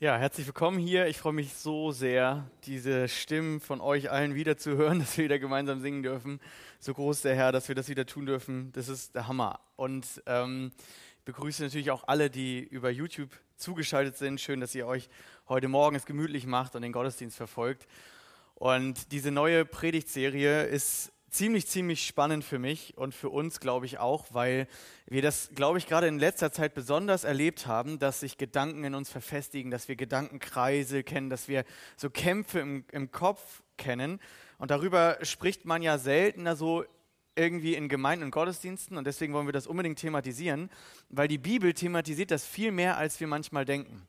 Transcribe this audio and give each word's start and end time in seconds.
Ja, 0.00 0.16
herzlich 0.16 0.46
willkommen 0.46 0.78
hier. 0.78 1.08
Ich 1.08 1.18
freue 1.18 1.32
mich 1.32 1.54
so 1.54 1.90
sehr, 1.90 2.48
diese 2.66 3.08
Stimmen 3.08 3.58
von 3.58 3.80
euch 3.80 4.12
allen 4.12 4.36
wieder 4.36 4.56
zu 4.56 4.76
hören, 4.76 4.98
dass 5.00 5.18
wir 5.18 5.24
wieder 5.24 5.40
gemeinsam 5.40 5.80
singen 5.80 6.04
dürfen. 6.04 6.38
So 6.78 6.94
groß 6.94 7.22
der 7.22 7.34
Herr, 7.34 7.50
dass 7.50 7.66
wir 7.66 7.74
das 7.74 7.88
wieder 7.88 8.06
tun 8.06 8.24
dürfen. 8.24 8.70
Das 8.74 8.88
ist 8.88 9.16
der 9.16 9.26
Hammer. 9.26 9.58
Und 9.74 10.06
ähm, 10.26 10.70
ich 11.18 11.24
begrüße 11.24 11.64
natürlich 11.64 11.90
auch 11.90 12.04
alle, 12.06 12.30
die 12.30 12.60
über 12.60 12.90
YouTube 12.90 13.30
zugeschaltet 13.56 14.16
sind. 14.16 14.40
Schön, 14.40 14.60
dass 14.60 14.72
ihr 14.76 14.86
euch 14.86 15.08
heute 15.48 15.66
Morgen 15.66 15.96
es 15.96 16.06
gemütlich 16.06 16.46
macht 16.46 16.76
und 16.76 16.82
den 16.82 16.92
Gottesdienst 16.92 17.36
verfolgt. 17.36 17.88
Und 18.54 19.10
diese 19.10 19.32
neue 19.32 19.64
Predigtserie 19.64 20.62
ist 20.62 21.10
ziemlich, 21.30 21.66
ziemlich 21.66 22.06
spannend 22.06 22.44
für 22.44 22.58
mich 22.58 22.96
und 22.96 23.14
für 23.14 23.28
uns, 23.28 23.60
glaube 23.60 23.86
ich, 23.86 23.98
auch, 23.98 24.26
weil 24.30 24.66
wir 25.06 25.22
das, 25.22 25.50
glaube 25.54 25.78
ich, 25.78 25.86
gerade 25.86 26.06
in 26.06 26.18
letzter 26.18 26.52
Zeit 26.52 26.74
besonders 26.74 27.24
erlebt 27.24 27.66
haben, 27.66 27.98
dass 27.98 28.20
sich 28.20 28.38
Gedanken 28.38 28.84
in 28.84 28.94
uns 28.94 29.10
verfestigen, 29.10 29.70
dass 29.70 29.88
wir 29.88 29.96
Gedankenkreise 29.96 31.02
kennen, 31.02 31.30
dass 31.30 31.48
wir 31.48 31.64
so 31.96 32.10
Kämpfe 32.10 32.60
im, 32.60 32.84
im 32.92 33.10
Kopf 33.10 33.62
kennen. 33.76 34.20
Und 34.58 34.70
darüber 34.70 35.18
spricht 35.22 35.64
man 35.64 35.82
ja 35.82 35.98
seltener 35.98 36.56
so 36.56 36.84
irgendwie 37.36 37.74
in 37.74 37.88
Gemeinden 37.88 38.24
und 38.24 38.30
Gottesdiensten 38.32 38.96
und 38.96 39.06
deswegen 39.06 39.32
wollen 39.32 39.46
wir 39.46 39.52
das 39.52 39.68
unbedingt 39.68 40.00
thematisieren, 40.00 40.70
weil 41.08 41.28
die 41.28 41.38
Bibel 41.38 41.72
thematisiert 41.72 42.32
das 42.32 42.44
viel 42.44 42.72
mehr, 42.72 42.96
als 42.96 43.20
wir 43.20 43.28
manchmal 43.28 43.64
denken. 43.64 44.02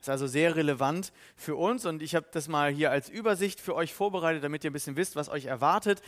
Ist 0.00 0.08
also 0.08 0.26
sehr 0.26 0.56
relevant 0.56 1.12
für 1.36 1.56
uns 1.56 1.84
und 1.84 2.02
ich 2.02 2.14
habe 2.14 2.26
das 2.32 2.48
mal 2.48 2.70
hier 2.70 2.90
als 2.90 3.08
Übersicht 3.08 3.60
für 3.60 3.74
euch 3.74 3.92
vorbereitet, 3.92 4.44
damit 4.44 4.64
ihr 4.64 4.70
ein 4.70 4.72
bisschen 4.72 4.96
wisst, 4.96 5.14
was 5.16 5.28
euch 5.28 5.44
erwartet. 5.46 6.02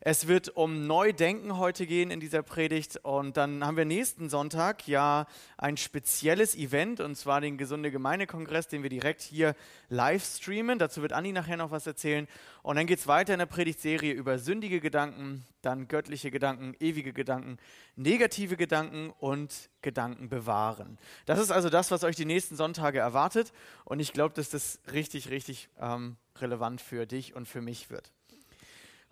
Es 0.00 0.28
wird 0.28 0.50
um 0.50 0.86
Neudenken 0.86 1.58
heute 1.58 1.84
gehen 1.84 2.12
in 2.12 2.20
dieser 2.20 2.44
Predigt 2.44 2.98
und 3.02 3.36
dann 3.36 3.66
haben 3.66 3.76
wir 3.76 3.84
nächsten 3.84 4.28
Sonntag 4.28 4.86
ja 4.86 5.26
ein 5.56 5.76
spezielles 5.76 6.54
Event 6.54 7.00
und 7.00 7.16
zwar 7.16 7.40
den 7.40 7.58
Gesunde 7.58 7.90
Gemeindekongress, 7.90 8.68
den 8.68 8.84
wir 8.84 8.90
direkt 8.90 9.22
hier 9.22 9.56
live 9.88 10.24
streamen. 10.24 10.78
Dazu 10.78 11.02
wird 11.02 11.12
Anni 11.12 11.32
nachher 11.32 11.56
noch 11.56 11.72
was 11.72 11.84
erzählen 11.84 12.28
und 12.62 12.76
dann 12.76 12.86
geht 12.86 13.00
es 13.00 13.08
weiter 13.08 13.32
in 13.32 13.40
der 13.40 13.46
Predigtserie 13.46 14.12
über 14.12 14.38
sündige 14.38 14.78
Gedanken, 14.78 15.44
dann 15.62 15.88
göttliche 15.88 16.30
Gedanken, 16.30 16.76
ewige 16.78 17.12
Gedanken, 17.12 17.58
negative 17.96 18.56
Gedanken 18.56 19.10
und 19.18 19.68
Gedanken 19.82 20.28
bewahren. 20.28 20.96
Das 21.26 21.40
ist 21.40 21.50
also 21.50 21.70
das, 21.70 21.90
was 21.90 22.04
euch 22.04 22.14
die 22.14 22.24
nächsten 22.24 22.54
Sonntage 22.54 23.00
erwartet 23.00 23.52
und 23.84 23.98
ich 23.98 24.12
glaube, 24.12 24.34
dass 24.36 24.48
das 24.48 24.78
richtig, 24.92 25.30
richtig 25.30 25.70
ähm, 25.80 26.16
relevant 26.36 26.80
für 26.80 27.04
dich 27.04 27.34
und 27.34 27.48
für 27.48 27.60
mich 27.60 27.90
wird. 27.90 28.12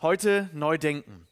Heute 0.02 0.50
neu 0.52 0.76
denken. 0.76 1.26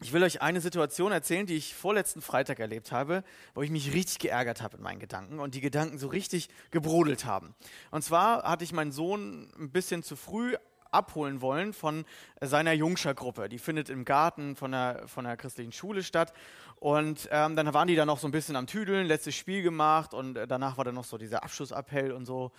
Ich 0.00 0.12
will 0.12 0.24
euch 0.24 0.42
eine 0.42 0.60
Situation 0.60 1.12
erzählen, 1.12 1.46
die 1.46 1.54
ich 1.54 1.76
vorletzten 1.76 2.20
Freitag 2.20 2.58
erlebt 2.58 2.90
habe, 2.90 3.22
wo 3.54 3.62
ich 3.62 3.70
mich 3.70 3.94
richtig 3.94 4.18
geärgert 4.18 4.62
habe 4.62 4.78
in 4.78 4.82
meinen 4.82 4.98
Gedanken 4.98 5.38
und 5.38 5.54
die 5.54 5.60
Gedanken 5.60 5.96
so 5.96 6.08
richtig 6.08 6.48
gebrodelt 6.72 7.24
haben. 7.24 7.54
Und 7.92 8.02
zwar 8.02 8.42
hatte 8.42 8.64
ich 8.64 8.72
meinen 8.72 8.90
Sohn 8.90 9.52
ein 9.56 9.70
bisschen 9.70 10.02
zu 10.02 10.16
früh 10.16 10.56
abholen 10.90 11.40
wollen 11.40 11.72
von 11.72 12.04
seiner 12.40 12.72
Jungscher-Gruppe. 12.72 13.48
Die 13.48 13.60
findet 13.60 13.90
im 13.90 14.04
Garten 14.04 14.56
von 14.56 14.72
der, 14.72 15.06
von 15.06 15.24
der 15.24 15.36
christlichen 15.36 15.70
Schule 15.70 16.02
statt. 16.02 16.32
Und 16.80 17.28
ähm, 17.30 17.54
dann 17.54 17.72
waren 17.74 17.86
die 17.86 17.94
da 17.94 18.06
noch 18.06 18.18
so 18.18 18.26
ein 18.26 18.32
bisschen 18.32 18.56
am 18.56 18.66
Tüdeln, 18.66 19.06
letztes 19.06 19.36
Spiel 19.36 19.62
gemacht 19.62 20.14
und 20.14 20.36
äh, 20.36 20.48
danach 20.48 20.78
war 20.78 20.84
dann 20.84 20.96
noch 20.96 21.04
so 21.04 21.16
dieser 21.16 21.44
Abschlussappell 21.44 22.10
und 22.10 22.26
so. 22.26 22.50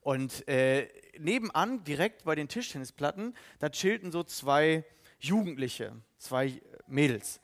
Und 0.00 0.46
äh, 0.48 0.88
nebenan, 1.18 1.84
direkt 1.84 2.24
bei 2.24 2.34
den 2.34 2.48
Tischtennisplatten, 2.48 3.34
da 3.58 3.68
chillten 3.70 4.12
so 4.12 4.22
zwei 4.22 4.84
Jugendliche, 5.18 5.92
zwei 6.18 6.60
Mädels. 6.86 7.40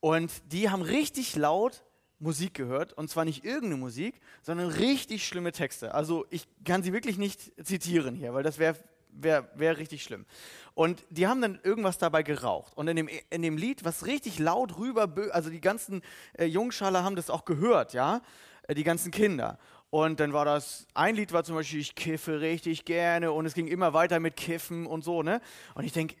Und 0.00 0.30
die 0.52 0.70
haben 0.70 0.82
richtig 0.82 1.36
laut 1.36 1.82
Musik 2.18 2.54
gehört. 2.54 2.92
Und 2.92 3.10
zwar 3.10 3.24
nicht 3.24 3.44
irgendeine 3.44 3.76
Musik, 3.76 4.20
sondern 4.42 4.68
richtig 4.68 5.26
schlimme 5.26 5.52
Texte. 5.52 5.94
Also 5.94 6.26
ich 6.30 6.46
kann 6.64 6.82
sie 6.82 6.92
wirklich 6.92 7.18
nicht 7.18 7.52
zitieren 7.64 8.14
hier, 8.14 8.34
weil 8.34 8.42
das 8.42 8.58
wäre 8.58 8.76
wär, 9.22 9.48
wär 9.54 9.78
richtig 9.78 10.02
schlimm. 10.02 10.26
Und 10.74 11.04
die 11.10 11.26
haben 11.26 11.40
dann 11.40 11.58
irgendwas 11.62 11.98
dabei 11.98 12.22
geraucht. 12.22 12.76
Und 12.76 12.88
in 12.88 12.96
dem, 12.96 13.08
in 13.30 13.42
dem 13.42 13.56
Lied, 13.56 13.84
was 13.84 14.06
richtig 14.06 14.38
laut 14.38 14.78
rüber, 14.78 15.10
also 15.32 15.50
die 15.50 15.60
ganzen 15.60 16.02
äh, 16.34 16.44
Jungschaler 16.44 17.02
haben 17.02 17.16
das 17.16 17.30
auch 17.30 17.44
gehört, 17.44 17.94
ja, 17.94 18.20
äh, 18.68 18.74
die 18.74 18.84
ganzen 18.84 19.10
Kinder. 19.10 19.58
Und 19.90 20.20
dann 20.20 20.32
war 20.32 20.44
das, 20.44 20.86
ein 20.94 21.14
Lied 21.14 21.32
war 21.32 21.44
zum 21.44 21.54
Beispiel, 21.54 21.80
ich 21.80 21.94
kiffe 21.94 22.40
richtig 22.40 22.84
gerne 22.84 23.32
und 23.32 23.46
es 23.46 23.54
ging 23.54 23.68
immer 23.68 23.92
weiter 23.92 24.20
mit 24.20 24.36
Kiffen 24.36 24.86
und 24.86 25.04
so, 25.04 25.22
ne? 25.22 25.40
Und 25.74 25.84
ich 25.84 25.92
denke, 25.92 26.16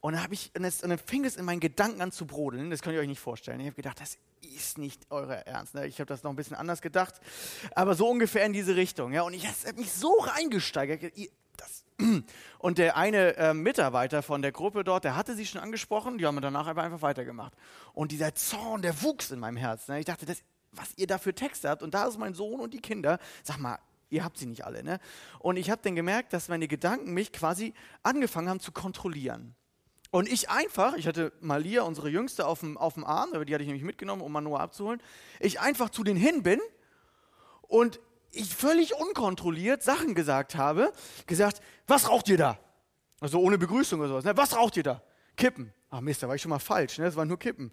und 0.00 0.14
dann, 0.14 0.32
ich, 0.32 0.50
und, 0.56 0.64
und 0.64 0.90
dann 0.90 0.98
fing 0.98 1.24
es 1.24 1.36
in 1.36 1.44
meinen 1.44 1.60
Gedanken 1.60 2.00
an 2.00 2.10
zu 2.10 2.26
brodeln, 2.26 2.70
das 2.70 2.82
könnt 2.82 2.94
ihr 2.94 3.00
euch 3.00 3.08
nicht 3.08 3.20
vorstellen. 3.20 3.60
Ich 3.60 3.66
habe 3.66 3.76
gedacht, 3.76 4.00
das 4.00 4.16
ist 4.56 4.78
nicht 4.78 5.06
euer 5.10 5.28
Ernst. 5.28 5.74
Ne? 5.74 5.86
Ich 5.86 6.00
habe 6.00 6.06
das 6.06 6.22
noch 6.22 6.30
ein 6.30 6.36
bisschen 6.36 6.56
anders 6.56 6.80
gedacht, 6.80 7.20
aber 7.74 7.94
so 7.94 8.08
ungefähr 8.08 8.44
in 8.46 8.52
diese 8.52 8.76
Richtung. 8.76 9.12
Ja? 9.12 9.22
Und 9.22 9.34
ich 9.34 9.46
habe 9.46 9.78
mich 9.78 9.92
so 9.92 10.10
reingesteigert. 10.20 11.12
Das. 11.56 11.84
Und 12.58 12.78
der 12.78 12.96
eine 12.96 13.36
äh, 13.36 13.52
Mitarbeiter 13.52 14.22
von 14.22 14.40
der 14.40 14.52
Gruppe 14.52 14.84
dort, 14.84 15.04
der 15.04 15.16
hatte 15.16 15.34
sie 15.34 15.44
schon 15.44 15.60
angesprochen, 15.60 16.16
die 16.16 16.26
haben 16.26 16.40
danach 16.40 16.66
aber 16.66 16.82
einfach 16.82 17.02
weitergemacht. 17.02 17.52
Und 17.92 18.12
dieser 18.12 18.34
Zorn, 18.34 18.80
der 18.80 19.02
wuchs 19.02 19.30
in 19.30 19.38
meinem 19.38 19.58
Herzen. 19.58 19.92
Ne? 19.92 20.00
Ich 20.00 20.06
dachte, 20.06 20.24
das 20.24 20.42
was 20.72 20.92
ihr 20.96 21.06
da 21.06 21.18
für 21.18 21.34
Texte 21.34 21.68
habt. 21.68 21.82
Und 21.82 21.94
da 21.94 22.06
ist 22.06 22.18
mein 22.18 22.34
Sohn 22.34 22.60
und 22.60 22.74
die 22.74 22.80
Kinder. 22.80 23.18
Sag 23.42 23.58
mal, 23.58 23.78
ihr 24.10 24.24
habt 24.24 24.38
sie 24.38 24.46
nicht 24.46 24.64
alle. 24.64 24.82
Ne? 24.82 24.98
Und 25.38 25.56
ich 25.56 25.70
habe 25.70 25.80
dann 25.82 25.96
gemerkt, 25.96 26.32
dass 26.32 26.48
meine 26.48 26.68
Gedanken 26.68 27.12
mich 27.12 27.32
quasi 27.32 27.74
angefangen 28.02 28.48
haben 28.48 28.60
zu 28.60 28.72
kontrollieren. 28.72 29.54
Und 30.10 30.28
ich 30.28 30.50
einfach, 30.50 30.94
ich 30.96 31.06
hatte 31.06 31.32
Malia, 31.40 31.82
unsere 31.82 32.08
Jüngste, 32.08 32.46
auf 32.46 32.60
dem, 32.60 32.76
auf 32.76 32.94
dem 32.94 33.04
Arm, 33.04 33.30
die 33.32 33.54
hatte 33.54 33.62
ich 33.62 33.68
nämlich 33.68 33.84
mitgenommen, 33.84 34.22
um 34.22 34.32
Manoa 34.32 34.58
abzuholen, 34.58 35.00
ich 35.38 35.60
einfach 35.60 35.90
zu 35.90 36.02
denen 36.02 36.18
hin 36.18 36.42
bin 36.42 36.60
und 37.62 38.00
ich 38.32 38.54
völlig 38.54 38.94
unkontrolliert 38.96 39.84
Sachen 39.84 40.14
gesagt 40.14 40.56
habe, 40.56 40.92
gesagt, 41.26 41.60
was 41.86 42.08
raucht 42.08 42.28
ihr 42.28 42.38
da? 42.38 42.58
Also 43.20 43.38
ohne 43.38 43.58
Begrüßung 43.58 44.00
oder 44.00 44.08
sowas. 44.08 44.24
Ne? 44.24 44.36
Was 44.36 44.56
raucht 44.56 44.76
ihr 44.76 44.82
da? 44.82 45.02
Kippen. 45.36 45.72
Ach 45.90 46.00
Mist, 46.00 46.22
da 46.22 46.28
war 46.28 46.34
ich 46.34 46.42
schon 46.42 46.50
mal 46.50 46.58
falsch, 46.58 46.98
ne? 46.98 47.04
das 47.04 47.16
waren 47.16 47.28
nur 47.28 47.38
Kippen. 47.38 47.72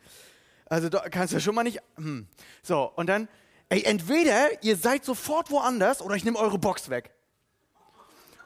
Also 0.69 0.89
da 0.89 1.07
kannst 1.09 1.33
du 1.33 1.39
schon 1.39 1.55
mal 1.55 1.63
nicht. 1.63 1.79
Hm. 1.95 2.27
So, 2.61 2.91
und 2.95 3.07
dann, 3.07 3.27
ey, 3.69 3.83
entweder 3.83 4.63
ihr 4.63 4.75
seid 4.75 5.05
sofort 5.05 5.49
woanders 5.51 6.01
oder 6.01 6.15
ich 6.15 6.25
nehme 6.25 6.37
eure 6.37 6.59
Box 6.59 6.89
weg. 6.89 7.11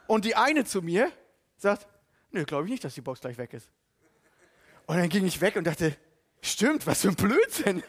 Und 0.06 0.24
die 0.24 0.36
eine 0.36 0.64
zu 0.64 0.82
mir 0.82 1.10
sagt, 1.56 1.86
nö, 2.30 2.44
glaube 2.44 2.64
ich 2.64 2.70
nicht, 2.70 2.84
dass 2.84 2.94
die 2.94 3.00
Box 3.00 3.20
gleich 3.20 3.38
weg 3.38 3.52
ist. 3.54 3.68
Und 4.86 4.96
dann 4.96 5.08
ging 5.08 5.24
ich 5.24 5.40
weg 5.40 5.56
und 5.56 5.64
dachte, 5.64 5.96
stimmt, 6.42 6.86
was 6.86 7.02
für 7.02 7.08
ein 7.08 7.14
Blödsinn. 7.14 7.82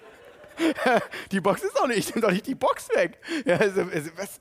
die 1.32 1.42
Box 1.42 1.64
ist 1.64 1.76
doch 1.76 1.88
nicht, 1.88 2.00
ich 2.00 2.10
nehme 2.16 2.22
doch 2.22 2.32
nicht 2.32 2.48
die 2.48 2.56
Box 2.56 2.90
weg. 2.90 3.20
Ja, 3.46 3.58
also, 3.58 3.82
also, 3.82 4.12
was, 4.16 4.40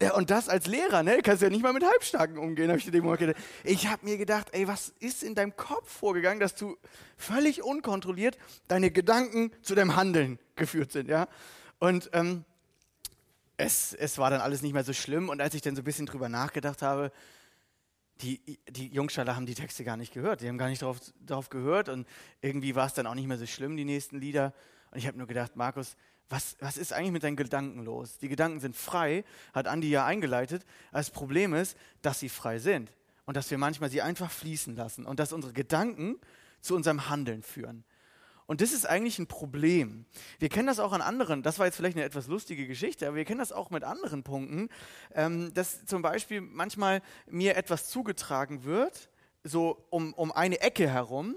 ja, 0.00 0.14
und 0.14 0.30
das 0.30 0.48
als 0.48 0.66
Lehrer, 0.66 1.02
ne? 1.02 1.20
Kannst 1.22 1.42
ja 1.42 1.50
nicht 1.50 1.62
mal 1.62 1.72
mit 1.72 1.84
Halbstarken 1.84 2.38
umgehen, 2.38 2.68
habe 2.68 2.78
ich 2.78 2.88
dem 2.88 3.10
gedacht. 3.16 3.36
Ich 3.64 3.88
habe 3.88 4.04
mir 4.06 4.16
gedacht, 4.16 4.48
ey, 4.52 4.68
was 4.68 4.92
ist 5.00 5.24
in 5.24 5.34
deinem 5.34 5.56
Kopf 5.56 5.90
vorgegangen, 5.90 6.38
dass 6.38 6.54
du 6.54 6.76
völlig 7.16 7.64
unkontrolliert 7.64 8.38
deine 8.68 8.92
Gedanken 8.92 9.50
zu 9.62 9.74
deinem 9.74 9.96
Handeln 9.96 10.38
geführt 10.54 10.92
sind, 10.92 11.08
ja? 11.08 11.26
Und 11.80 12.10
ähm, 12.12 12.44
es, 13.56 13.92
es 13.92 14.18
war 14.18 14.30
dann 14.30 14.40
alles 14.40 14.62
nicht 14.62 14.72
mehr 14.72 14.84
so 14.84 14.92
schlimm. 14.92 15.28
Und 15.28 15.40
als 15.40 15.54
ich 15.54 15.62
dann 15.62 15.74
so 15.74 15.82
ein 15.82 15.84
bisschen 15.84 16.06
drüber 16.06 16.28
nachgedacht 16.28 16.80
habe, 16.80 17.12
die, 18.22 18.40
die 18.70 18.88
Jungstaller 18.88 19.36
haben 19.36 19.46
die 19.46 19.54
Texte 19.54 19.84
gar 19.84 19.96
nicht 19.96 20.12
gehört. 20.12 20.40
Die 20.40 20.48
haben 20.48 20.58
gar 20.58 20.68
nicht 20.68 20.82
darauf, 20.82 20.98
darauf 21.20 21.50
gehört. 21.50 21.88
Und 21.88 22.06
irgendwie 22.40 22.74
war 22.74 22.86
es 22.86 22.94
dann 22.94 23.06
auch 23.06 23.14
nicht 23.14 23.26
mehr 23.26 23.38
so 23.38 23.46
schlimm, 23.46 23.76
die 23.76 23.84
nächsten 23.84 24.18
Lieder. 24.18 24.54
Und 24.90 24.98
ich 24.98 25.06
habe 25.06 25.18
nur 25.18 25.26
gedacht, 25.26 25.56
Markus, 25.56 25.96
was, 26.28 26.56
was 26.60 26.76
ist 26.76 26.92
eigentlich 26.92 27.12
mit 27.12 27.22
deinen 27.22 27.36
Gedanken 27.36 27.84
los? 27.84 28.18
Die 28.18 28.28
Gedanken 28.28 28.60
sind 28.60 28.76
frei, 28.76 29.24
hat 29.54 29.66
Andi 29.66 29.88
ja 29.88 30.04
eingeleitet. 30.04 30.64
Das 30.92 31.10
Problem 31.10 31.54
ist, 31.54 31.76
dass 32.02 32.20
sie 32.20 32.28
frei 32.28 32.58
sind 32.58 32.92
und 33.24 33.36
dass 33.36 33.50
wir 33.50 33.58
manchmal 33.58 33.90
sie 33.90 34.02
einfach 34.02 34.30
fließen 34.30 34.76
lassen 34.76 35.06
und 35.06 35.18
dass 35.20 35.32
unsere 35.32 35.52
Gedanken 35.52 36.18
zu 36.60 36.74
unserem 36.74 37.08
Handeln 37.08 37.42
führen. 37.42 37.84
Und 38.46 38.62
das 38.62 38.72
ist 38.72 38.86
eigentlich 38.86 39.18
ein 39.18 39.26
Problem. 39.26 40.06
Wir 40.38 40.48
kennen 40.48 40.66
das 40.66 40.80
auch 40.80 40.92
an 40.92 41.02
anderen, 41.02 41.42
das 41.42 41.58
war 41.58 41.66
jetzt 41.66 41.76
vielleicht 41.76 41.98
eine 41.98 42.06
etwas 42.06 42.28
lustige 42.28 42.66
Geschichte, 42.66 43.06
aber 43.06 43.16
wir 43.16 43.26
kennen 43.26 43.40
das 43.40 43.52
auch 43.52 43.68
mit 43.68 43.84
anderen 43.84 44.22
Punkten, 44.22 44.70
ähm, 45.14 45.52
dass 45.52 45.84
zum 45.84 46.00
Beispiel 46.00 46.40
manchmal 46.40 47.02
mir 47.26 47.56
etwas 47.58 47.90
zugetragen 47.90 48.64
wird, 48.64 49.10
so 49.44 49.84
um, 49.90 50.14
um 50.14 50.32
eine 50.32 50.60
Ecke 50.60 50.88
herum, 50.88 51.36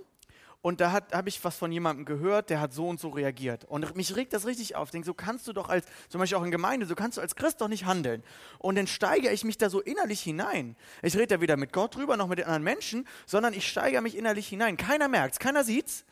und 0.62 0.80
da 0.80 0.92
habe 0.92 1.28
ich 1.28 1.44
was 1.44 1.58
von 1.58 1.72
jemandem 1.72 2.06
gehört, 2.06 2.52
der 2.52 2.62
hat 2.62 2.72
so 2.72 2.88
und 2.88 3.00
so 3.00 3.10
reagiert. 3.10 3.66
Und 3.66 3.96
mich 3.96 4.16
regt 4.16 4.32
das 4.32 4.46
richtig 4.46 4.76
auf. 4.76 4.90
Ich 4.90 4.92
denke, 4.92 5.08
so 5.08 5.16
kannst 5.16 5.48
du 5.48 5.54
doch 5.54 5.70
als, 5.70 5.88
zum 6.08 6.20
Beispiel 6.20 6.38
auch 6.38 6.44
in 6.44 6.52
Gemeinde, 6.52 6.86
so 6.86 6.94
kannst 6.94 7.18
du 7.18 7.22
als 7.22 7.36
Christ 7.36 7.62
doch 7.62 7.68
nicht 7.68 7.86
handeln. 7.86 8.24
Und 8.60 8.76
dann 8.76 8.86
steigere 8.86 9.34
ich 9.34 9.44
mich 9.44 9.58
da 9.58 9.72
so 9.72 9.82
innerlich 9.82 10.22
hinein. 10.22 10.76
Ich 11.02 11.16
rede 11.16 11.28
da 11.28 11.42
weder 11.42 11.58
mit 11.58 11.74
Gott 11.74 11.96
drüber, 11.96 12.16
noch 12.16 12.28
mit 12.28 12.38
den 12.38 12.46
anderen 12.46 12.64
Menschen, 12.64 13.08
sondern 13.26 13.56
ich 13.56 13.68
steigere 13.68 14.02
mich 14.02 14.16
innerlich 14.16 14.48
hinein. 14.48 14.78
Keiner 14.78 15.08
merkt 15.08 15.34
es, 15.34 15.40
keiner 15.40 15.64
sieht's. 15.64 16.06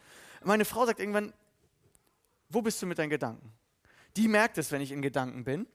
Meine 0.44 0.66
Frau 0.66 0.86
sagt 0.88 1.00
irgendwann, 1.00 1.32
wo 2.50 2.64
bist 2.64 2.82
du 2.82 2.88
mit 2.88 2.98
deinen 2.98 3.12
Gedanken? 3.12 3.54
Die 4.18 4.28
merkt 4.28 4.58
es, 4.58 4.72
wenn 4.72 4.82
ich 4.82 4.92
in 4.92 5.04
Gedanken 5.04 5.44
bin. 5.44 5.68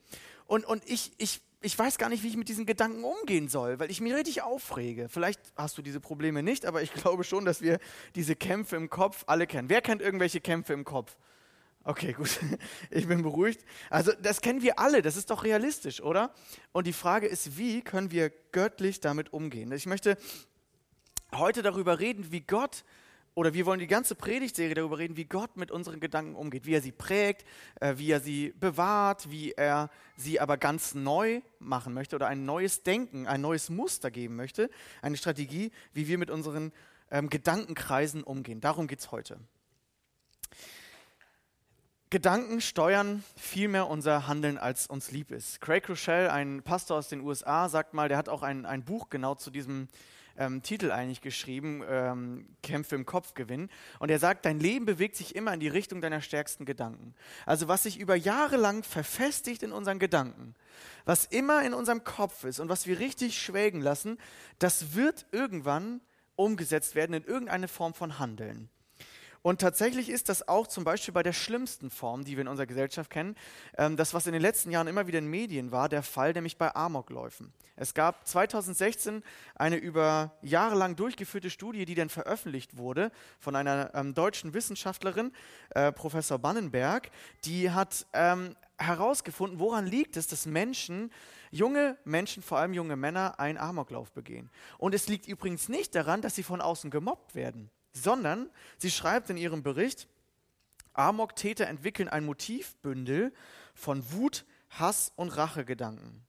Und, 0.46 0.64
und 0.66 0.82
ich, 0.88 1.12
ich 1.18 1.40
ich 1.64 1.78
weiß 1.78 1.96
gar 1.96 2.10
nicht, 2.10 2.22
wie 2.22 2.28
ich 2.28 2.36
mit 2.36 2.48
diesen 2.48 2.66
Gedanken 2.66 3.04
umgehen 3.04 3.48
soll, 3.48 3.78
weil 3.78 3.90
ich 3.90 4.00
mich 4.00 4.12
richtig 4.14 4.42
aufrege. 4.42 5.08
Vielleicht 5.08 5.40
hast 5.56 5.78
du 5.78 5.82
diese 5.82 5.98
Probleme 5.98 6.42
nicht, 6.42 6.66
aber 6.66 6.82
ich 6.82 6.92
glaube 6.94 7.24
schon, 7.24 7.44
dass 7.44 7.62
wir 7.62 7.78
diese 8.14 8.36
Kämpfe 8.36 8.76
im 8.76 8.90
Kopf 8.90 9.24
alle 9.26 9.46
kennen. 9.46 9.70
Wer 9.70 9.80
kennt 9.80 10.02
irgendwelche 10.02 10.40
Kämpfe 10.40 10.74
im 10.74 10.84
Kopf? 10.84 11.16
Okay, 11.82 12.12
gut. 12.12 12.38
Ich 12.90 13.08
bin 13.08 13.22
beruhigt. 13.22 13.64
Also 13.90 14.12
das 14.22 14.40
kennen 14.40 14.62
wir 14.62 14.78
alle, 14.78 15.02
das 15.02 15.16
ist 15.16 15.30
doch 15.30 15.44
realistisch, 15.44 16.00
oder? 16.00 16.32
Und 16.72 16.86
die 16.86 16.92
Frage 16.92 17.26
ist, 17.26 17.56
wie 17.56 17.82
können 17.82 18.10
wir 18.10 18.30
göttlich 18.52 19.00
damit 19.00 19.32
umgehen? 19.32 19.72
Ich 19.72 19.86
möchte 19.86 20.16
heute 21.34 21.62
darüber 21.62 21.98
reden, 21.98 22.30
wie 22.30 22.40
Gott, 22.40 22.84
oder 23.34 23.52
wir 23.52 23.66
wollen 23.66 23.80
die 23.80 23.86
ganze 23.86 24.14
Predigtserie 24.14 24.74
darüber 24.74 24.98
reden, 24.98 25.16
wie 25.16 25.24
Gott 25.24 25.56
mit 25.56 25.70
unseren 25.70 25.98
Gedanken 25.98 26.36
umgeht, 26.36 26.66
wie 26.66 26.74
er 26.74 26.80
sie 26.80 26.92
prägt, 26.92 27.44
äh, 27.80 27.94
wie 27.96 28.10
er 28.10 28.20
sie 28.20 28.54
bewahrt, 28.58 29.30
wie 29.30 29.52
er 29.52 29.90
sie 30.16 30.38
aber 30.38 30.56
ganz 30.56 30.94
neu 30.94 31.40
machen 31.58 31.94
möchte 31.94 32.14
oder 32.14 32.28
ein 32.28 32.44
neues 32.44 32.82
Denken, 32.84 33.26
ein 33.26 33.40
neues 33.40 33.70
Muster 33.70 34.10
geben 34.10 34.36
möchte, 34.36 34.70
eine 35.02 35.16
Strategie, 35.16 35.72
wie 35.92 36.06
wir 36.06 36.18
mit 36.18 36.30
unseren 36.30 36.72
ähm, 37.10 37.28
Gedankenkreisen 37.28 38.22
umgehen. 38.22 38.60
Darum 38.60 38.86
geht 38.86 39.00
es 39.00 39.10
heute. 39.10 39.40
Gedanken 42.10 42.60
steuern 42.60 43.24
viel 43.36 43.66
mehr 43.66 43.88
unser 43.88 44.28
Handeln, 44.28 44.56
als 44.56 44.86
uns 44.86 45.10
lieb 45.10 45.32
ist. 45.32 45.60
Craig 45.60 45.88
Rochelle, 45.88 46.32
ein 46.32 46.62
Pastor 46.62 46.98
aus 46.98 47.08
den 47.08 47.20
USA, 47.20 47.68
sagt 47.68 47.92
mal, 47.92 48.08
der 48.08 48.18
hat 48.18 48.28
auch 48.28 48.44
ein, 48.44 48.66
ein 48.66 48.84
Buch 48.84 49.10
genau 49.10 49.34
zu 49.34 49.50
diesem 49.50 49.88
ähm, 50.36 50.62
Titel 50.62 50.90
eigentlich 50.90 51.20
geschrieben, 51.20 51.82
ähm, 51.88 52.46
Kämpfe 52.62 52.94
im 52.94 53.06
Kopf 53.06 53.34
gewinnen. 53.34 53.70
Und 53.98 54.10
er 54.10 54.18
sagt, 54.18 54.44
dein 54.44 54.60
Leben 54.60 54.86
bewegt 54.86 55.16
sich 55.16 55.34
immer 55.34 55.54
in 55.54 55.60
die 55.60 55.68
Richtung 55.68 56.00
deiner 56.00 56.20
stärksten 56.20 56.64
Gedanken. 56.64 57.14
Also 57.46 57.68
was 57.68 57.84
sich 57.84 57.98
über 57.98 58.14
Jahre 58.14 58.56
lang 58.56 58.82
verfestigt 58.82 59.62
in 59.62 59.72
unseren 59.72 59.98
Gedanken, 59.98 60.54
was 61.04 61.24
immer 61.26 61.64
in 61.64 61.74
unserem 61.74 62.04
Kopf 62.04 62.44
ist 62.44 62.60
und 62.60 62.68
was 62.68 62.86
wir 62.86 62.98
richtig 62.98 63.38
schwelgen 63.38 63.80
lassen, 63.80 64.18
das 64.58 64.94
wird 64.94 65.26
irgendwann 65.32 66.00
umgesetzt 66.36 66.94
werden 66.94 67.14
in 67.14 67.24
irgendeine 67.24 67.68
Form 67.68 67.94
von 67.94 68.18
Handeln. 68.18 68.68
Und 69.44 69.60
tatsächlich 69.60 70.08
ist 70.08 70.30
das 70.30 70.48
auch 70.48 70.66
zum 70.68 70.84
Beispiel 70.84 71.12
bei 71.12 71.22
der 71.22 71.34
schlimmsten 71.34 71.90
Form, 71.90 72.24
die 72.24 72.34
wir 72.34 72.40
in 72.40 72.48
unserer 72.48 72.64
Gesellschaft 72.64 73.10
kennen, 73.10 73.36
ähm, 73.76 73.94
das, 73.98 74.14
was 74.14 74.26
in 74.26 74.32
den 74.32 74.40
letzten 74.40 74.70
Jahren 74.70 74.86
immer 74.86 75.06
wieder 75.06 75.18
in 75.18 75.26
Medien 75.26 75.70
war, 75.70 75.90
der 75.90 76.02
Fall, 76.02 76.32
nämlich 76.32 76.56
bei 76.56 76.74
Amokläufen. 76.74 77.52
Es 77.76 77.92
gab 77.92 78.26
2016 78.26 79.22
eine 79.54 79.76
über 79.76 80.32
Jahre 80.40 80.76
lang 80.76 80.96
durchgeführte 80.96 81.50
Studie, 81.50 81.84
die 81.84 81.94
dann 81.94 82.08
veröffentlicht 82.08 82.78
wurde 82.78 83.12
von 83.38 83.54
einer 83.54 83.94
ähm, 83.94 84.14
deutschen 84.14 84.54
Wissenschaftlerin, 84.54 85.30
äh, 85.74 85.92
Professor 85.92 86.38
Bannenberg, 86.38 87.10
die 87.44 87.70
hat 87.70 88.06
ähm, 88.14 88.56
herausgefunden, 88.78 89.58
woran 89.58 89.86
liegt 89.86 90.16
es, 90.16 90.26
dass 90.26 90.46
Menschen, 90.46 91.12
junge 91.50 91.98
Menschen, 92.06 92.42
vor 92.42 92.60
allem 92.60 92.72
junge 92.72 92.96
Männer, 92.96 93.38
einen 93.38 93.58
Amoklauf 93.58 94.10
begehen. 94.10 94.48
Und 94.78 94.94
es 94.94 95.06
liegt 95.06 95.28
übrigens 95.28 95.68
nicht 95.68 95.94
daran, 95.94 96.22
dass 96.22 96.34
sie 96.34 96.42
von 96.42 96.62
außen 96.62 96.90
gemobbt 96.90 97.34
werden 97.34 97.70
sondern 97.94 98.50
sie 98.78 98.90
schreibt 98.90 99.30
in 99.30 99.36
ihrem 99.36 99.62
Bericht, 99.62 100.08
Amok-Täter 100.92 101.66
entwickeln 101.66 102.08
ein 102.08 102.24
Motivbündel 102.24 103.32
von 103.74 104.12
Wut, 104.12 104.44
Hass 104.68 105.12
und 105.16 105.36
Rachegedanken. 105.36 106.24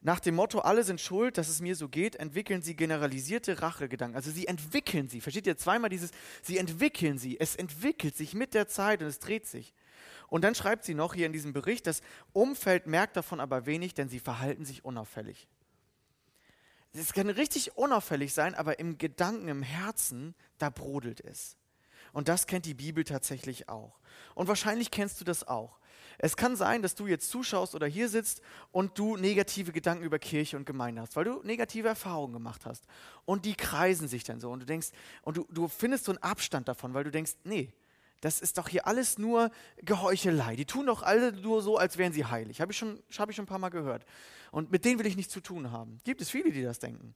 Nach 0.00 0.20
dem 0.20 0.36
Motto, 0.36 0.60
alle 0.60 0.84
sind 0.84 1.00
schuld, 1.00 1.38
dass 1.38 1.48
es 1.48 1.60
mir 1.60 1.74
so 1.74 1.88
geht, 1.88 2.16
entwickeln 2.16 2.62
sie 2.62 2.76
generalisierte 2.76 3.60
Rachegedanken. 3.60 4.14
Also 4.14 4.30
sie 4.30 4.46
entwickeln 4.46 5.08
sie. 5.08 5.20
Versteht 5.20 5.46
ihr 5.46 5.56
zweimal 5.56 5.90
dieses, 5.90 6.12
sie 6.42 6.56
entwickeln 6.56 7.18
sie. 7.18 7.38
Es 7.40 7.56
entwickelt 7.56 8.16
sich 8.16 8.32
mit 8.34 8.54
der 8.54 8.68
Zeit 8.68 9.02
und 9.02 9.08
es 9.08 9.18
dreht 9.18 9.46
sich. 9.46 9.74
Und 10.28 10.44
dann 10.44 10.54
schreibt 10.54 10.84
sie 10.84 10.94
noch 10.94 11.14
hier 11.14 11.26
in 11.26 11.32
diesem 11.32 11.52
Bericht, 11.52 11.86
das 11.86 12.02
Umfeld 12.32 12.86
merkt 12.86 13.16
davon 13.16 13.40
aber 13.40 13.66
wenig, 13.66 13.94
denn 13.94 14.08
sie 14.08 14.20
verhalten 14.20 14.64
sich 14.64 14.84
unauffällig. 14.84 15.48
Es 16.98 17.12
kann 17.12 17.30
richtig 17.30 17.76
unauffällig 17.76 18.34
sein, 18.34 18.54
aber 18.54 18.78
im 18.78 18.98
Gedanken, 18.98 19.48
im 19.48 19.62
Herzen, 19.62 20.34
da 20.58 20.70
brodelt 20.70 21.20
es. 21.20 21.56
Und 22.12 22.28
das 22.28 22.46
kennt 22.46 22.66
die 22.66 22.74
Bibel 22.74 23.04
tatsächlich 23.04 23.68
auch. 23.68 24.00
Und 24.34 24.48
wahrscheinlich 24.48 24.90
kennst 24.90 25.20
du 25.20 25.24
das 25.24 25.46
auch. 25.46 25.78
Es 26.18 26.36
kann 26.36 26.56
sein, 26.56 26.82
dass 26.82 26.96
du 26.96 27.06
jetzt 27.06 27.30
zuschaust 27.30 27.76
oder 27.76 27.86
hier 27.86 28.08
sitzt 28.08 28.42
und 28.72 28.98
du 28.98 29.16
negative 29.16 29.70
Gedanken 29.70 30.04
über 30.04 30.18
Kirche 30.18 30.56
und 30.56 30.66
Gemeinde 30.66 31.00
hast, 31.00 31.14
weil 31.14 31.24
du 31.24 31.40
negative 31.44 31.86
Erfahrungen 31.86 32.32
gemacht 32.32 32.66
hast. 32.66 32.84
Und 33.24 33.44
die 33.44 33.54
kreisen 33.54 34.08
sich 34.08 34.24
dann 34.24 34.40
so 34.40 34.50
und 34.50 34.60
du 34.60 34.66
denkst, 34.66 34.88
und 35.22 35.36
du, 35.36 35.46
du 35.50 35.68
findest 35.68 36.06
so 36.06 36.12
einen 36.12 36.22
Abstand 36.22 36.66
davon, 36.66 36.92
weil 36.92 37.04
du 37.04 37.12
denkst, 37.12 37.34
nee, 37.44 37.72
das 38.20 38.40
ist 38.40 38.58
doch 38.58 38.68
hier 38.68 38.86
alles 38.86 39.18
nur 39.18 39.50
Geheuchelei. 39.82 40.56
Die 40.56 40.64
tun 40.64 40.86
doch 40.86 41.02
alle 41.02 41.32
nur 41.32 41.62
so, 41.62 41.76
als 41.76 41.98
wären 41.98 42.12
sie 42.12 42.24
heilig. 42.24 42.60
Habe 42.60 42.72
ich, 42.72 42.78
schon, 42.78 43.00
hab 43.16 43.30
ich 43.30 43.36
schon 43.36 43.44
ein 43.44 43.48
paar 43.48 43.58
Mal 43.58 43.68
gehört. 43.68 44.04
Und 44.50 44.70
mit 44.72 44.84
denen 44.84 44.98
will 44.98 45.06
ich 45.06 45.16
nichts 45.16 45.32
zu 45.32 45.40
tun 45.40 45.70
haben. 45.70 45.98
Gibt 46.04 46.20
es 46.20 46.30
viele, 46.30 46.50
die 46.50 46.62
das 46.62 46.78
denken. 46.78 47.14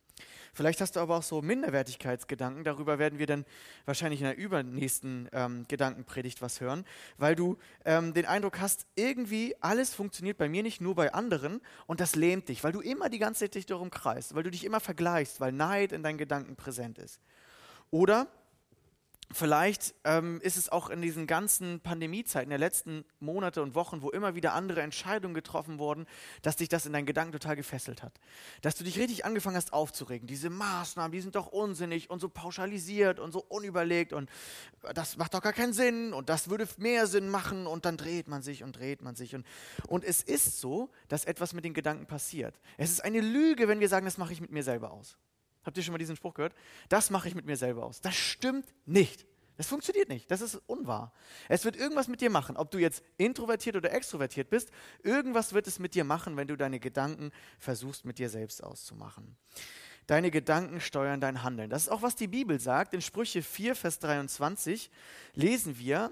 Vielleicht 0.52 0.80
hast 0.80 0.96
du 0.96 1.00
aber 1.00 1.16
auch 1.16 1.22
so 1.22 1.40
Minderwertigkeitsgedanken. 1.40 2.62
Darüber 2.62 2.98
werden 2.98 3.18
wir 3.18 3.26
dann 3.26 3.44
wahrscheinlich 3.86 4.20
in 4.20 4.26
der 4.26 4.36
übernächsten 4.36 5.28
ähm, 5.32 5.64
Gedankenpredigt 5.66 6.42
was 6.42 6.60
hören, 6.60 6.84
weil 7.16 7.34
du 7.34 7.56
ähm, 7.84 8.12
den 8.12 8.26
Eindruck 8.26 8.60
hast, 8.60 8.86
irgendwie 8.94 9.54
alles 9.60 9.94
funktioniert 9.94 10.36
bei 10.36 10.48
mir 10.48 10.62
nicht, 10.62 10.80
nur 10.80 10.94
bei 10.94 11.14
anderen. 11.14 11.60
Und 11.86 12.00
das 12.00 12.16
lähmt 12.16 12.48
dich, 12.48 12.62
weil 12.64 12.72
du 12.72 12.80
immer 12.80 13.08
die 13.08 13.18
ganze 13.18 13.40
Zeit 13.40 13.54
dich 13.54 13.66
darum 13.66 13.90
kreist, 13.90 14.34
weil 14.34 14.42
du 14.42 14.50
dich 14.50 14.64
immer 14.64 14.80
vergleichst, 14.80 15.40
weil 15.40 15.52
Neid 15.52 15.92
in 15.92 16.02
deinen 16.02 16.18
Gedanken 16.18 16.54
präsent 16.54 16.98
ist. 16.98 17.18
Oder 17.90 18.26
Vielleicht 19.32 19.94
ähm, 20.04 20.40
ist 20.42 20.56
es 20.56 20.68
auch 20.68 20.90
in 20.90 21.00
diesen 21.00 21.26
ganzen 21.26 21.80
Pandemiezeiten 21.80 22.50
der 22.50 22.58
letzten 22.58 23.04
Monate 23.18 23.62
und 23.62 23.74
Wochen, 23.74 24.02
wo 24.02 24.10
immer 24.10 24.34
wieder 24.34 24.52
andere 24.52 24.82
Entscheidungen 24.82 25.34
getroffen 25.34 25.78
wurden, 25.78 26.06
dass 26.42 26.56
dich 26.56 26.68
das 26.68 26.84
in 26.84 26.92
deinen 26.92 27.06
Gedanken 27.06 27.32
total 27.32 27.56
gefesselt 27.56 28.02
hat. 28.02 28.12
Dass 28.60 28.76
du 28.76 28.84
dich 28.84 28.98
richtig 28.98 29.24
angefangen 29.24 29.56
hast 29.56 29.72
aufzuregen. 29.72 30.26
Diese 30.26 30.50
Maßnahmen, 30.50 31.12
die 31.12 31.20
sind 31.20 31.34
doch 31.34 31.46
unsinnig 31.46 32.10
und 32.10 32.20
so 32.20 32.28
pauschalisiert 32.28 33.18
und 33.18 33.32
so 33.32 33.42
unüberlegt 33.48 34.12
und 34.12 34.28
das 34.94 35.16
macht 35.16 35.32
doch 35.34 35.42
gar 35.42 35.52
keinen 35.52 35.72
Sinn 35.72 36.12
und 36.12 36.28
das 36.28 36.50
würde 36.50 36.68
mehr 36.76 37.06
Sinn 37.06 37.28
machen 37.28 37.66
und 37.66 37.84
dann 37.84 37.96
dreht 37.96 38.28
man 38.28 38.42
sich 38.42 38.62
und 38.62 38.78
dreht 38.78 39.02
man 39.02 39.14
sich. 39.14 39.34
Und, 39.34 39.46
und 39.86 40.04
es 40.04 40.22
ist 40.22 40.60
so, 40.60 40.90
dass 41.08 41.24
etwas 41.24 41.54
mit 41.54 41.64
den 41.64 41.74
Gedanken 41.74 42.06
passiert. 42.06 42.60
Es 42.76 42.90
ist 42.90 43.04
eine 43.04 43.20
Lüge, 43.20 43.66
wenn 43.68 43.80
wir 43.80 43.88
sagen, 43.88 44.04
das 44.04 44.18
mache 44.18 44.32
ich 44.32 44.40
mit 44.40 44.50
mir 44.50 44.62
selber 44.62 44.90
aus. 44.92 45.16
Habt 45.64 45.76
ihr 45.76 45.82
schon 45.82 45.92
mal 45.92 45.98
diesen 45.98 46.16
Spruch 46.16 46.34
gehört? 46.34 46.54
Das 46.88 47.10
mache 47.10 47.28
ich 47.28 47.34
mit 47.34 47.46
mir 47.46 47.56
selber 47.56 47.84
aus. 47.84 48.00
Das 48.00 48.14
stimmt 48.14 48.66
nicht. 48.86 49.26
Das 49.56 49.66
funktioniert 49.66 50.08
nicht. 50.08 50.30
Das 50.30 50.40
ist 50.40 50.56
unwahr. 50.66 51.12
Es 51.48 51.64
wird 51.64 51.76
irgendwas 51.76 52.08
mit 52.08 52.20
dir 52.20 52.30
machen. 52.30 52.56
Ob 52.56 52.70
du 52.70 52.78
jetzt 52.78 53.02
introvertiert 53.18 53.76
oder 53.76 53.92
extrovertiert 53.92 54.50
bist, 54.50 54.70
irgendwas 55.02 55.52
wird 55.52 55.66
es 55.66 55.78
mit 55.78 55.94
dir 55.94 56.04
machen, 56.04 56.36
wenn 56.36 56.48
du 56.48 56.56
deine 56.56 56.80
Gedanken 56.80 57.30
versuchst, 57.58 58.04
mit 58.04 58.18
dir 58.18 58.28
selbst 58.28 58.64
auszumachen. 58.64 59.36
Deine 60.06 60.30
Gedanken 60.30 60.80
steuern 60.80 61.20
dein 61.20 61.42
Handeln. 61.42 61.70
Das 61.70 61.82
ist 61.82 61.88
auch, 61.90 62.02
was 62.02 62.16
die 62.16 62.26
Bibel 62.26 62.58
sagt. 62.58 62.92
In 62.94 63.02
Sprüche 63.02 63.42
4, 63.42 63.76
Vers 63.76 63.98
23 64.00 64.90
lesen 65.34 65.78
wir, 65.78 66.10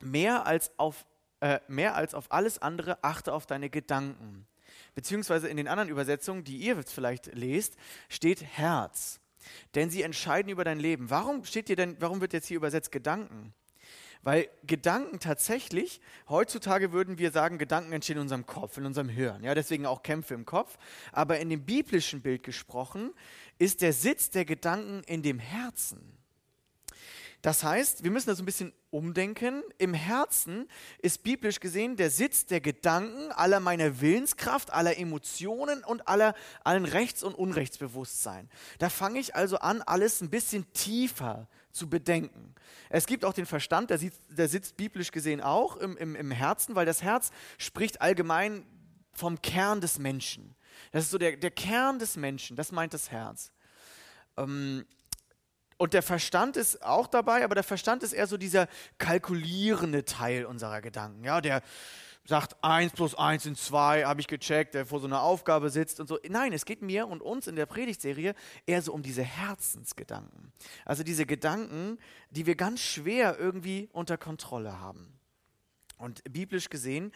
mehr 0.00 0.46
als 0.46 0.72
auf, 0.78 1.06
äh, 1.40 1.60
mehr 1.68 1.94
als 1.94 2.12
auf 2.14 2.30
alles 2.30 2.60
andere 2.60 3.02
achte 3.02 3.32
auf 3.32 3.46
deine 3.46 3.70
Gedanken 3.70 4.46
beziehungsweise 4.94 5.48
in 5.48 5.56
den 5.56 5.68
anderen 5.68 5.90
Übersetzungen, 5.90 6.44
die 6.44 6.56
ihr 6.56 6.82
vielleicht 6.82 7.34
lest, 7.34 7.76
steht 8.08 8.42
Herz. 8.42 9.20
Denn 9.74 9.90
sie 9.90 10.02
entscheiden 10.02 10.50
über 10.50 10.64
dein 10.64 10.78
Leben. 10.78 11.10
Warum 11.10 11.44
steht 11.44 11.66
hier 11.66 11.76
denn, 11.76 11.96
warum 12.00 12.20
wird 12.20 12.32
jetzt 12.32 12.46
hier 12.46 12.56
übersetzt 12.56 12.92
Gedanken? 12.92 13.52
Weil 14.22 14.48
Gedanken 14.64 15.18
tatsächlich, 15.18 16.00
heutzutage 16.28 16.92
würden 16.92 17.18
wir 17.18 17.32
sagen, 17.32 17.58
Gedanken 17.58 17.92
entstehen 17.92 18.18
in 18.18 18.22
unserem 18.22 18.46
Kopf, 18.46 18.78
in 18.78 18.86
unserem 18.86 19.08
Hirn. 19.08 19.42
Ja, 19.42 19.54
deswegen 19.54 19.84
auch 19.84 20.04
Kämpfe 20.04 20.34
im 20.34 20.44
Kopf. 20.46 20.78
Aber 21.10 21.40
in 21.40 21.50
dem 21.50 21.64
biblischen 21.64 22.22
Bild 22.22 22.44
gesprochen, 22.44 23.12
ist 23.58 23.82
der 23.82 23.92
Sitz 23.92 24.30
der 24.30 24.44
Gedanken 24.44 25.02
in 25.06 25.22
dem 25.22 25.40
Herzen. 25.40 26.21
Das 27.42 27.64
heißt, 27.64 28.04
wir 28.04 28.12
müssen 28.12 28.28
da 28.28 28.36
so 28.36 28.42
ein 28.42 28.46
bisschen 28.46 28.72
umdenken. 28.90 29.64
Im 29.78 29.94
Herzen 29.94 30.68
ist 30.98 31.24
biblisch 31.24 31.58
gesehen 31.58 31.96
der 31.96 32.08
Sitz 32.08 32.46
der 32.46 32.60
Gedanken, 32.60 33.32
aller 33.32 33.58
meiner 33.58 34.00
Willenskraft, 34.00 34.72
aller 34.72 34.96
Emotionen 34.96 35.82
und 35.82 36.06
aller, 36.06 36.34
allen 36.62 36.84
Rechts- 36.84 37.24
und 37.24 37.34
Unrechtsbewusstsein. 37.34 38.48
Da 38.78 38.88
fange 38.88 39.18
ich 39.18 39.34
also 39.34 39.58
an, 39.58 39.82
alles 39.82 40.20
ein 40.20 40.30
bisschen 40.30 40.72
tiefer 40.72 41.48
zu 41.72 41.90
bedenken. 41.90 42.54
Es 42.90 43.06
gibt 43.06 43.24
auch 43.24 43.32
den 43.32 43.46
Verstand, 43.46 43.90
der, 43.90 43.98
sitzt, 43.98 44.20
der 44.28 44.48
sitzt 44.48 44.76
biblisch 44.76 45.10
gesehen 45.10 45.40
auch 45.40 45.76
im, 45.76 45.96
im, 45.96 46.14
im 46.14 46.30
Herzen, 46.30 46.76
weil 46.76 46.86
das 46.86 47.02
Herz 47.02 47.32
spricht 47.58 48.00
allgemein 48.00 48.64
vom 49.12 49.42
Kern 49.42 49.80
des 49.80 49.98
Menschen. 49.98 50.54
Das 50.92 51.04
ist 51.04 51.10
so 51.10 51.18
der, 51.18 51.36
der 51.36 51.50
Kern 51.50 51.98
des 51.98 52.16
Menschen, 52.16 52.56
das 52.56 52.70
meint 52.70 52.94
das 52.94 53.10
Herz. 53.10 53.50
Ähm, 54.36 54.86
und 55.82 55.94
der 55.94 56.02
Verstand 56.02 56.56
ist 56.56 56.84
auch 56.84 57.08
dabei, 57.08 57.42
aber 57.42 57.56
der 57.56 57.64
Verstand 57.64 58.04
ist 58.04 58.12
eher 58.12 58.28
so 58.28 58.36
dieser 58.36 58.68
kalkulierende 58.98 60.04
Teil 60.04 60.44
unserer 60.44 60.80
Gedanken. 60.80 61.24
Ja, 61.24 61.40
der 61.40 61.60
sagt 62.24 62.54
1 62.62 62.92
plus 62.92 63.16
1 63.16 63.42
sind 63.42 63.58
2, 63.58 64.04
habe 64.04 64.20
ich 64.20 64.28
gecheckt, 64.28 64.74
der 64.74 64.86
vor 64.86 65.00
so 65.00 65.08
einer 65.08 65.22
Aufgabe 65.22 65.70
sitzt 65.70 65.98
und 65.98 66.06
so. 66.06 66.20
Nein, 66.28 66.52
es 66.52 66.66
geht 66.66 66.82
mir 66.82 67.08
und 67.08 67.20
uns 67.20 67.48
in 67.48 67.56
der 67.56 67.66
Predigtserie 67.66 68.36
eher 68.64 68.80
so 68.80 68.92
um 68.92 69.02
diese 69.02 69.24
Herzensgedanken. 69.24 70.52
Also 70.84 71.02
diese 71.02 71.26
Gedanken, 71.26 71.98
die 72.30 72.46
wir 72.46 72.54
ganz 72.54 72.78
schwer 72.78 73.36
irgendwie 73.40 73.88
unter 73.92 74.16
Kontrolle 74.16 74.78
haben. 74.78 75.18
Und 75.98 76.22
biblisch 76.32 76.70
gesehen 76.70 77.10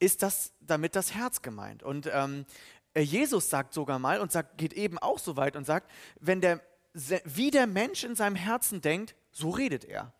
ist 0.00 0.24
das 0.24 0.52
damit 0.58 0.96
das 0.96 1.14
Herz 1.14 1.40
gemeint. 1.40 1.84
Und 1.84 2.10
ähm, 2.12 2.46
Jesus 2.98 3.48
sagt 3.48 3.74
sogar 3.74 4.00
mal 4.00 4.20
und 4.20 4.32
sagt, 4.32 4.58
geht 4.58 4.72
eben 4.72 4.98
auch 4.98 5.20
so 5.20 5.36
weit 5.36 5.54
und 5.54 5.64
sagt, 5.64 5.88
wenn 6.18 6.40
der 6.40 6.60
wie 6.94 7.50
der 7.50 7.66
Mensch 7.66 8.04
in 8.04 8.14
seinem 8.14 8.36
Herzen 8.36 8.80
denkt, 8.80 9.14
so 9.32 9.50
redet 9.50 9.84
er. 9.84 10.12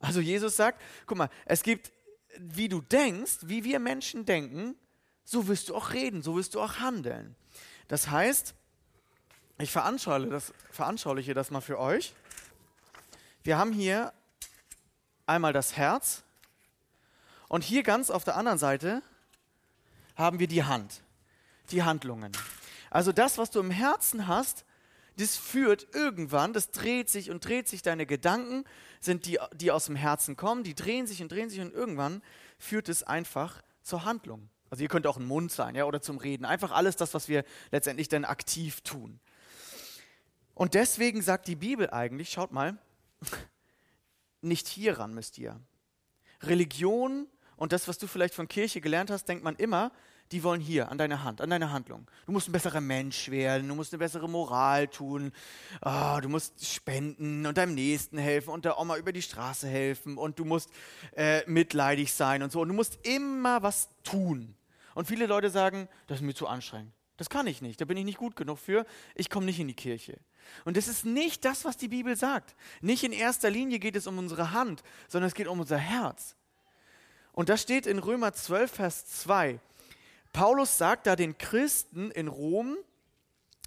Also 0.00 0.20
Jesus 0.20 0.56
sagt, 0.56 0.82
guck 1.06 1.16
mal, 1.16 1.30
es 1.46 1.62
gibt, 1.62 1.92
wie 2.38 2.68
du 2.68 2.80
denkst, 2.80 3.38
wie 3.42 3.64
wir 3.64 3.78
Menschen 3.78 4.26
denken, 4.26 4.76
so 5.24 5.48
wirst 5.48 5.68
du 5.68 5.76
auch 5.76 5.92
reden, 5.92 6.22
so 6.22 6.36
wirst 6.36 6.54
du 6.54 6.60
auch 6.60 6.80
handeln. 6.80 7.34
Das 7.88 8.10
heißt, 8.10 8.54
ich 9.58 9.70
veranschauliche 9.70 10.30
das, 10.30 10.52
veranschauliche 10.70 11.34
das 11.34 11.50
mal 11.50 11.60
für 11.60 11.78
euch. 11.78 12.14
Wir 13.42 13.56
haben 13.56 13.72
hier 13.72 14.12
einmal 15.24 15.52
das 15.52 15.76
Herz 15.76 16.24
und 17.48 17.64
hier 17.64 17.82
ganz 17.82 18.10
auf 18.10 18.24
der 18.24 18.36
anderen 18.36 18.58
Seite 18.58 19.02
haben 20.14 20.40
wir 20.40 20.48
die 20.48 20.64
Hand, 20.64 21.02
die 21.70 21.82
Handlungen. 21.84 22.32
Also 22.90 23.12
das, 23.12 23.38
was 23.38 23.50
du 23.50 23.60
im 23.60 23.70
Herzen 23.70 24.26
hast, 24.26 24.65
das 25.16 25.36
führt 25.36 25.94
irgendwann, 25.94 26.52
das 26.52 26.70
dreht 26.70 27.08
sich 27.08 27.30
und 27.30 27.44
dreht 27.44 27.68
sich, 27.68 27.82
deine 27.82 28.06
Gedanken 28.06 28.64
sind 29.00 29.26
die, 29.26 29.38
die 29.54 29.70
aus 29.70 29.86
dem 29.86 29.96
Herzen 29.96 30.36
kommen, 30.36 30.62
die 30.62 30.74
drehen 30.74 31.06
sich 31.06 31.22
und 31.22 31.32
drehen 31.32 31.48
sich 31.48 31.60
und 31.60 31.72
irgendwann 31.72 32.22
führt 32.58 32.88
es 32.88 33.02
einfach 33.02 33.62
zur 33.82 34.04
Handlung. 34.04 34.50
Also 34.68 34.82
ihr 34.82 34.88
könnt 34.88 35.06
auch 35.06 35.16
ein 35.16 35.26
Mund 35.26 35.52
sein, 35.52 35.74
ja, 35.74 35.84
oder 35.84 36.02
zum 36.02 36.18
Reden. 36.18 36.44
Einfach 36.44 36.72
alles 36.72 36.96
das, 36.96 37.14
was 37.14 37.28
wir 37.28 37.44
letztendlich 37.70 38.08
dann 38.08 38.24
aktiv 38.24 38.80
tun. 38.82 39.20
Und 40.54 40.74
deswegen 40.74 41.22
sagt 41.22 41.48
die 41.48 41.56
Bibel 41.56 41.90
eigentlich, 41.90 42.30
schaut 42.30 42.52
mal, 42.52 42.76
nicht 44.40 44.68
hieran 44.68 45.14
müsst 45.14 45.38
ihr. 45.38 45.60
Religion 46.42 47.26
und 47.56 47.72
das, 47.72 47.88
was 47.88 47.98
du 47.98 48.06
vielleicht 48.06 48.34
von 48.34 48.48
Kirche 48.48 48.80
gelernt 48.80 49.10
hast, 49.10 49.28
denkt 49.28 49.44
man 49.44 49.56
immer, 49.56 49.92
die 50.32 50.42
wollen 50.42 50.60
hier 50.60 50.90
an 50.90 50.98
deine 50.98 51.22
Hand, 51.22 51.40
an 51.40 51.50
deine 51.50 51.72
Handlung. 51.72 52.06
Du 52.26 52.32
musst 52.32 52.48
ein 52.48 52.52
besserer 52.52 52.80
Mensch 52.80 53.30
werden, 53.30 53.68
du 53.68 53.74
musst 53.74 53.92
eine 53.92 53.98
bessere 53.98 54.28
Moral 54.28 54.88
tun, 54.88 55.32
oh, 55.84 56.18
du 56.20 56.28
musst 56.28 56.66
spenden 56.66 57.46
und 57.46 57.56
deinem 57.56 57.74
Nächsten 57.74 58.18
helfen 58.18 58.50
und 58.50 58.64
der 58.64 58.78
Oma 58.78 58.96
über 58.96 59.12
die 59.12 59.22
Straße 59.22 59.68
helfen 59.68 60.18
und 60.18 60.38
du 60.38 60.44
musst 60.44 60.70
äh, 61.16 61.48
mitleidig 61.48 62.12
sein 62.12 62.42
und 62.42 62.52
so. 62.52 62.60
Und 62.60 62.68
du 62.68 62.74
musst 62.74 62.98
immer 63.06 63.62
was 63.62 63.88
tun. 64.02 64.54
Und 64.94 65.06
viele 65.06 65.26
Leute 65.26 65.50
sagen, 65.50 65.88
das 66.06 66.18
ist 66.18 66.22
mir 66.22 66.34
zu 66.34 66.46
anstrengend. 66.46 66.92
Das 67.16 67.30
kann 67.30 67.46
ich 67.46 67.62
nicht, 67.62 67.80
da 67.80 67.86
bin 67.86 67.96
ich 67.96 68.04
nicht 68.04 68.18
gut 68.18 68.36
genug 68.36 68.58
für, 68.58 68.84
ich 69.14 69.30
komme 69.30 69.46
nicht 69.46 69.58
in 69.58 69.68
die 69.68 69.74
Kirche. 69.74 70.18
Und 70.64 70.76
das 70.76 70.86
ist 70.86 71.04
nicht 71.04 71.44
das, 71.44 71.64
was 71.64 71.76
die 71.76 71.88
Bibel 71.88 72.14
sagt. 72.16 72.54
Nicht 72.80 73.04
in 73.04 73.12
erster 73.12 73.50
Linie 73.50 73.78
geht 73.78 73.96
es 73.96 74.06
um 74.06 74.18
unsere 74.18 74.52
Hand, 74.52 74.82
sondern 75.08 75.28
es 75.28 75.34
geht 75.34 75.46
um 75.46 75.60
unser 75.60 75.78
Herz. 75.78 76.36
Und 77.32 77.48
das 77.48 77.62
steht 77.62 77.86
in 77.86 77.98
Römer 77.98 78.32
12, 78.32 78.70
Vers 78.70 79.06
2. 79.22 79.60
Paulus 80.36 80.76
sagt 80.76 81.06
da 81.06 81.16
den 81.16 81.38
Christen 81.38 82.10
in 82.10 82.28
Rom, 82.28 82.76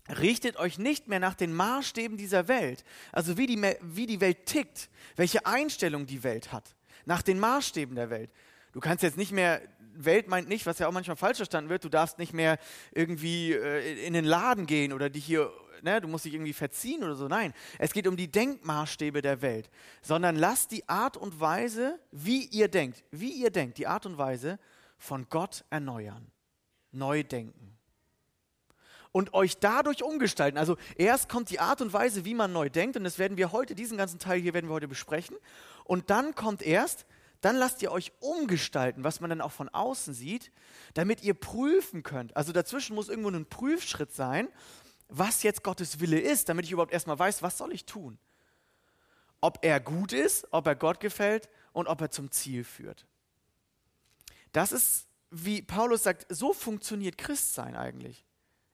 richtet 0.08 0.56
euch 0.58 0.78
nicht 0.78 1.08
mehr 1.08 1.20
nach 1.20 1.34
den 1.34 1.52
Maßstäben 1.52 2.16
dieser 2.16 2.48
Welt, 2.48 2.84
also 3.12 3.40
wie 3.40 3.48
die, 3.48 3.60
wie 3.82 4.06
die 4.06 4.22
Welt 4.22 4.46
tickt, 4.46 4.92
welche 5.16 5.48
Einstellung 5.48 6.06
die 6.06 6.22
Welt 6.22 6.52
hat, 6.52 6.76
nach 7.06 7.24
den 7.24 7.40
Maßstäben 7.40 7.96
der 7.96 8.12
Welt. 8.12 8.30
Du 8.72 8.82
kannst 8.82 9.02
jetzt 9.02 9.18
nicht 9.18 9.32
mehr, 9.32 9.64
Welt 9.96 10.28
meint 10.28 10.48
nicht, 10.48 10.68
was 10.68 10.78
ja 10.78 10.88
auch 10.88 10.92
manchmal 10.92 11.18
falsch 11.18 11.38
verstanden 11.38 11.72
wird, 11.72 11.86
du 11.86 11.90
darfst 11.90 12.20
nicht 12.20 12.34
mehr 12.34 12.60
irgendwie 12.92 13.54
äh, 13.54 14.06
in 14.06 14.14
den 14.14 14.26
Laden 14.26 14.68
gehen 14.68 14.94
oder 14.94 15.10
dich 15.10 15.26
hier, 15.26 15.52
ne, 15.82 16.00
du 16.00 16.08
musst 16.08 16.26
dich 16.26 16.36
irgendwie 16.36 16.54
verziehen 16.54 17.04
oder 17.04 17.16
so. 17.16 17.28
Nein, 17.28 17.56
es 17.80 17.94
geht 17.94 18.06
um 18.06 18.16
die 18.16 18.30
Denkmaßstäbe 18.30 19.24
der 19.24 19.42
Welt, 19.42 19.72
sondern 20.04 20.36
lasst 20.36 20.70
die 20.70 20.88
Art 20.88 21.18
und 21.18 21.40
Weise, 21.40 22.00
wie 22.12 22.46
ihr 22.46 22.68
denkt, 22.68 23.04
wie 23.10 23.32
ihr 23.32 23.50
denkt, 23.50 23.80
die 23.80 23.88
Art 23.88 24.06
und 24.06 24.20
Weise 24.20 24.60
von 25.00 25.26
Gott 25.32 25.66
erneuern 25.72 26.32
neu 26.92 27.24
denken. 27.24 27.78
Und 29.12 29.34
euch 29.34 29.58
dadurch 29.58 30.04
umgestalten. 30.04 30.58
Also 30.58 30.78
erst 30.96 31.30
kommt 31.30 31.50
die 31.50 31.60
Art 31.60 31.82
und 31.82 31.94
Weise, 31.94 32.26
wie 32.26 32.36
man 32.36 32.54
neu 32.54 32.70
denkt, 32.70 32.96
und 32.96 33.04
das 33.04 33.18
werden 33.18 33.38
wir 33.38 33.52
heute, 33.52 33.74
diesen 33.74 33.98
ganzen 33.98 34.20
Teil 34.20 34.40
hier 34.40 34.54
werden 34.54 34.70
wir 34.70 34.74
heute 34.74 34.88
besprechen. 34.88 35.36
Und 35.84 36.12
dann 36.12 36.36
kommt 36.36 36.62
erst, 36.62 37.08
dann 37.42 37.56
lasst 37.56 37.82
ihr 37.82 37.92
euch 37.92 38.12
umgestalten, 38.20 39.04
was 39.04 39.20
man 39.20 39.30
dann 39.32 39.42
auch 39.42 39.52
von 39.52 39.70
außen 39.70 40.14
sieht, 40.14 40.52
damit 40.94 41.24
ihr 41.24 41.34
prüfen 41.34 42.04
könnt. 42.04 42.36
Also 42.38 42.52
dazwischen 42.52 42.96
muss 42.96 43.10
irgendwo 43.10 43.30
ein 43.30 43.48
Prüfschritt 43.48 44.12
sein, 44.12 44.48
was 45.08 45.42
jetzt 45.42 45.64
Gottes 45.64 46.00
Wille 46.00 46.20
ist, 46.20 46.50
damit 46.50 46.66
ich 46.66 46.72
überhaupt 46.72 46.94
erstmal 46.94 47.18
weiß, 47.18 47.42
was 47.42 47.58
soll 47.58 47.74
ich 47.74 47.86
tun. 47.86 48.20
Ob 49.42 49.60
er 49.64 49.80
gut 49.80 50.14
ist, 50.14 50.48
ob 50.52 50.68
er 50.68 50.76
Gott 50.76 51.00
gefällt 51.00 51.50
und 51.74 51.88
ob 51.88 52.02
er 52.02 52.12
zum 52.12 52.30
Ziel 52.30 52.64
führt. 52.64 53.08
Das 54.52 54.72
ist 54.72 55.09
wie 55.32 55.62
Paulus 55.62 56.04
sagt, 56.04 56.26
so 56.30 56.54
funktioniert 56.54 57.18
Christsein 57.18 57.76
eigentlich. 57.76 58.26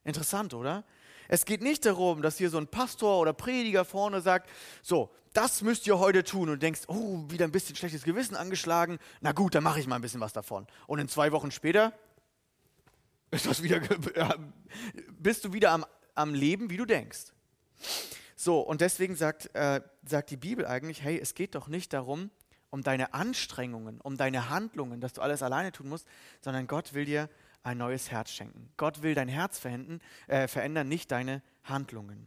Interessant, 0.04 0.54
oder? 0.54 0.84
Es 1.28 1.44
geht 1.44 1.62
nicht 1.62 1.84
darum, 1.84 2.22
dass 2.22 2.38
hier 2.38 2.50
so 2.50 2.58
ein 2.58 2.68
Pastor 2.68 3.20
oder 3.20 3.32
Prediger 3.32 3.84
vorne 3.84 4.20
sagt, 4.20 4.48
so, 4.82 5.10
das 5.32 5.60
müsst 5.60 5.86
ihr 5.86 5.98
heute 5.98 6.24
tun 6.24 6.48
und 6.48 6.62
denkst, 6.62 6.82
oh, 6.86 7.24
wieder 7.28 7.44
ein 7.44 7.52
bisschen 7.52 7.76
schlechtes 7.76 8.04
Gewissen 8.04 8.36
angeschlagen. 8.36 8.98
Na 9.20 9.32
gut, 9.32 9.54
dann 9.54 9.64
mache 9.64 9.80
ich 9.80 9.86
mal 9.86 9.96
ein 9.96 10.02
bisschen 10.02 10.20
was 10.20 10.32
davon. 10.32 10.66
Und 10.86 10.98
in 10.98 11.08
zwei 11.08 11.32
Wochen 11.32 11.50
später 11.50 11.92
ist 13.30 13.46
das 13.46 13.62
wieder, 13.62 13.80
bist 15.18 15.44
du 15.44 15.52
wieder 15.52 15.72
am, 15.72 15.84
am 16.14 16.32
Leben, 16.32 16.70
wie 16.70 16.76
du 16.76 16.86
denkst. 16.86 17.32
So, 18.36 18.60
und 18.60 18.80
deswegen 18.80 19.16
sagt, 19.16 19.54
äh, 19.54 19.80
sagt 20.04 20.30
die 20.30 20.36
Bibel 20.36 20.66
eigentlich, 20.66 21.02
hey, 21.02 21.18
es 21.18 21.34
geht 21.34 21.54
doch 21.54 21.68
nicht 21.68 21.92
darum, 21.92 22.30
um 22.76 22.82
deine 22.82 23.14
Anstrengungen, 23.14 24.02
um 24.02 24.18
deine 24.18 24.50
Handlungen, 24.50 25.00
dass 25.00 25.14
du 25.14 25.22
alles 25.22 25.42
alleine 25.42 25.72
tun 25.72 25.88
musst, 25.88 26.06
sondern 26.42 26.66
Gott 26.66 26.92
will 26.92 27.06
dir 27.06 27.30
ein 27.62 27.78
neues 27.78 28.10
Herz 28.10 28.30
schenken. 28.30 28.68
Gott 28.76 29.02
will 29.02 29.14
dein 29.14 29.28
Herz 29.28 29.64
äh, 29.64 30.46
verändern, 30.46 30.86
nicht 30.86 31.10
deine 31.10 31.42
Handlungen. 31.64 32.26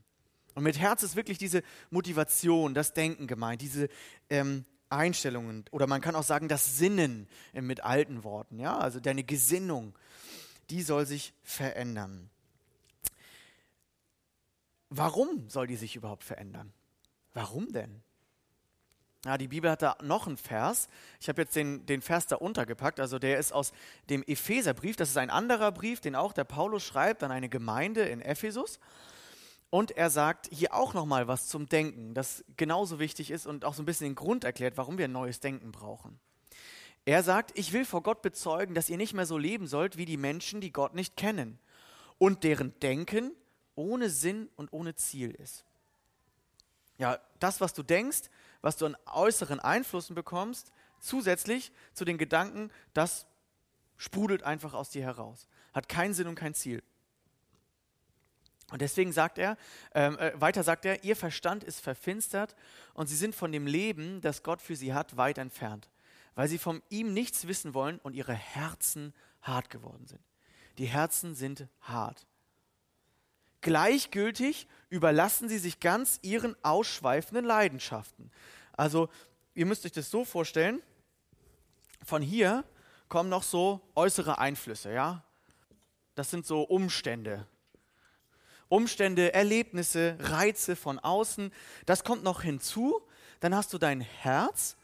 Und 0.55 0.63
mit 0.63 0.79
Herz 0.79 1.03
ist 1.03 1.15
wirklich 1.15 1.37
diese 1.37 1.61
Motivation, 1.91 2.73
das 2.73 2.93
Denken 2.93 3.27
gemeint, 3.27 3.61
diese 3.61 3.89
ähm, 4.31 4.65
Einstellungen 4.89 5.65
oder 5.69 5.85
man 5.85 6.01
kann 6.01 6.15
auch 6.15 6.23
sagen 6.23 6.47
das 6.47 6.77
Sinnen 6.77 7.27
äh, 7.53 7.61
mit 7.61 7.83
alten 7.83 8.23
Worten, 8.23 8.57
ja, 8.57 8.75
also 8.75 8.99
deine 8.99 9.23
Gesinnung, 9.23 9.95
die 10.71 10.81
soll 10.81 11.05
sich 11.05 11.31
verändern. 11.43 12.31
Warum 14.89 15.47
soll 15.47 15.67
die 15.67 15.75
sich 15.75 15.95
überhaupt 15.95 16.23
verändern? 16.23 16.73
Warum 17.35 17.71
denn? 17.71 18.01
Ja, 19.25 19.37
die 19.37 19.49
Bibel 19.49 19.69
hat 19.69 19.81
da 19.81 19.97
noch 20.01 20.27
einen 20.27 20.37
Vers. 20.37 20.87
Ich 21.19 21.27
habe 21.27 21.41
jetzt 21.41 21.55
den, 21.55 21.85
den 21.85 22.01
Vers 22.01 22.27
da 22.27 22.37
untergepackt. 22.37 23.01
Also 23.01 23.19
der 23.19 23.37
ist 23.37 23.51
aus 23.51 23.73
dem 24.09 24.23
Epheserbrief. 24.23 24.95
Das 24.95 25.09
ist 25.09 25.17
ein 25.17 25.29
anderer 25.29 25.71
Brief, 25.73 25.99
den 25.99 26.15
auch 26.15 26.31
der 26.31 26.45
Paulus 26.45 26.83
schreibt 26.83 27.21
an 27.23 27.31
eine 27.31 27.49
Gemeinde 27.49 28.03
in 28.03 28.21
Ephesus. 28.21 28.79
Und 29.69 29.91
er 29.91 30.09
sagt 30.09 30.47
hier 30.51 30.73
auch 30.73 30.93
nochmal 30.93 31.27
was 31.27 31.47
zum 31.47 31.67
Denken, 31.67 32.13
das 32.13 32.43
genauso 32.57 32.97
wichtig 32.99 33.29
ist 33.29 33.45
und 33.45 33.65
auch 33.65 33.73
so 33.73 33.83
ein 33.83 33.85
bisschen 33.85 34.07
den 34.07 34.15
Grund 34.15 34.43
erklärt, 34.43 34.77
warum 34.77 34.97
wir 34.97 35.05
ein 35.05 35.11
neues 35.11 35.41
Denken 35.41 35.71
brauchen. 35.71 36.19
Er 37.05 37.21
sagt, 37.21 37.57
ich 37.57 37.73
will 37.73 37.85
vor 37.85 38.01
Gott 38.01 38.21
bezeugen, 38.21 38.73
dass 38.73 38.89
ihr 38.89 38.97
nicht 38.97 39.13
mehr 39.13 39.25
so 39.25 39.37
leben 39.37 39.67
sollt 39.67 39.97
wie 39.97 40.05
die 40.05 40.17
Menschen, 40.17 40.61
die 40.61 40.71
Gott 40.71 40.95
nicht 40.95 41.17
kennen 41.17 41.59
und 42.17 42.43
deren 42.43 42.79
Denken 42.79 43.31
ohne 43.75 44.09
Sinn 44.09 44.49
und 44.55 44.73
ohne 44.73 44.95
Ziel 44.95 45.31
ist. 45.31 45.65
Ja, 46.99 47.19
das, 47.39 47.61
was 47.61 47.73
du 47.73 47.81
denkst, 47.81 48.29
was 48.61 48.77
du 48.77 48.85
an 48.85 48.97
äußeren 49.07 49.59
Einflüssen 49.59 50.15
bekommst, 50.15 50.71
zusätzlich 50.99 51.71
zu 51.93 52.05
den 52.05 52.17
Gedanken, 52.17 52.71
das 52.93 53.25
sprudelt 53.97 54.43
einfach 54.43 54.73
aus 54.73 54.89
dir 54.89 55.01
heraus. 55.01 55.47
Hat 55.73 55.89
keinen 55.89 56.13
Sinn 56.13 56.27
und 56.27 56.35
kein 56.35 56.53
Ziel. 56.53 56.83
Und 58.71 58.81
deswegen 58.81 59.11
sagt 59.11 59.37
er, 59.37 59.57
ähm, 59.95 60.17
äh, 60.19 60.39
weiter 60.39 60.63
sagt 60.63 60.85
er, 60.85 61.03
ihr 61.03 61.15
Verstand 61.15 61.63
ist 61.63 61.79
verfinstert 61.79 62.55
und 62.93 63.07
sie 63.07 63.15
sind 63.15 63.33
von 63.33 63.51
dem 63.51 63.65
Leben, 63.65 64.21
das 64.21 64.43
Gott 64.43 64.61
für 64.61 64.75
sie 64.75 64.93
hat, 64.93 65.17
weit 65.17 65.37
entfernt, 65.37 65.89
weil 66.35 66.47
sie 66.47 66.59
von 66.59 66.83
ihm 66.89 67.13
nichts 67.13 67.47
wissen 67.47 67.73
wollen 67.73 67.99
und 67.99 68.13
ihre 68.13 68.33
Herzen 68.33 69.13
hart 69.41 69.69
geworden 69.69 70.05
sind. 70.05 70.21
Die 70.77 70.85
Herzen 70.85 71.33
sind 71.33 71.67
hart. 71.81 72.27
Gleichgültig 73.61 74.67
überlassen 74.89 75.49
sie 75.49 75.59
sich 75.59 75.79
ganz 75.79 76.19
ihren 76.21 76.55
ausschweifenden 76.63 77.45
Leidenschaften. 77.45 78.31
Also, 78.73 79.09
ihr 79.53 79.65
müsst 79.65 79.85
euch 79.85 79.91
das 79.91 80.09
so 80.09 80.25
vorstellen, 80.25 80.81
von 82.03 82.21
hier 82.21 82.63
kommen 83.07 83.29
noch 83.29 83.43
so 83.43 83.81
äußere 83.95 84.37
Einflüsse, 84.37 84.91
ja? 84.93 85.23
Das 86.15 86.31
sind 86.31 86.45
so 86.45 86.63
Umstände. 86.63 87.45
Umstände, 88.67 89.33
Erlebnisse, 89.33 90.15
Reize 90.19 90.75
von 90.75 90.99
außen, 90.99 91.51
das 91.85 92.03
kommt 92.03 92.23
noch 92.23 92.43
hinzu. 92.43 93.01
Dann 93.39 93.55
hast 93.55 93.73
du 93.73 93.77
dein 93.77 94.01
Herz 94.01 94.75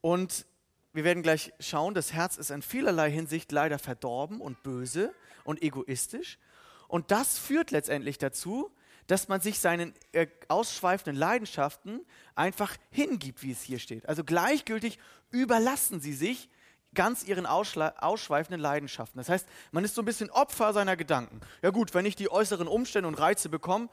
und 0.00 0.46
wir 0.92 1.02
werden 1.02 1.22
gleich 1.22 1.52
schauen, 1.58 1.92
das 1.94 2.12
Herz 2.12 2.36
ist 2.36 2.50
in 2.50 2.62
vielerlei 2.62 3.10
Hinsicht 3.10 3.50
leider 3.50 3.78
verdorben 3.78 4.40
und 4.40 4.62
böse 4.62 5.12
und 5.42 5.60
egoistisch. 5.60 6.38
Und 6.86 7.10
das 7.10 7.36
führt 7.36 7.72
letztendlich 7.72 8.18
dazu, 8.18 8.70
dass 9.06 9.28
man 9.28 9.40
sich 9.40 9.58
seinen 9.58 9.92
äh, 10.12 10.26
ausschweifenden 10.48 11.16
Leidenschaften 11.16 12.00
einfach 12.34 12.74
hingibt, 12.90 13.42
wie 13.42 13.52
es 13.52 13.62
hier 13.62 13.78
steht. 13.78 14.08
Also 14.08 14.24
gleichgültig 14.24 14.98
überlassen 15.30 16.00
sie 16.00 16.14
sich 16.14 16.48
ganz 16.94 17.24
ihren 17.24 17.44
ausschweifenden 17.44 18.60
Leidenschaften. 18.60 19.18
Das 19.18 19.28
heißt, 19.28 19.46
man 19.72 19.84
ist 19.84 19.94
so 19.94 20.02
ein 20.02 20.04
bisschen 20.04 20.30
Opfer 20.30 20.72
seiner 20.72 20.96
Gedanken. 20.96 21.40
Ja 21.60 21.70
gut, 21.70 21.92
wenn 21.92 22.06
ich 22.06 22.16
die 22.16 22.30
äußeren 22.30 22.68
Umstände 22.68 23.08
und 23.08 23.18
Reize 23.18 23.48
bekomme, 23.48 23.88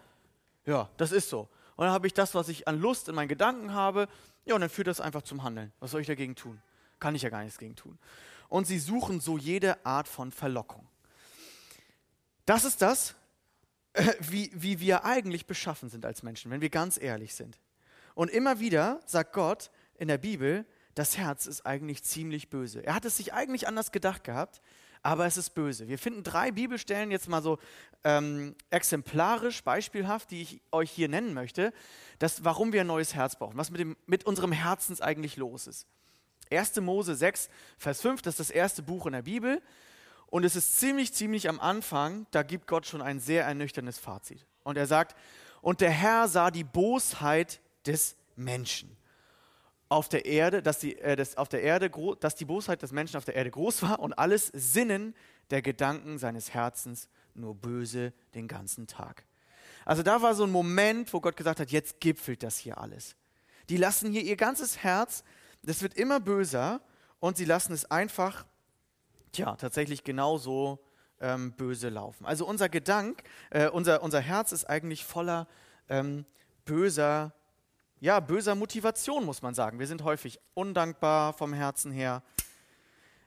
ja, 0.65 0.87
das 0.97 1.11
ist 1.11 1.29
so. 1.29 1.49
Und 1.75 1.85
dann 1.85 1.91
habe 1.91 2.05
ich 2.05 2.13
das, 2.13 2.35
was 2.35 2.47
ich 2.47 2.67
an 2.67 2.79
Lust 2.79 3.09
in 3.09 3.15
meinen 3.15 3.27
Gedanken 3.27 3.73
habe. 3.73 4.07
Ja, 4.45 4.55
und 4.55 4.61
dann 4.61 4.69
führt 4.69 4.87
das 4.87 5.01
einfach 5.01 5.23
zum 5.23 5.43
Handeln. 5.43 5.71
Was 5.79 5.91
soll 5.91 6.01
ich 6.01 6.07
dagegen 6.07 6.35
tun? 6.35 6.61
Kann 6.99 7.15
ich 7.15 7.23
ja 7.23 7.29
gar 7.29 7.43
nichts 7.43 7.57
gegen 7.57 7.75
tun. 7.75 7.97
Und 8.49 8.67
sie 8.67 8.77
suchen 8.77 9.19
so 9.19 9.37
jede 9.37 9.83
Art 9.85 10.07
von 10.07 10.31
Verlockung. 10.31 10.87
Das 12.45 12.65
ist 12.65 12.81
das, 12.81 13.15
wie, 14.19 14.51
wie 14.53 14.79
wir 14.79 15.05
eigentlich 15.05 15.45
beschaffen 15.45 15.89
sind 15.89 16.05
als 16.05 16.23
Menschen, 16.23 16.51
wenn 16.51 16.61
wir 16.61 16.69
ganz 16.69 16.99
ehrlich 17.01 17.35
sind. 17.35 17.59
Und 18.15 18.29
immer 18.29 18.59
wieder 18.59 18.99
sagt 19.05 19.33
Gott 19.33 19.71
in 19.97 20.07
der 20.07 20.17
Bibel, 20.17 20.65
das 20.95 21.17
Herz 21.17 21.45
ist 21.45 21.65
eigentlich 21.65 22.03
ziemlich 22.03 22.49
böse. 22.49 22.85
Er 22.85 22.95
hat 22.95 23.05
es 23.05 23.17
sich 23.17 23.33
eigentlich 23.33 23.67
anders 23.67 23.91
gedacht 23.91 24.23
gehabt, 24.23 24.61
aber 25.03 25.25
es 25.25 25.37
ist 25.37 25.51
böse. 25.51 25.87
Wir 25.87 25.97
finden 25.97 26.23
drei 26.23 26.51
Bibelstellen 26.51 27.11
jetzt 27.11 27.27
mal 27.27 27.41
so 27.41 27.57
ähm, 28.03 28.55
exemplarisch, 28.69 29.63
beispielhaft, 29.63 30.31
die 30.31 30.41
ich 30.41 30.61
euch 30.71 30.91
hier 30.91 31.07
nennen 31.07 31.33
möchte, 31.33 31.73
dass, 32.19 32.43
warum 32.43 32.73
wir 32.73 32.81
ein 32.81 32.87
neues 32.87 33.15
Herz 33.15 33.37
brauchen, 33.37 33.57
was 33.57 33.71
mit, 33.71 33.79
dem, 33.79 33.97
mit 34.05 34.25
unserem 34.25 34.51
Herzen 34.51 34.99
eigentlich 35.01 35.37
los 35.37 35.67
ist. 35.67 35.87
1. 36.51 36.75
Mose 36.81 37.15
6, 37.15 37.49
Vers 37.77 38.01
5, 38.01 38.21
das 38.21 38.33
ist 38.33 38.49
das 38.49 38.49
erste 38.51 38.83
Buch 38.83 39.05
in 39.05 39.13
der 39.13 39.21
Bibel. 39.21 39.61
Und 40.31 40.45
es 40.45 40.55
ist 40.55 40.79
ziemlich, 40.79 41.13
ziemlich 41.13 41.49
am 41.49 41.59
Anfang, 41.59 42.25
da 42.31 42.41
gibt 42.41 42.65
Gott 42.65 42.87
schon 42.87 43.01
ein 43.01 43.19
sehr 43.19 43.43
ernüchterndes 43.43 43.99
Fazit. 43.99 44.47
Und 44.63 44.77
er 44.77 44.87
sagt, 44.87 45.15
und 45.61 45.81
der 45.81 45.91
Herr 45.91 46.27
sah 46.27 46.49
die 46.49 46.63
Bosheit 46.63 47.59
des 47.85 48.15
Menschen 48.35 48.97
auf 49.89 50.07
der 50.07 50.25
Erde, 50.25 50.63
dass 50.63 50.79
die, 50.79 50.97
äh, 50.99 51.17
das, 51.17 51.35
auf 51.35 51.49
der 51.49 51.61
Erde, 51.61 51.91
dass 52.21 52.35
die 52.35 52.45
Bosheit 52.45 52.81
des 52.81 52.93
Menschen 52.93 53.17
auf 53.17 53.25
der 53.25 53.35
Erde 53.35 53.51
groß 53.51 53.81
war 53.83 53.99
und 53.99 54.13
alles 54.13 54.47
Sinnen 54.53 55.13
der 55.49 55.61
Gedanken 55.61 56.17
seines 56.17 56.53
Herzens 56.53 57.09
nur 57.33 57.53
böse 57.53 58.13
den 58.33 58.47
ganzen 58.47 58.87
Tag. 58.87 59.25
Also 59.83 60.01
da 60.01 60.21
war 60.21 60.33
so 60.33 60.45
ein 60.45 60.51
Moment, 60.51 61.11
wo 61.11 61.19
Gott 61.19 61.35
gesagt 61.35 61.59
hat, 61.59 61.71
jetzt 61.71 61.99
gipfelt 61.99 62.41
das 62.41 62.57
hier 62.57 62.77
alles. 62.77 63.17
Die 63.67 63.75
lassen 63.75 64.11
hier 64.11 64.21
ihr 64.21 64.37
ganzes 64.37 64.77
Herz, 64.77 65.25
das 65.61 65.81
wird 65.81 65.95
immer 65.95 66.21
böser 66.21 66.79
und 67.19 67.35
sie 67.35 67.45
lassen 67.45 67.73
es 67.73 67.91
einfach, 67.91 68.45
tja, 69.31 69.55
tatsächlich 69.55 70.03
genauso 70.03 70.79
ähm, 71.19 71.53
böse 71.53 71.89
laufen. 71.89 72.25
Also 72.25 72.45
unser 72.45 72.69
Gedank, 72.69 73.23
äh, 73.49 73.69
unser, 73.69 74.03
unser 74.03 74.19
Herz 74.19 74.51
ist 74.51 74.65
eigentlich 74.65 75.05
voller 75.05 75.47
ähm, 75.89 76.25
böser 76.65 77.33
ja, 78.01 78.19
böser 78.19 78.55
Motivation, 78.55 79.23
muss 79.25 79.43
man 79.43 79.53
sagen. 79.53 79.79
Wir 79.79 79.85
sind 79.85 80.03
häufig 80.03 80.39
undankbar 80.55 81.33
vom 81.33 81.53
Herzen 81.53 81.91
her. 81.91 82.23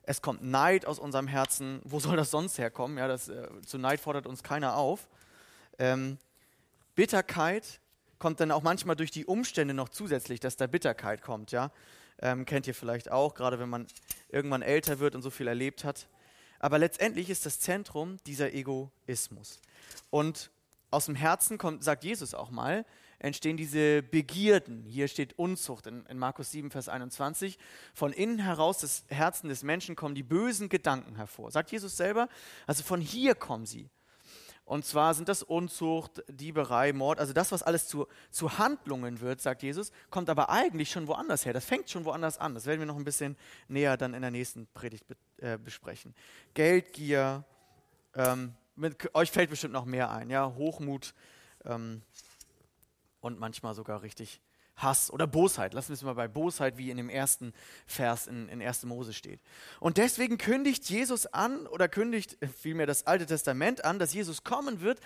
Es 0.02 0.20
kommt 0.20 0.42
Neid 0.42 0.84
aus 0.84 0.98
unserem 0.98 1.28
Herzen. 1.28 1.80
Wo 1.84 2.00
soll 2.00 2.16
das 2.16 2.32
sonst 2.32 2.58
herkommen? 2.58 2.98
Ja, 2.98 3.06
das, 3.06 3.28
äh, 3.28 3.48
zu 3.64 3.78
Neid 3.78 4.00
fordert 4.00 4.26
uns 4.26 4.42
keiner 4.42 4.76
auf. 4.76 5.08
Ähm, 5.78 6.18
Bitterkeit 6.96 7.80
kommt 8.18 8.40
dann 8.40 8.50
auch 8.50 8.62
manchmal 8.62 8.96
durch 8.96 9.12
die 9.12 9.24
Umstände 9.26 9.74
noch 9.74 9.88
zusätzlich, 9.88 10.40
dass 10.40 10.56
da 10.56 10.66
Bitterkeit 10.66 11.22
kommt. 11.22 11.52
Ja? 11.52 11.70
Ähm, 12.20 12.44
kennt 12.46 12.66
ihr 12.66 12.74
vielleicht 12.74 13.10
auch, 13.10 13.34
gerade 13.34 13.58
wenn 13.58 13.68
man 13.68 13.86
irgendwann 14.28 14.62
älter 14.62 14.98
wird 14.98 15.14
und 15.14 15.22
so 15.22 15.30
viel 15.30 15.48
erlebt 15.48 15.84
hat. 15.84 16.08
Aber 16.58 16.78
letztendlich 16.78 17.28
ist 17.30 17.44
das 17.44 17.60
Zentrum 17.60 18.16
dieser 18.26 18.54
Egoismus. 18.54 19.60
Und 20.10 20.50
aus 20.90 21.06
dem 21.06 21.14
Herzen 21.14 21.58
kommt, 21.58 21.84
sagt 21.84 22.04
Jesus 22.04 22.34
auch 22.34 22.50
mal, 22.50 22.86
entstehen 23.18 23.56
diese 23.56 24.02
Begierden. 24.02 24.84
Hier 24.84 25.08
steht 25.08 25.38
Unzucht 25.38 25.86
in, 25.86 26.06
in, 26.06 26.18
Markus 26.18 26.50
7, 26.52 26.70
Vers 26.70 26.88
21. 26.88 27.58
Von 27.92 28.12
innen 28.12 28.38
heraus 28.38 28.78
des 28.78 29.04
Herzen 29.08 29.48
des 29.48 29.62
Menschen 29.62 29.96
kommen 29.96 30.14
die 30.14 30.22
bösen 30.22 30.68
Gedanken 30.68 31.16
hervor. 31.16 31.50
Sagt 31.50 31.72
Jesus 31.72 31.96
selber? 31.96 32.28
Also 32.66 32.82
von 32.82 33.00
hier 33.00 33.34
kommen 33.34 33.66
sie. 33.66 33.90
Und 34.64 34.84
zwar 34.86 35.12
sind 35.14 35.28
das 35.28 35.42
Unzucht, 35.42 36.22
Dieberei, 36.28 36.92
Mord, 36.92 37.20
also 37.20 37.32
das, 37.34 37.52
was 37.52 37.62
alles 37.62 37.86
zu, 37.86 38.06
zu 38.30 38.58
Handlungen 38.58 39.20
wird, 39.20 39.42
sagt 39.42 39.62
Jesus, 39.62 39.92
kommt 40.10 40.30
aber 40.30 40.48
eigentlich 40.48 40.90
schon 40.90 41.06
woanders 41.06 41.44
her. 41.44 41.52
Das 41.52 41.66
fängt 41.66 41.90
schon 41.90 42.06
woanders 42.06 42.38
an. 42.38 42.54
Das 42.54 42.64
werden 42.64 42.80
wir 42.80 42.86
noch 42.86 42.96
ein 42.96 43.04
bisschen 43.04 43.36
näher 43.68 43.96
dann 43.96 44.14
in 44.14 44.22
der 44.22 44.30
nächsten 44.30 44.66
Predigt 44.68 45.06
be, 45.06 45.16
äh, 45.38 45.58
besprechen. 45.58 46.14
Geldgier, 46.54 47.44
ähm, 48.14 48.54
mit, 48.74 49.14
euch 49.14 49.30
fällt 49.30 49.50
bestimmt 49.50 49.74
noch 49.74 49.84
mehr 49.84 50.10
ein, 50.10 50.30
ja, 50.30 50.54
Hochmut, 50.54 51.14
ähm, 51.64 52.02
und 53.24 53.38
manchmal 53.40 53.74
sogar 53.74 54.02
richtig 54.02 54.40
Hass 54.76 55.10
oder 55.10 55.26
Bosheit. 55.26 55.74
Lassen 55.74 55.90
wir 55.90 55.94
es 55.94 56.02
mal 56.02 56.14
bei 56.14 56.28
Bosheit, 56.28 56.78
wie 56.78 56.90
in 56.90 56.96
dem 56.96 57.08
ersten 57.08 57.52
Vers 57.86 58.26
in, 58.26 58.48
in 58.48 58.60
1. 58.60 58.84
Mose 58.84 59.12
steht. 59.12 59.40
Und 59.80 59.96
deswegen 59.96 60.38
kündigt 60.38 60.88
Jesus 60.88 61.26
an 61.26 61.66
oder 61.66 61.88
kündigt 61.88 62.36
vielmehr 62.60 62.86
das 62.86 63.06
Alte 63.06 63.26
Testament 63.26 63.84
an, 63.84 63.98
dass 63.98 64.14
Jesus 64.14 64.44
kommen 64.44 64.80
wird 64.80 65.00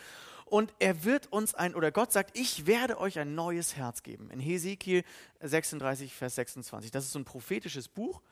und 0.47 0.73
er 0.79 1.05
wird 1.05 1.31
uns 1.31 1.55
ein, 1.55 1.75
oder 1.75 1.93
Gott 1.93 2.13
sagt, 2.13 2.37
ich 2.37 2.67
werde 2.67 2.99
euch 2.99 3.19
ein 3.19 3.35
neues 3.35 3.77
Herz 3.77 4.03
geben. 4.03 4.31
In 4.31 4.41
Hesekiel 4.41 5.05
36, 5.41 6.15
Vers 6.15 6.37
26. 6.37 6.91
Das 6.91 7.05
ist 7.05 7.13
so 7.13 7.19
ein 7.19 7.25
prophetisches 7.25 7.89
Buch 7.89 8.23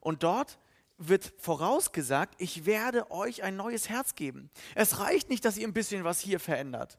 und 0.00 0.22
dort 0.22 0.58
wird 0.96 1.32
vorausgesagt, 1.38 2.36
ich 2.38 2.66
werde 2.66 3.10
euch 3.10 3.42
ein 3.42 3.56
neues 3.56 3.88
Herz 3.88 4.14
geben. 4.14 4.50
Es 4.76 5.00
reicht 5.00 5.28
nicht, 5.28 5.44
dass 5.44 5.56
ihr 5.56 5.66
ein 5.66 5.72
bisschen 5.72 6.04
was 6.04 6.20
hier 6.20 6.38
verändert 6.38 6.98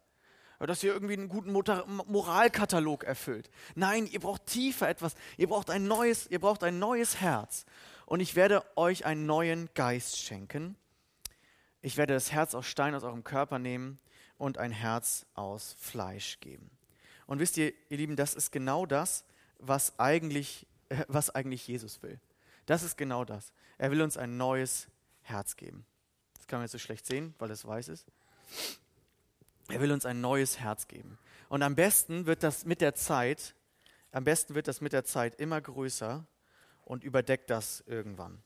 dass 0.67 0.83
ihr 0.83 0.93
irgendwie 0.93 1.13
einen 1.13 1.29
guten 1.29 1.51
Moralkatalog 1.51 3.03
erfüllt. 3.03 3.49
Nein, 3.75 4.07
ihr 4.07 4.19
braucht 4.19 4.45
tiefer 4.45 4.89
etwas. 4.89 5.15
Ihr 5.37 5.47
braucht 5.47 5.69
ein 5.69 5.87
neues, 5.87 6.27
ihr 6.27 6.39
braucht 6.39 6.63
ein 6.63 6.79
neues 6.79 7.21
Herz. 7.21 7.65
Und 8.05 8.19
ich 8.19 8.35
werde 8.35 8.63
euch 8.75 9.05
einen 9.05 9.25
neuen 9.25 9.69
Geist 9.73 10.19
schenken. 10.19 10.75
Ich 11.81 11.97
werde 11.97 12.13
das 12.13 12.31
Herz 12.31 12.55
aus 12.55 12.65
Stein 12.65 12.95
aus 12.95 13.03
eurem 13.03 13.23
Körper 13.23 13.59
nehmen 13.59 13.99
und 14.37 14.57
ein 14.57 14.71
Herz 14.71 15.25
aus 15.33 15.75
Fleisch 15.79 16.39
geben. 16.39 16.69
Und 17.27 17.39
wisst 17.39 17.57
ihr, 17.57 17.73
ihr 17.89 17.97
Lieben, 17.97 18.15
das 18.15 18.33
ist 18.33 18.51
genau 18.51 18.85
das, 18.85 19.25
was 19.59 19.97
eigentlich, 19.99 20.67
äh, 20.89 21.03
was 21.07 21.29
eigentlich 21.29 21.67
Jesus 21.67 22.01
will. 22.03 22.19
Das 22.65 22.83
ist 22.83 22.97
genau 22.97 23.25
das. 23.25 23.53
Er 23.77 23.91
will 23.91 24.01
uns 24.01 24.17
ein 24.17 24.37
neues 24.37 24.87
Herz 25.21 25.55
geben. 25.55 25.85
Das 26.37 26.47
kann 26.47 26.59
man 26.59 26.65
jetzt 26.65 26.73
so 26.73 26.79
schlecht 26.79 27.05
sehen, 27.05 27.33
weil 27.39 27.51
es 27.51 27.65
weiß 27.65 27.89
ist. 27.89 28.05
Er 29.67 29.81
will 29.81 29.91
uns 29.91 30.05
ein 30.05 30.21
neues 30.21 30.59
Herz 30.59 30.87
geben. 30.87 31.17
Und 31.49 31.63
am 31.63 31.75
besten 31.75 32.25
wird 32.25 32.43
das 32.43 32.65
mit 32.65 32.81
der 32.81 32.95
Zeit, 32.95 33.55
am 34.11 34.23
besten 34.23 34.55
wird 34.55 34.67
das 34.67 34.81
mit 34.81 34.93
der 34.93 35.05
Zeit 35.05 35.39
immer 35.39 35.59
größer 35.59 36.25
und 36.83 37.03
überdeckt 37.03 37.49
das 37.49 37.83
irgendwann. 37.87 38.41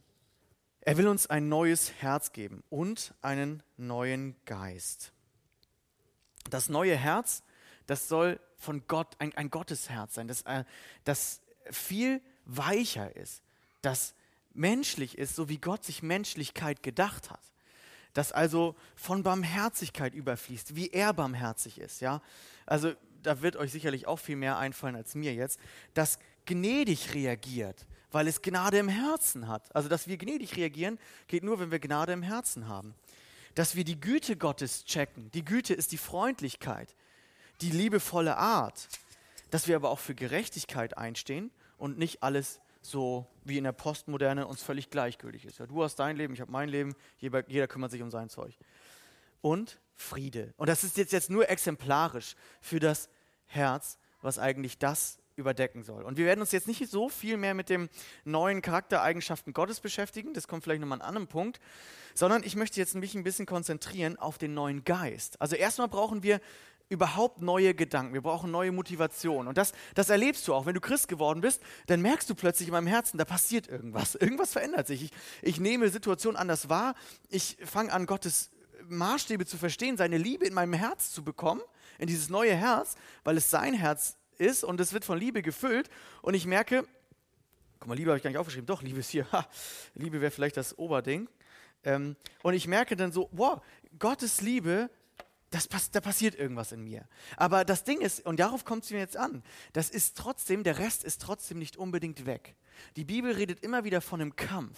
Er 0.81 0.97
will 0.97 1.07
uns 1.07 1.27
ein 1.27 1.49
neues 1.49 1.91
Herz 2.01 2.31
geben 2.31 2.63
und 2.69 3.13
einen 3.21 3.61
neuen 3.77 4.35
Geist. 4.45 5.11
Das 6.49 6.69
neue 6.69 6.95
Herz, 6.95 7.43
das 7.85 8.07
soll 8.07 8.39
von 8.55 8.87
Gott 8.87 9.15
ein, 9.19 9.35
ein 9.35 9.49
Gottesherz 9.49 10.15
sein, 10.15 10.27
das, 10.27 10.41
äh, 10.43 10.63
das 11.03 11.41
viel 11.69 12.21
weicher 12.45 13.15
ist, 13.15 13.43
das 13.81 14.15
menschlich 14.53 15.17
ist, 15.17 15.35
so 15.35 15.49
wie 15.49 15.59
Gott 15.59 15.83
sich 15.83 16.01
Menschlichkeit 16.01 16.81
gedacht 16.81 17.29
hat 17.29 17.48
das 18.19 18.33
also 18.33 18.75
von 18.97 19.23
Barmherzigkeit 19.23 20.13
überfließt, 20.13 20.75
wie 20.75 20.89
er 20.89 21.13
barmherzig 21.13 21.79
ist, 21.79 22.01
ja. 22.01 22.21
Also 22.65 22.91
da 23.23 23.41
wird 23.41 23.55
euch 23.55 23.71
sicherlich 23.71 24.07
auch 24.07 24.19
viel 24.19 24.35
mehr 24.35 24.57
einfallen 24.57 24.97
als 24.97 25.15
mir 25.15 25.33
jetzt, 25.33 25.57
das 25.93 26.19
gnädig 26.45 27.13
reagiert, 27.13 27.85
weil 28.11 28.27
es 28.27 28.41
Gnade 28.41 28.77
im 28.77 28.89
Herzen 28.89 29.47
hat. 29.47 29.73
Also 29.73 29.87
dass 29.87 30.09
wir 30.09 30.17
gnädig 30.17 30.57
reagieren, 30.57 30.99
geht 31.27 31.45
nur, 31.45 31.61
wenn 31.61 31.71
wir 31.71 31.79
Gnade 31.79 32.11
im 32.11 32.21
Herzen 32.21 32.67
haben. 32.67 32.93
Dass 33.55 33.77
wir 33.77 33.85
die 33.85 34.01
Güte 34.01 34.35
Gottes 34.35 34.83
checken. 34.83 35.31
Die 35.31 35.45
Güte 35.45 35.73
ist 35.73 35.93
die 35.93 35.97
Freundlichkeit, 35.97 36.93
die 37.61 37.71
liebevolle 37.71 38.35
Art. 38.35 38.89
Dass 39.49 39.69
wir 39.69 39.77
aber 39.77 39.91
auch 39.91 39.99
für 39.99 40.13
Gerechtigkeit 40.13 40.97
einstehen 40.97 41.51
und 41.77 41.97
nicht 41.97 42.21
alles 42.21 42.59
so 42.81 43.27
wie 43.43 43.57
in 43.57 43.63
der 43.63 43.71
Postmoderne 43.71 44.47
uns 44.47 44.61
völlig 44.61 44.89
gleichgültig 44.89 45.45
ist. 45.45 45.59
Ja, 45.59 45.67
du 45.67 45.83
hast 45.83 45.95
dein 45.95 46.15
Leben, 46.15 46.33
ich 46.33 46.41
habe 46.41 46.51
mein 46.51 46.69
Leben, 46.69 46.95
jeder, 47.17 47.47
jeder, 47.49 47.67
kümmert 47.67 47.91
sich 47.91 48.01
um 48.01 48.11
sein 48.11 48.29
Zeug. 48.29 48.57
Und 49.41 49.79
Friede. 49.95 50.53
Und 50.57 50.69
das 50.69 50.83
ist 50.83 50.97
jetzt, 50.97 51.11
jetzt 51.11 51.29
nur 51.29 51.49
exemplarisch 51.49 52.35
für 52.61 52.79
das 52.79 53.09
Herz, 53.45 53.97
was 54.21 54.39
eigentlich 54.39 54.77
das 54.77 55.19
überdecken 55.35 55.83
soll. 55.83 56.03
Und 56.03 56.17
wir 56.17 56.25
werden 56.25 56.41
uns 56.41 56.51
jetzt 56.51 56.67
nicht 56.67 56.89
so 56.89 57.09
viel 57.09 57.37
mehr 57.37 57.53
mit 57.53 57.69
den 57.69 57.89
neuen 58.25 58.61
Charaktereigenschaften 58.61 59.53
Gottes 59.53 59.79
beschäftigen, 59.79 60.33
das 60.33 60.47
kommt 60.47 60.63
vielleicht 60.63 60.81
nochmal 60.81 61.01
an 61.01 61.15
einem 61.15 61.27
Punkt, 61.27 61.59
sondern 62.13 62.43
ich 62.43 62.55
möchte 62.55 62.79
jetzt 62.79 62.95
mich 62.95 63.15
ein 63.15 63.23
bisschen 63.23 63.45
konzentrieren 63.45 64.17
auf 64.17 64.37
den 64.37 64.53
neuen 64.53 64.83
Geist. 64.83 65.41
Also 65.41 65.55
erstmal 65.55 65.87
brauchen 65.87 66.23
wir 66.23 66.39
überhaupt 66.89 67.41
neue 67.41 67.75
Gedanken, 67.75 68.13
wir 68.15 68.21
brauchen 68.21 68.49
neue 68.49 68.71
Motivation. 68.71 69.47
Und 69.47 69.57
das, 69.57 69.73
das 69.93 70.09
erlebst 70.09 70.47
du 70.47 70.55
auch, 70.55 70.65
wenn 70.65 70.73
du 70.73 70.81
Christ 70.81 71.07
geworden 71.07 71.41
bist, 71.41 71.61
dann 71.87 72.01
merkst 72.01 72.29
du 72.29 72.35
plötzlich 72.35 72.67
in 72.67 72.73
meinem 72.73 72.87
Herzen, 72.87 73.17
da 73.17 73.25
passiert 73.25 73.67
irgendwas. 73.67 74.15
Irgendwas 74.15 74.53
verändert 74.53 74.87
sich. 74.87 75.03
Ich, 75.03 75.11
ich 75.41 75.59
nehme 75.59 75.89
Situationen 75.89 76.35
anders 76.35 76.67
wahr, 76.67 76.95
ich 77.29 77.57
fange 77.63 77.93
an, 77.93 78.07
Gottes 78.07 78.49
Maßstäbe 78.87 79.45
zu 79.45 79.57
verstehen, 79.57 79.97
seine 79.97 80.17
Liebe 80.17 80.45
in 80.45 80.53
meinem 80.53 80.73
Herz 80.73 81.11
zu 81.11 81.23
bekommen, 81.23 81.61
in 81.99 82.07
dieses 82.07 82.29
neue 82.29 82.55
Herz, 82.55 82.95
weil 83.23 83.37
es 83.37 83.51
sein 83.51 83.75
Herz 83.75 84.17
ist 84.37 84.63
und 84.63 84.79
es 84.79 84.91
wird 84.91 85.05
von 85.05 85.19
Liebe 85.19 85.43
gefüllt. 85.43 85.89
Und 86.23 86.33
ich 86.33 86.47
merke, 86.47 86.85
guck 87.79 87.87
mal, 87.87 87.95
Liebe 87.95 88.09
habe 88.09 88.17
ich 88.17 88.23
gar 88.23 88.31
nicht 88.31 88.39
aufgeschrieben, 88.39 88.65
doch, 88.65 88.81
Liebe 88.81 88.99
ist 88.99 89.11
hier, 89.11 89.31
ha, 89.31 89.47
Liebe 89.93 90.21
wäre 90.21 90.31
vielleicht 90.31 90.57
das 90.57 90.77
Oberding. 90.79 91.29
Ähm, 91.83 92.15
und 92.41 92.55
ich 92.55 92.67
merke 92.67 92.95
dann 92.95 93.11
so, 93.11 93.29
wow, 93.31 93.61
Gottes 93.99 94.41
Liebe 94.41 94.89
das 95.49 95.67
pass 95.67 95.91
da 95.91 96.01
passiert 96.01 96.35
irgendwas 96.35 96.71
in 96.71 96.83
mir. 96.83 97.07
Aber 97.37 97.65
das 97.65 97.83
Ding 97.83 98.01
ist, 98.01 98.25
und 98.25 98.39
darauf 98.39 98.65
kommt 98.65 98.83
es 98.83 98.91
mir 98.91 98.99
jetzt 98.99 99.17
an, 99.17 99.43
das 99.73 99.89
ist 99.89 100.17
trotzdem, 100.17 100.63
der 100.63 100.77
Rest 100.77 101.03
ist 101.03 101.21
trotzdem 101.21 101.59
nicht 101.59 101.77
unbedingt 101.77 102.25
weg. 102.25 102.55
Die 102.95 103.05
Bibel 103.05 103.31
redet 103.31 103.61
immer 103.61 103.83
wieder 103.83 104.01
von 104.01 104.21
einem 104.21 104.35
Kampf, 104.35 104.77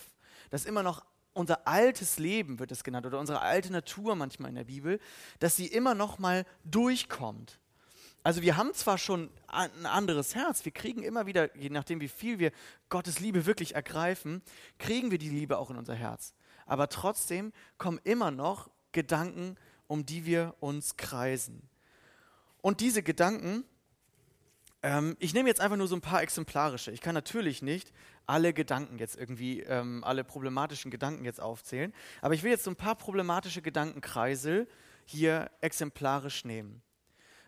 dass 0.49 0.65
immer 0.65 0.83
noch 0.83 1.05
unser 1.33 1.67
altes 1.67 2.19
Leben 2.19 2.59
wird 2.59 2.71
es 2.71 2.83
genannt 2.83 3.05
oder 3.05 3.19
unsere 3.19 3.41
alte 3.41 3.71
Natur 3.71 4.15
manchmal 4.15 4.49
in 4.49 4.55
der 4.55 4.65
Bibel, 4.65 4.99
dass 5.39 5.55
sie 5.55 5.67
immer 5.67 5.95
noch 5.95 6.19
mal 6.19 6.45
durchkommt. 6.63 7.59
Also 8.23 8.41
wir 8.41 8.55
haben 8.55 8.73
zwar 8.73 8.97
schon 8.97 9.31
ein 9.47 9.85
anderes 9.85 10.35
Herz, 10.35 10.63
wir 10.63 10.71
kriegen 10.71 11.01
immer 11.01 11.25
wieder, 11.25 11.55
je 11.57 11.69
nachdem 11.69 12.01
wie 12.01 12.07
viel 12.07 12.37
wir 12.37 12.51
Gottes 12.89 13.19
Liebe 13.19 13.45
wirklich 13.45 13.73
ergreifen, 13.73 14.43
kriegen 14.77 15.09
wir 15.09 15.17
die 15.17 15.29
Liebe 15.29 15.57
auch 15.57 15.71
in 15.71 15.77
unser 15.77 15.95
Herz. 15.95 16.33
Aber 16.67 16.87
trotzdem 16.87 17.51
kommen 17.77 17.99
immer 18.03 18.29
noch 18.29 18.69
Gedanken, 18.91 19.57
um 19.91 20.05
die 20.05 20.25
wir 20.25 20.55
uns 20.61 20.95
kreisen. 20.95 21.67
Und 22.61 22.79
diese 22.79 23.03
Gedanken, 23.03 23.65
ähm, 24.83 25.17
ich 25.19 25.33
nehme 25.33 25.49
jetzt 25.49 25.59
einfach 25.59 25.75
nur 25.75 25.89
so 25.89 25.95
ein 25.95 26.01
paar 26.01 26.21
exemplarische. 26.21 26.91
Ich 26.91 27.01
kann 27.01 27.13
natürlich 27.13 27.61
nicht 27.61 27.91
alle 28.25 28.53
Gedanken 28.53 28.99
jetzt 28.99 29.17
irgendwie, 29.17 29.59
ähm, 29.63 30.01
alle 30.05 30.23
problematischen 30.23 30.91
Gedanken 30.91 31.25
jetzt 31.25 31.41
aufzählen, 31.41 31.93
aber 32.21 32.33
ich 32.33 32.41
will 32.41 32.51
jetzt 32.51 32.63
so 32.63 32.71
ein 32.71 32.77
paar 32.77 32.95
problematische 32.95 33.61
Gedankenkreisel 33.61 34.65
hier 35.03 35.51
exemplarisch 35.59 36.45
nehmen. 36.45 36.81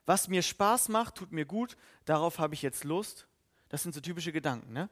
Was 0.05 0.27
mir 0.27 0.41
Spaß 0.41 0.89
macht, 0.89 1.15
tut 1.15 1.31
mir 1.31 1.45
gut, 1.45 1.77
darauf 2.03 2.39
habe 2.39 2.55
ich 2.55 2.61
jetzt 2.61 2.83
Lust. 2.83 3.25
Das 3.69 3.83
sind 3.83 3.95
so 3.95 4.01
typische 4.01 4.33
Gedanken, 4.33 4.73
ne? 4.73 4.89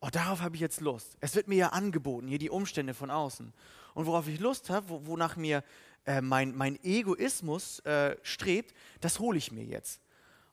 Oh, 0.00 0.08
darauf 0.12 0.42
habe 0.42 0.56
ich 0.56 0.60
jetzt 0.60 0.82
Lust. 0.82 1.16
Es 1.20 1.34
wird 1.34 1.48
mir 1.48 1.56
ja 1.56 1.68
angeboten, 1.70 2.28
hier 2.28 2.38
die 2.38 2.50
Umstände 2.50 2.92
von 2.92 3.10
außen. 3.10 3.54
Und 3.94 4.04
worauf 4.04 4.28
ich 4.28 4.40
Lust 4.40 4.68
habe, 4.68 4.90
wo, 4.90 5.06
wonach 5.06 5.36
mir 5.36 5.64
äh, 6.06 6.20
mein, 6.20 6.56
mein 6.56 6.82
Egoismus 6.82 7.80
äh, 7.80 8.16
strebt, 8.22 8.74
das 9.00 9.18
hole 9.18 9.38
ich 9.38 9.52
mir 9.52 9.64
jetzt. 9.64 10.00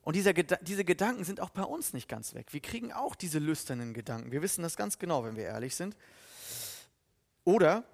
Und 0.02 0.16
dieser, 0.16 0.34
diese 0.34 0.84
Gedanken 0.84 1.24
sind 1.24 1.40
auch 1.40 1.50
bei 1.50 1.62
uns 1.62 1.94
nicht 1.94 2.08
ganz 2.08 2.34
weg. 2.34 2.52
Wir 2.52 2.60
kriegen 2.60 2.92
auch 2.92 3.14
diese 3.14 3.38
lüsternen 3.38 3.94
Gedanken. 3.94 4.32
Wir 4.32 4.42
wissen 4.42 4.62
das 4.62 4.76
ganz 4.76 4.98
genau, 4.98 5.24
wenn 5.24 5.36
wir 5.36 5.44
ehrlich 5.44 5.74
sind. 5.74 5.96
Oder 7.44 7.84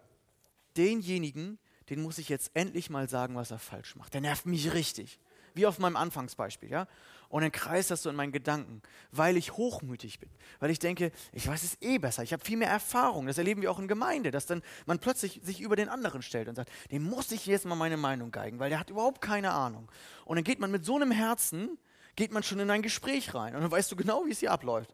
denjenigen, 0.77 1.59
den 1.89 2.03
muss 2.03 2.19
ich 2.19 2.29
jetzt 2.29 2.51
endlich 2.55 2.91
mal 2.91 3.09
sagen, 3.09 3.37
was 3.37 3.53
er 3.53 3.61
falsch 3.61 3.95
macht. 3.95 4.15
Der 4.15 4.21
nervt 4.21 4.47
mich 4.47 4.73
richtig 4.73 5.21
wie 5.55 5.67
auf 5.67 5.79
meinem 5.79 5.97
Anfangsbeispiel, 5.97 6.71
ja. 6.71 6.87
Und 7.31 7.43
dann 7.43 7.53
kreist 7.53 7.93
das 7.93 8.03
so 8.03 8.11
in 8.11 8.17
meinen 8.17 8.33
Gedanken, 8.33 8.83
weil 9.13 9.37
ich 9.37 9.53
hochmütig 9.53 10.19
bin, 10.19 10.29
weil 10.59 10.71
ich 10.71 10.81
denke, 10.81 11.13
ich 11.33 11.47
weiß 11.47 11.63
es 11.63 11.81
eh 11.81 11.99
besser, 11.99 12.25
ich 12.25 12.33
habe 12.33 12.45
viel 12.45 12.57
mehr 12.57 12.69
Erfahrung. 12.69 13.29
Das 13.29 13.39
erleben 13.39 13.63
wir 13.63 13.71
auch 13.71 13.79
in 13.79 13.87
Gemeinde, 13.87 14.33
dass 14.33 14.47
dann 14.47 14.63
man 14.85 14.99
plötzlich 14.99 15.41
sich 15.45 15.61
über 15.61 15.77
den 15.77 15.89
anderen 15.89 16.23
stellt 16.23 16.49
und 16.49 16.57
sagt, 16.57 16.73
dem 16.91 17.05
muss 17.05 17.31
ich 17.31 17.47
jetzt 17.47 17.67
mal 17.67 17.77
meine 17.77 17.97
Meinung 17.97 18.33
geigen, 18.33 18.59
weil 18.59 18.69
der 18.69 18.81
hat 18.81 18.91
überhaupt 18.91 19.21
keine 19.21 19.53
Ahnung. 19.53 19.89
Und 20.25 20.37
dann 20.37 20.45
geht 20.45 20.59
man 20.59 20.73
mit 20.73 20.85
so 20.85 20.97
einem 20.97 21.13
Herzen, 21.13 21.79
geht 22.17 22.33
man 22.33 22.43
schon 22.43 22.59
in 22.59 22.69
ein 22.69 22.83
Gespräch 22.83 23.33
rein 23.33 23.55
und 23.55 23.63
dann 23.63 23.71
weißt 23.71 23.93
du 23.93 23.97
genau, 23.97 24.27
wie 24.27 24.33
es 24.33 24.41
hier 24.41 24.51
abläuft, 24.51 24.93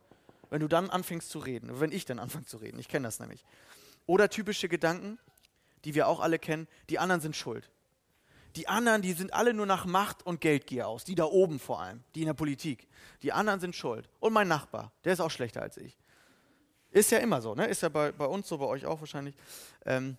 wenn 0.51 0.61
du 0.61 0.69
dann 0.69 0.91
anfängst 0.91 1.31
zu 1.31 1.39
reden, 1.39 1.81
wenn 1.81 1.91
ich 1.91 2.05
dann 2.05 2.19
anfange 2.19 2.45
zu 2.45 2.59
reden. 2.59 2.79
Ich 2.79 2.89
kenne 2.89 3.09
das 3.09 3.19
nämlich. 3.19 3.47
Oder 4.05 4.29
typische 4.29 4.69
Gedanken, 4.69 5.19
die 5.87 5.95
wir 5.95 6.07
auch 6.07 6.21
alle 6.21 6.39
kennen, 6.39 6.69
die 6.91 6.99
anderen 6.99 7.23
sind 7.23 7.35
schuld. 7.35 7.71
Die 8.57 8.69
anderen, 8.69 9.03
die 9.03 9.13
sind 9.13 9.35
alle 9.35 9.53
nur 9.53 9.67
nach 9.67 9.85
Macht 9.85 10.25
und 10.25 10.41
Geldgier 10.41 10.89
aus. 10.89 11.05
Die 11.05 11.15
da 11.15 11.25
oben 11.25 11.59
vor 11.59 11.81
allem, 11.81 12.03
die 12.15 12.23
in 12.23 12.27
der 12.27 12.35
Politik. 12.35 12.89
Die 13.23 13.33
anderen 13.33 13.61
sind 13.61 13.77
schuld. 13.77 14.09
Und 14.19 14.33
mein 14.33 14.49
Nachbar, 14.49 14.93
der 15.05 15.13
ist 15.13 15.21
auch 15.21 15.31
schlechter 15.31 15.63
als 15.63 15.77
ich. 15.77 15.97
Ist 16.91 17.11
ja 17.11 17.19
immer 17.19 17.43
so, 17.43 17.55
ne? 17.55 17.67
Ist 17.67 17.83
ja 17.83 17.91
bei, 17.91 18.13
bei 18.13 18.25
uns 18.25 18.49
so, 18.49 18.57
bei 18.57 18.65
euch 18.65 18.87
auch 18.87 19.01
wahrscheinlich. 19.01 19.35
Ähm, 19.85 20.17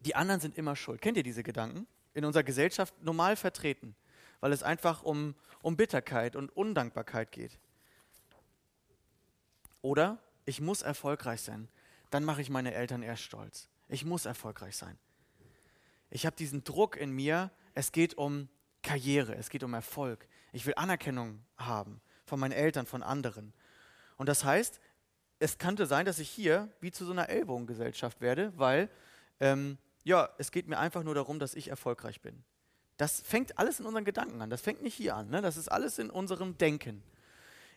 die 0.00 0.16
anderen 0.16 0.40
sind 0.40 0.58
immer 0.58 0.74
schuld. 0.74 1.00
Kennt 1.00 1.16
ihr 1.16 1.22
diese 1.22 1.44
Gedanken? 1.44 1.86
In 2.14 2.24
unserer 2.24 2.42
Gesellschaft 2.42 2.94
normal 3.02 3.36
vertreten, 3.36 3.94
weil 4.40 4.52
es 4.52 4.64
einfach 4.64 5.04
um, 5.04 5.36
um 5.62 5.76
Bitterkeit 5.76 6.34
und 6.34 6.50
Undankbarkeit 6.56 7.30
geht. 7.30 7.58
Oder 9.82 10.18
ich 10.46 10.60
muss 10.60 10.82
erfolgreich 10.82 11.42
sein. 11.42 11.68
Dann 12.10 12.24
mache 12.24 12.40
ich 12.40 12.50
meine 12.50 12.74
Eltern 12.74 13.02
erst 13.02 13.22
stolz. 13.22 13.68
Ich 13.88 14.04
muss 14.04 14.26
erfolgreich 14.26 14.76
sein. 14.76 14.98
Ich 16.10 16.26
habe 16.26 16.36
diesen 16.36 16.64
Druck 16.64 16.96
in 16.96 17.10
mir, 17.10 17.50
es 17.74 17.92
geht 17.92 18.14
um 18.14 18.48
Karriere, 18.82 19.34
es 19.36 19.48
geht 19.50 19.62
um 19.62 19.74
Erfolg. 19.74 20.26
Ich 20.52 20.66
will 20.66 20.74
Anerkennung 20.76 21.44
haben 21.56 22.00
von 22.24 22.40
meinen 22.40 22.52
Eltern, 22.52 22.86
von 22.86 23.02
anderen. 23.02 23.52
Und 24.16 24.28
das 24.28 24.44
heißt, 24.44 24.80
es 25.38 25.58
könnte 25.58 25.86
sein, 25.86 26.04
dass 26.04 26.18
ich 26.18 26.28
hier 26.28 26.68
wie 26.80 26.90
zu 26.90 27.04
so 27.04 27.12
einer 27.12 27.28
Ellbogengesellschaft 27.28 28.20
werde, 28.20 28.52
weil 28.56 28.90
ähm, 29.40 29.78
ja, 30.04 30.28
es 30.38 30.50
geht 30.50 30.68
mir 30.68 30.78
einfach 30.78 31.02
nur 31.02 31.14
darum, 31.14 31.38
dass 31.38 31.54
ich 31.54 31.68
erfolgreich 31.68 32.20
bin. 32.20 32.44
Das 32.96 33.22
fängt 33.22 33.58
alles 33.58 33.80
in 33.80 33.86
unseren 33.86 34.04
Gedanken 34.04 34.42
an. 34.42 34.50
Das 34.50 34.60
fängt 34.60 34.82
nicht 34.82 34.94
hier 34.94 35.16
an. 35.16 35.30
Ne? 35.30 35.40
Das 35.40 35.56
ist 35.56 35.68
alles 35.68 35.98
in 35.98 36.10
unserem 36.10 36.58
Denken. 36.58 37.02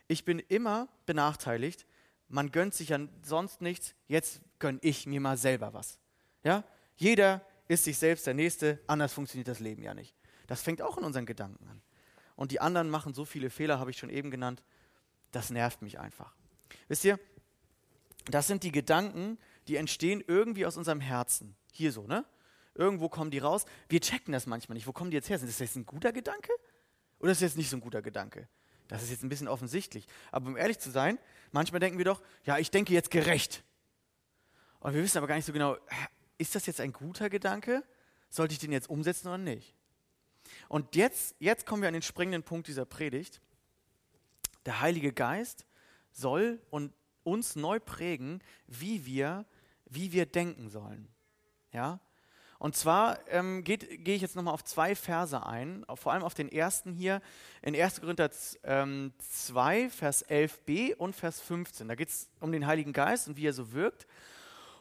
Ich 0.06 0.24
bin 0.24 0.38
immer 0.38 0.88
benachteiligt. 1.06 1.86
Man 2.28 2.52
gönnt 2.52 2.74
sich 2.74 2.90
ja 2.90 2.98
sonst 3.22 3.62
nichts. 3.62 3.94
Jetzt 4.06 4.42
gönne 4.58 4.78
ich 4.82 5.06
mir 5.06 5.20
mal 5.20 5.38
selber 5.38 5.72
was. 5.72 5.98
Ja? 6.42 6.64
Jeder 6.96 7.40
ist 7.68 7.84
sich 7.84 7.98
selbst 7.98 8.26
der 8.26 8.34
Nächste, 8.34 8.80
anders 8.86 9.12
funktioniert 9.12 9.48
das 9.48 9.60
Leben 9.60 9.82
ja 9.82 9.94
nicht. 9.94 10.14
Das 10.46 10.62
fängt 10.62 10.82
auch 10.82 10.98
in 10.98 11.04
unseren 11.04 11.26
Gedanken 11.26 11.66
an. 11.68 11.82
Und 12.36 12.50
die 12.50 12.60
anderen 12.60 12.90
machen 12.90 13.14
so 13.14 13.24
viele 13.24 13.50
Fehler, 13.50 13.78
habe 13.78 13.90
ich 13.90 13.98
schon 13.98 14.10
eben 14.10 14.30
genannt, 14.30 14.62
das 15.30 15.50
nervt 15.50 15.82
mich 15.82 15.98
einfach. 15.98 16.34
Wisst 16.88 17.04
ihr, 17.04 17.18
das 18.26 18.46
sind 18.46 18.62
die 18.62 18.72
Gedanken, 18.72 19.38
die 19.68 19.76
entstehen 19.76 20.22
irgendwie 20.26 20.66
aus 20.66 20.76
unserem 20.76 21.00
Herzen. 21.00 21.56
Hier 21.72 21.92
so, 21.92 22.06
ne? 22.06 22.24
Irgendwo 22.74 23.08
kommen 23.08 23.30
die 23.30 23.38
raus. 23.38 23.66
Wir 23.88 24.00
checken 24.00 24.32
das 24.32 24.46
manchmal 24.46 24.74
nicht. 24.74 24.86
Wo 24.86 24.92
kommen 24.92 25.10
die 25.10 25.16
jetzt 25.16 25.28
her? 25.28 25.38
Sind 25.38 25.48
das 25.48 25.58
jetzt 25.58 25.76
ein 25.76 25.86
guter 25.86 26.12
Gedanke? 26.12 26.50
Oder 27.20 27.32
ist 27.32 27.40
das 27.40 27.50
jetzt 27.50 27.56
nicht 27.56 27.70
so 27.70 27.76
ein 27.76 27.80
guter 27.80 28.02
Gedanke? 28.02 28.48
Das 28.88 29.02
ist 29.02 29.10
jetzt 29.10 29.22
ein 29.22 29.28
bisschen 29.28 29.48
offensichtlich. 29.48 30.06
Aber 30.32 30.48
um 30.48 30.56
ehrlich 30.56 30.78
zu 30.78 30.90
sein, 30.90 31.18
manchmal 31.52 31.80
denken 31.80 31.98
wir 31.98 32.04
doch, 32.04 32.20
ja, 32.44 32.58
ich 32.58 32.70
denke 32.70 32.92
jetzt 32.92 33.10
gerecht. 33.10 33.62
Und 34.80 34.92
wir 34.92 35.02
wissen 35.02 35.18
aber 35.18 35.26
gar 35.28 35.36
nicht 35.36 35.46
so 35.46 35.52
genau, 35.52 35.76
ist 36.38 36.54
das 36.54 36.66
jetzt 36.66 36.80
ein 36.80 36.92
guter 36.92 37.30
Gedanke? 37.30 37.82
Sollte 38.28 38.52
ich 38.52 38.58
den 38.58 38.72
jetzt 38.72 38.90
umsetzen 38.90 39.28
oder 39.28 39.38
nicht? 39.38 39.74
Und 40.68 40.96
jetzt, 40.96 41.34
jetzt 41.38 41.66
kommen 41.66 41.82
wir 41.82 41.88
an 41.88 41.94
den 41.94 42.02
springenden 42.02 42.42
Punkt 42.42 42.68
dieser 42.68 42.84
Predigt. 42.84 43.40
Der 44.66 44.80
Heilige 44.80 45.12
Geist 45.12 45.66
soll 46.12 46.60
und 46.70 46.92
uns 47.22 47.56
neu 47.56 47.80
prägen, 47.80 48.42
wie 48.66 49.06
wir, 49.06 49.46
wie 49.86 50.12
wir 50.12 50.26
denken 50.26 50.68
sollen. 50.68 51.08
Ja? 51.72 52.00
Und 52.58 52.76
zwar 52.76 53.18
ähm, 53.28 53.62
gehe 53.64 53.78
ich 53.78 54.22
jetzt 54.22 54.36
nochmal 54.36 54.54
auf 54.54 54.64
zwei 54.64 54.94
Verse 54.94 55.44
ein, 55.44 55.84
vor 55.94 56.12
allem 56.12 56.22
auf 56.22 56.34
den 56.34 56.50
ersten 56.50 56.94
hier, 56.94 57.20
in 57.62 57.74
1. 57.74 58.00
Korinther 58.00 58.30
ähm, 58.62 59.12
2, 59.18 59.90
Vers 59.90 60.26
11b 60.26 60.94
und 60.94 61.14
Vers 61.14 61.40
15. 61.40 61.88
Da 61.88 61.94
geht 61.94 62.08
es 62.08 62.30
um 62.40 62.52
den 62.52 62.66
Heiligen 62.66 62.92
Geist 62.92 63.28
und 63.28 63.36
wie 63.36 63.46
er 63.46 63.52
so 63.52 63.72
wirkt. 63.72 64.06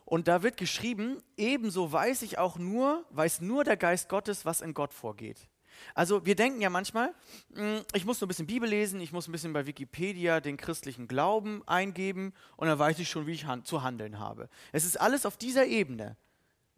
Und 0.06 0.28
da 0.28 0.44
wird 0.44 0.58
geschrieben, 0.58 1.22
ebenso 1.38 1.92
weiß 1.92 2.22
ich 2.24 2.38
auch 2.38 2.58
nur, 2.58 3.06
weiß 3.12 3.42
nur 3.42 3.64
der 3.64 3.78
Geist 3.78 4.10
Gottes, 4.10 4.46
was 4.46 4.62
in 4.62 4.74
Gott 4.74 4.94
vorgeht. 4.94 5.48
Also 5.96 6.26
wir 6.26 6.36
denken 6.36 6.62
ja 6.62 6.70
manchmal, 6.70 7.14
hm, 7.56 7.82
ich 7.94 8.06
muss 8.06 8.20
so 8.20 8.26
ein 8.26 8.28
bisschen 8.28 8.48
Bibel 8.48 8.70
lesen, 8.70 9.00
ich 9.00 9.12
muss 9.12 9.28
ein 9.28 9.32
bisschen 9.32 9.54
bei 9.54 9.66
Wikipedia 9.66 10.40
den 10.40 10.58
christlichen 10.58 11.08
Glauben 11.08 11.64
eingeben 11.68 12.34
und 12.58 12.68
dann 12.68 12.80
weiß 12.80 13.00
ich 13.00 13.10
schon, 13.10 13.28
wie 13.28 13.32
ich 13.32 13.46
zu 13.64 13.84
handeln 13.84 14.20
habe. 14.20 14.50
Es 14.72 14.86
ist 14.86 15.00
alles 15.00 15.26
auf 15.26 15.38
dieser 15.38 15.66
Ebene. 15.66 16.16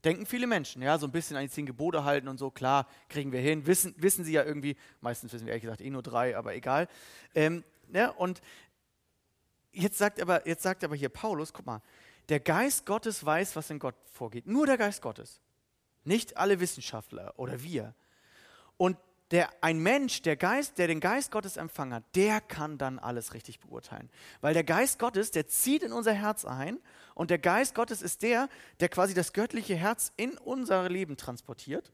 Denken 0.04 0.28
viele 0.28 0.46
Menschen, 0.46 0.84
ja, 0.84 1.00
so 1.00 1.08
ein 1.08 1.12
bisschen 1.12 1.36
an 1.36 1.44
die 1.44 1.50
zehn 1.50 1.66
Gebote 1.66 2.04
halten 2.04 2.28
und 2.28 2.38
so, 2.38 2.52
klar, 2.52 2.88
kriegen 3.10 3.32
wir 3.32 3.40
hin. 3.40 3.66
Wissen, 3.66 3.96
wissen 3.98 4.24
sie 4.24 4.34
ja 4.34 4.44
irgendwie, 4.44 4.76
meistens 5.02 5.34
wissen 5.34 5.48
wir 5.48 5.54
ehrlich 5.54 5.64
gesagt 5.64 5.82
eh 5.82 5.90
nur 5.90 6.04
drei, 6.04 6.38
aber 6.38 6.54
egal. 6.54 6.88
Ähm, 7.34 7.64
ja, 7.92 8.10
und 8.10 8.42
jetzt 9.72 9.98
sagt, 9.98 10.22
aber, 10.22 10.48
jetzt 10.48 10.62
sagt 10.62 10.84
aber 10.84 10.96
hier 10.96 11.10
Paulus, 11.10 11.54
guck 11.54 11.66
mal, 11.66 11.82
der 12.30 12.40
Geist 12.40 12.86
Gottes 12.86 13.26
weiß, 13.26 13.56
was 13.56 13.70
in 13.70 13.80
Gott 13.80 13.96
vorgeht. 14.12 14.48
Nur 14.48 14.66
der 14.66 14.78
Geist 14.78 15.02
Gottes. 15.02 15.42
Nicht 16.04 16.38
alle 16.38 16.60
Wissenschaftler 16.60 17.34
oder 17.38 17.62
wir. 17.64 17.94
Und 18.78 18.98
der, 19.32 19.50
ein 19.62 19.80
Mensch, 19.80 20.22
der, 20.22 20.36
Geist, 20.36 20.78
der 20.78 20.88
den 20.88 21.00
Geist 21.00 21.32
Gottes 21.32 21.58
empfangen 21.58 21.94
hat, 21.94 22.04
der 22.16 22.42
kann 22.42 22.78
dann 22.78 23.00
alles 23.00 23.34
richtig 23.34 23.60
beurteilen. 23.60 24.10
Weil 24.42 24.54
der 24.54 24.64
Geist 24.64 25.00
Gottes, 25.00 25.32
der 25.32 25.48
zieht 25.48 25.82
in 25.82 25.92
unser 25.92 26.14
Herz 26.14 26.46
ein 26.46 26.80
und 27.16 27.32
der 27.32 27.40
Geist 27.40 27.74
Gottes 27.74 28.02
ist 28.02 28.22
der, 28.22 28.50
der 28.80 28.90
quasi 28.90 29.14
das 29.14 29.34
göttliche 29.34 29.76
Herz 29.76 30.14
in 30.16 30.38
unser 30.38 30.88
Leben 30.90 31.18
transportiert. 31.18 31.92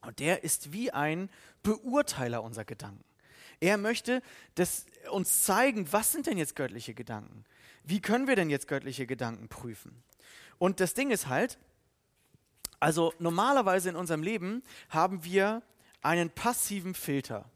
Und 0.00 0.18
der 0.18 0.42
ist 0.42 0.72
wie 0.72 0.90
ein 0.90 1.30
Beurteiler 1.62 2.42
unserer 2.42 2.64
Gedanken. 2.64 3.04
Er 3.60 3.76
möchte 3.76 4.22
das 4.54 4.86
uns 5.10 5.44
zeigen, 5.44 5.92
was 5.92 6.12
sind 6.12 6.26
denn 6.26 6.38
jetzt 6.38 6.56
göttliche 6.56 6.94
Gedanken? 6.94 7.44
Wie 7.84 8.00
können 8.00 8.26
wir 8.26 8.36
denn 8.36 8.50
jetzt 8.50 8.68
göttliche 8.68 9.06
Gedanken 9.06 9.48
prüfen? 9.48 10.02
Und 10.58 10.80
das 10.80 10.94
Ding 10.94 11.10
ist 11.10 11.28
halt, 11.28 11.58
also 12.78 13.12
normalerweise 13.18 13.88
in 13.88 13.96
unserem 13.96 14.22
Leben 14.22 14.62
haben 14.88 15.24
wir 15.24 15.62
einen 16.02 16.30
passiven 16.30 16.94
Filter. 16.94 17.50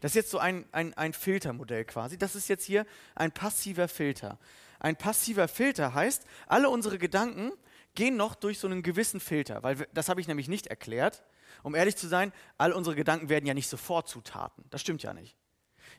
Das 0.00 0.12
ist 0.12 0.16
jetzt 0.16 0.30
so 0.30 0.38
ein, 0.38 0.66
ein, 0.72 0.94
ein 0.94 1.12
Filtermodell 1.12 1.84
quasi. 1.84 2.16
Das 2.16 2.34
ist 2.34 2.48
jetzt 2.48 2.64
hier 2.64 2.86
ein 3.14 3.32
passiver 3.32 3.88
Filter. 3.88 4.38
Ein 4.78 4.96
passiver 4.96 5.48
Filter 5.48 5.94
heißt, 5.94 6.24
alle 6.46 6.70
unsere 6.70 6.98
Gedanken 6.98 7.52
gehen 7.94 8.16
noch 8.16 8.34
durch 8.34 8.58
so 8.58 8.66
einen 8.66 8.82
gewissen 8.82 9.20
Filter, 9.20 9.62
weil 9.62 9.80
wir, 9.80 9.88
das 9.92 10.08
habe 10.08 10.20
ich 10.20 10.28
nämlich 10.28 10.48
nicht 10.48 10.68
erklärt. 10.68 11.22
Um 11.62 11.74
ehrlich 11.74 11.96
zu 11.96 12.08
sein, 12.08 12.32
all 12.56 12.72
unsere 12.72 12.96
Gedanken 12.96 13.28
werden 13.28 13.46
ja 13.46 13.52
nicht 13.52 13.68
sofort 13.68 14.08
Zutaten. 14.08 14.64
Das 14.70 14.80
stimmt 14.80 15.02
ja 15.02 15.12
nicht. 15.12 15.36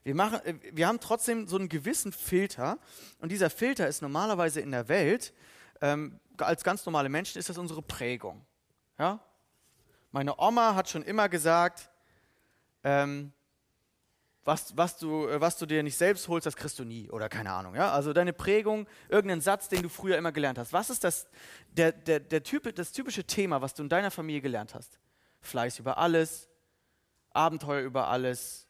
Wir, 0.03 0.15
machen, 0.15 0.39
äh, 0.45 0.55
wir 0.71 0.87
haben 0.87 0.99
trotzdem 0.99 1.47
so 1.47 1.57
einen 1.57 1.69
gewissen 1.69 2.11
Filter 2.11 2.77
und 3.19 3.31
dieser 3.31 3.49
Filter 3.49 3.87
ist 3.87 4.01
normalerweise 4.01 4.61
in 4.61 4.71
der 4.71 4.87
Welt, 4.87 5.33
ähm, 5.81 6.19
als 6.37 6.63
ganz 6.63 6.85
normale 6.85 7.09
Menschen 7.09 7.39
ist 7.39 7.49
das 7.49 7.57
unsere 7.57 7.81
Prägung. 7.81 8.45
Ja? 8.97 9.19
Meine 10.11 10.39
Oma 10.39 10.75
hat 10.75 10.89
schon 10.89 11.03
immer 11.03 11.29
gesagt, 11.29 11.89
ähm, 12.83 13.31
was, 14.43 14.75
was, 14.75 14.97
du, 14.97 15.27
äh, 15.27 15.39
was 15.39 15.57
du 15.57 15.65
dir 15.65 15.83
nicht 15.83 15.97
selbst 15.97 16.27
holst, 16.27 16.45
das 16.45 16.55
kriegst 16.55 16.79
du 16.79 16.83
nie 16.83 17.09
oder 17.09 17.29
keine 17.29 17.51
Ahnung. 17.51 17.75
Ja? 17.75 17.91
Also 17.91 18.11
deine 18.13 18.33
Prägung, 18.33 18.87
irgendeinen 19.09 19.41
Satz, 19.41 19.69
den 19.69 19.83
du 19.83 19.89
früher 19.89 20.17
immer 20.17 20.31
gelernt 20.31 20.57
hast. 20.57 20.73
Was 20.73 20.89
ist 20.89 21.03
das, 21.03 21.27
der, 21.69 21.91
der, 21.91 22.19
der 22.19 22.43
typ, 22.43 22.73
das 22.75 22.91
typische 22.91 23.23
Thema, 23.23 23.61
was 23.61 23.73
du 23.73 23.83
in 23.83 23.89
deiner 23.89 24.11
Familie 24.11 24.41
gelernt 24.41 24.73
hast? 24.73 24.99
Fleiß 25.41 25.79
über 25.79 25.97
alles, 25.97 26.49
Abenteuer 27.31 27.81
über 27.81 28.07
alles, 28.07 28.67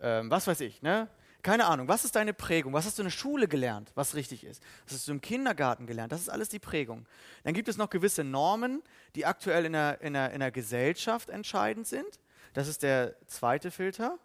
ähm, 0.00 0.30
was 0.30 0.46
weiß 0.46 0.60
ich, 0.60 0.82
ne? 0.82 1.08
Keine 1.42 1.66
Ahnung, 1.66 1.88
was 1.88 2.04
ist 2.04 2.16
deine 2.16 2.34
Prägung? 2.34 2.74
Was 2.74 2.84
hast 2.84 2.98
du 2.98 3.02
in 3.02 3.06
der 3.06 3.12
Schule 3.12 3.48
gelernt, 3.48 3.92
was 3.94 4.14
richtig 4.14 4.44
ist? 4.44 4.62
Was 4.84 4.94
hast 4.94 5.08
du 5.08 5.12
im 5.12 5.22
Kindergarten 5.22 5.86
gelernt? 5.86 6.12
Das 6.12 6.20
ist 6.20 6.28
alles 6.28 6.50
die 6.50 6.58
Prägung. 6.58 7.06
Dann 7.44 7.54
gibt 7.54 7.68
es 7.68 7.78
noch 7.78 7.88
gewisse 7.88 8.24
Normen, 8.24 8.82
die 9.14 9.24
aktuell 9.24 9.64
in 9.64 9.72
der, 9.72 10.00
in 10.02 10.12
der, 10.12 10.32
in 10.32 10.40
der 10.40 10.50
Gesellschaft 10.50 11.30
entscheidend 11.30 11.86
sind. 11.86 12.20
Das 12.52 12.68
ist 12.68 12.82
der 12.82 13.16
zweite 13.26 13.70
Filter. 13.70 14.18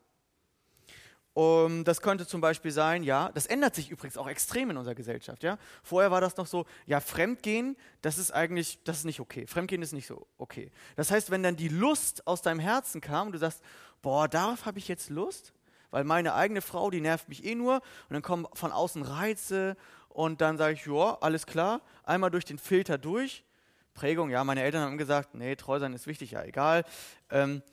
Um, 1.38 1.83
das 1.83 2.01
könnte 2.01 2.25
zum 2.25 2.39
Beispiel 2.39 2.71
sein, 2.71 3.03
ja, 3.03 3.29
das 3.33 3.45
ändert 3.45 3.75
sich 3.75 3.91
übrigens 3.91 4.17
auch 4.17 4.29
extrem 4.29 4.69
in 4.69 4.77
unserer 4.77 4.95
Gesellschaft, 4.95 5.43
ja. 5.43 5.57
Vorher 5.83 6.09
war 6.09 6.21
das 6.21 6.38
noch 6.38 6.47
so, 6.47 6.65
ja, 6.85 7.01
Fremdgehen, 7.01 7.75
das 8.01 8.17
ist 8.17 8.31
eigentlich, 8.31 8.79
das 8.85 8.99
ist 8.99 9.03
nicht 9.03 9.19
okay. 9.19 9.45
Fremdgehen 9.45 9.81
ist 9.81 9.91
nicht 9.91 10.07
so 10.07 10.27
okay. 10.38 10.71
Das 10.95 11.11
heißt, 11.11 11.31
wenn 11.31 11.43
dann 11.43 11.57
die 11.57 11.67
Lust 11.67 12.25
aus 12.25 12.41
deinem 12.41 12.61
Herzen 12.61 13.01
kam 13.01 13.27
und 13.27 13.33
du 13.33 13.39
sagst, 13.39 13.61
boah, 14.01 14.29
darauf 14.29 14.65
habe 14.65 14.79
ich 14.79 14.88
jetzt 14.88 15.09
Lust, 15.09 15.51
weil 15.95 16.03
meine 16.03 16.34
eigene 16.34 16.60
Frau, 16.60 16.91
die 16.91 16.99
nervt 16.99 17.29
mich 17.29 17.45
eh 17.45 17.55
nur 17.55 17.75
und 17.75 18.13
dann 18.13 18.21
kommen 18.21 18.45
von 18.51 18.73
außen 18.73 19.01
Reize 19.01 19.77
und 20.10 20.41
dann 20.41 20.58
sage 20.58 20.73
ich, 20.73 20.86
ja, 20.86 21.17
alles 21.21 21.45
klar, 21.45 21.79
einmal 22.03 22.29
durch 22.31 22.43
den 22.43 22.58
Filter 22.58 22.97
durch. 22.97 23.45
Prägung, 23.93 24.29
ja, 24.29 24.43
meine 24.43 24.62
Eltern 24.62 24.81
haben 24.84 24.97
gesagt, 24.97 25.36
nee, 25.36 25.55
treu 25.55 25.79
sein 25.79 25.93
ist 25.93 26.05
wichtig, 26.05 26.31
ja, 26.31 26.43
egal. 26.43 26.84
Ähm, 27.29 27.63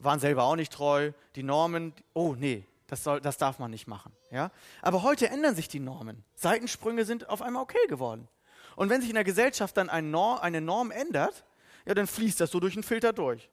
waren 0.00 0.18
selber 0.18 0.42
auch 0.42 0.56
nicht 0.56 0.72
treu. 0.72 1.12
Die 1.36 1.44
Normen, 1.44 1.94
oh 2.12 2.34
nee, 2.36 2.66
das, 2.88 3.04
soll, 3.04 3.20
das 3.20 3.38
darf 3.38 3.60
man 3.60 3.70
nicht 3.70 3.86
machen. 3.86 4.10
Ja? 4.32 4.50
Aber 4.82 5.04
heute 5.04 5.28
ändern 5.28 5.54
sich 5.54 5.68
die 5.68 5.78
Normen. 5.78 6.24
Seitensprünge 6.34 7.04
sind 7.04 7.28
auf 7.28 7.40
einmal 7.40 7.62
okay 7.62 7.86
geworden. 7.86 8.26
Und 8.74 8.90
wenn 8.90 9.00
sich 9.00 9.10
in 9.10 9.14
der 9.14 9.22
Gesellschaft 9.22 9.76
dann 9.76 9.88
ein 9.88 10.10
Norm, 10.10 10.40
eine 10.40 10.60
Norm 10.60 10.90
ändert, 10.90 11.44
ja, 11.86 11.94
dann 11.94 12.08
fließt 12.08 12.40
das 12.40 12.50
so 12.50 12.58
durch 12.58 12.74
einen 12.74 12.82
Filter 12.82 13.12
durch. 13.12 13.48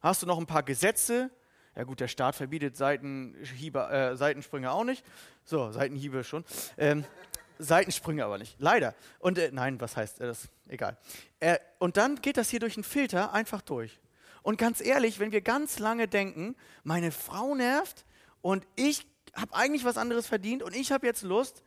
Hast 0.00 0.22
du 0.22 0.26
noch 0.26 0.38
ein 0.38 0.46
paar 0.46 0.62
Gesetze? 0.62 1.30
Ja 1.80 1.84
gut, 1.84 2.00
der 2.00 2.08
Staat 2.08 2.34
verbietet 2.34 2.74
äh, 2.74 4.14
Seitensprünge 4.14 4.70
auch 4.70 4.84
nicht. 4.84 5.02
So, 5.46 5.72
Seitenhiebe 5.72 6.22
schon. 6.24 6.44
Ähm, 6.76 7.06
Seitensprünge 7.58 8.22
aber 8.22 8.36
nicht. 8.36 8.56
Leider. 8.58 8.94
Und 9.18 9.38
äh, 9.38 9.48
nein, 9.50 9.80
was 9.80 9.96
heißt 9.96 10.20
äh, 10.20 10.26
das? 10.26 10.50
Egal. 10.68 10.98
Äh, 11.38 11.56
und 11.78 11.96
dann 11.96 12.16
geht 12.16 12.36
das 12.36 12.50
hier 12.50 12.60
durch 12.60 12.76
einen 12.76 12.84
Filter 12.84 13.32
einfach 13.32 13.62
durch. 13.62 13.98
Und 14.42 14.58
ganz 14.58 14.82
ehrlich, 14.82 15.20
wenn 15.20 15.32
wir 15.32 15.40
ganz 15.40 15.78
lange 15.78 16.06
denken, 16.06 16.54
meine 16.84 17.12
Frau 17.12 17.54
nervt, 17.54 18.04
und 18.42 18.66
ich 18.76 19.06
habe 19.34 19.54
eigentlich 19.54 19.86
was 19.86 19.96
anderes 19.96 20.26
verdient 20.26 20.62
und 20.62 20.76
ich 20.76 20.92
habe 20.92 21.06
jetzt 21.06 21.22
Lust 21.22 21.62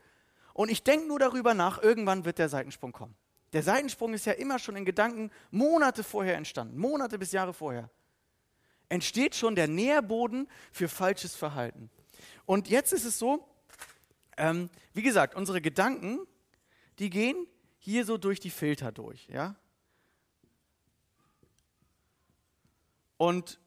und 0.53 0.69
ich 0.69 0.83
denke 0.83 1.07
nur 1.07 1.17
darüber 1.17 1.55
nach, 1.55 1.81
irgendwann 1.81 2.23
wird 2.23 2.37
der 2.37 2.49
Seitensprung 2.49 2.91
kommen. 2.91 3.15
Der 3.51 3.63
Seitensprung 3.63 4.13
ist 4.13 4.27
ja 4.27 4.33
immer 4.33 4.59
schon 4.59 4.75
in 4.75 4.85
Gedanken 4.85 5.31
Monate 5.49 6.03
vorher 6.03 6.35
entstanden, 6.35 6.77
Monate 6.77 7.17
bis 7.17 7.31
Jahre 7.31 7.55
vorher. 7.55 7.89
Entsteht 8.93 9.33
schon 9.33 9.55
der 9.55 9.67
Nährboden 9.67 10.47
für 10.71 10.87
falsches 10.87 11.35
Verhalten. 11.35 11.89
Und 12.45 12.69
jetzt 12.69 12.93
ist 12.93 13.05
es 13.05 13.17
so, 13.17 13.43
ähm, 14.37 14.69
wie 14.93 15.01
gesagt, 15.01 15.33
unsere 15.33 15.61
Gedanken, 15.61 16.19
die 16.99 17.09
gehen 17.09 17.47
hier 17.79 18.05
so 18.05 18.19
durch 18.19 18.39
die 18.39 18.51
Filter 18.51 18.91
durch, 18.91 19.27
ja. 19.29 19.55
Und 23.17 23.59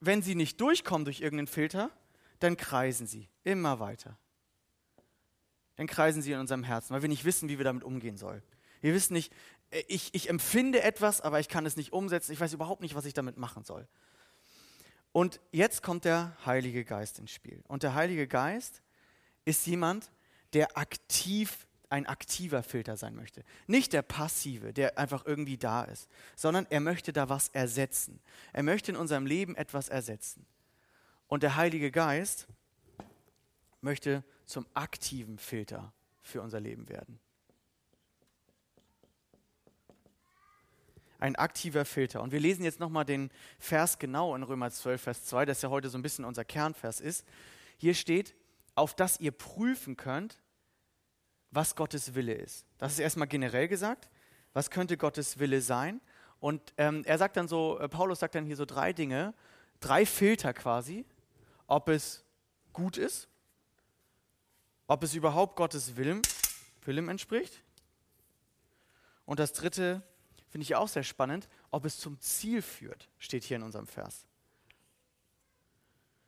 wenn 0.00 0.20
sie 0.20 0.34
nicht 0.34 0.60
durchkommen 0.60 1.06
durch 1.06 1.22
irgendeinen 1.22 1.46
Filter, 1.46 1.90
dann 2.38 2.58
kreisen 2.58 3.06
sie 3.06 3.30
immer 3.44 3.80
weiter. 3.80 4.18
Dann 5.76 5.86
kreisen 5.86 6.20
sie 6.20 6.32
in 6.32 6.40
unserem 6.40 6.64
Herzen, 6.64 6.92
weil 6.92 7.00
wir 7.00 7.08
nicht 7.08 7.24
wissen, 7.24 7.48
wie 7.48 7.56
wir 7.56 7.64
damit 7.64 7.82
umgehen 7.82 8.18
sollen. 8.18 8.42
Wir 8.82 8.92
wissen 8.92 9.14
nicht, 9.14 9.32
ich, 9.70 10.14
ich 10.14 10.28
empfinde 10.28 10.82
etwas, 10.82 11.20
aber 11.20 11.40
ich 11.40 11.48
kann 11.48 11.66
es 11.66 11.76
nicht 11.76 11.92
umsetzen. 11.92 12.32
Ich 12.32 12.40
weiß 12.40 12.52
überhaupt 12.52 12.82
nicht, 12.82 12.94
was 12.94 13.04
ich 13.04 13.14
damit 13.14 13.36
machen 13.36 13.64
soll. 13.64 13.86
Und 15.12 15.40
jetzt 15.50 15.82
kommt 15.82 16.04
der 16.04 16.36
Heilige 16.44 16.84
Geist 16.84 17.18
ins 17.18 17.30
Spiel. 17.30 17.62
Und 17.68 17.82
der 17.82 17.94
Heilige 17.94 18.28
Geist 18.28 18.82
ist 19.44 19.66
jemand, 19.66 20.10
der 20.52 20.76
aktiv 20.76 21.66
ein 21.88 22.06
aktiver 22.06 22.62
Filter 22.62 22.96
sein 22.96 23.14
möchte. 23.14 23.44
Nicht 23.66 23.92
der 23.92 24.02
passive, 24.02 24.72
der 24.72 24.98
einfach 24.98 25.24
irgendwie 25.24 25.56
da 25.56 25.84
ist, 25.84 26.08
sondern 26.34 26.66
er 26.70 26.80
möchte 26.80 27.12
da 27.12 27.28
was 27.28 27.48
ersetzen. 27.48 28.20
Er 28.52 28.62
möchte 28.62 28.90
in 28.90 28.96
unserem 28.96 29.26
Leben 29.26 29.54
etwas 29.56 29.88
ersetzen. 29.88 30.46
Und 31.28 31.42
der 31.42 31.56
Heilige 31.56 31.90
Geist 31.90 32.48
möchte 33.80 34.24
zum 34.46 34.66
aktiven 34.74 35.38
Filter 35.38 35.92
für 36.22 36.42
unser 36.42 36.60
Leben 36.60 36.88
werden. 36.88 37.20
Ein 41.18 41.36
aktiver 41.36 41.84
Filter. 41.84 42.22
Und 42.22 42.32
wir 42.32 42.40
lesen 42.40 42.64
jetzt 42.64 42.80
nochmal 42.80 43.04
den 43.04 43.30
Vers 43.58 43.98
genau 43.98 44.34
in 44.34 44.42
Römer 44.42 44.70
12, 44.70 45.00
Vers 45.00 45.24
2, 45.26 45.46
das 45.46 45.62
ja 45.62 45.70
heute 45.70 45.88
so 45.88 45.98
ein 45.98 46.02
bisschen 46.02 46.24
unser 46.24 46.44
Kernvers 46.44 47.00
ist. 47.00 47.26
Hier 47.78 47.94
steht, 47.94 48.34
auf 48.74 48.94
das 48.94 49.20
ihr 49.20 49.32
prüfen 49.32 49.96
könnt, 49.96 50.38
was 51.50 51.74
Gottes 51.74 52.14
Wille 52.14 52.34
ist. 52.34 52.66
Das 52.78 52.92
ist 52.92 52.98
erstmal 52.98 53.28
generell 53.28 53.68
gesagt. 53.68 54.08
Was 54.52 54.70
könnte 54.70 54.96
Gottes 54.96 55.38
Wille 55.38 55.60
sein? 55.60 56.00
Und 56.38 56.74
ähm, 56.76 57.02
er 57.04 57.18
sagt 57.18 57.36
dann 57.36 57.48
so, 57.48 57.78
äh, 57.78 57.88
Paulus 57.88 58.20
sagt 58.20 58.34
dann 58.34 58.44
hier 58.44 58.56
so 58.56 58.64
drei 58.64 58.92
Dinge, 58.92 59.34
drei 59.80 60.04
Filter 60.06 60.52
quasi, 60.52 61.06
ob 61.66 61.88
es 61.88 62.24
gut 62.72 62.98
ist, 62.98 63.28
ob 64.86 65.02
es 65.02 65.14
überhaupt 65.14 65.56
Gottes 65.56 65.96
Willen, 65.96 66.22
Willen 66.84 67.08
entspricht. 67.08 67.62
Und 69.24 69.40
das 69.40 69.52
dritte 69.52 70.02
finde 70.48 70.62
ich 70.62 70.74
auch 70.74 70.88
sehr 70.88 71.02
spannend, 71.02 71.48
ob 71.70 71.84
es 71.84 71.98
zum 71.98 72.20
Ziel 72.20 72.62
führt, 72.62 73.08
steht 73.18 73.44
hier 73.44 73.56
in 73.56 73.62
unserem 73.62 73.86
Vers. 73.86 74.24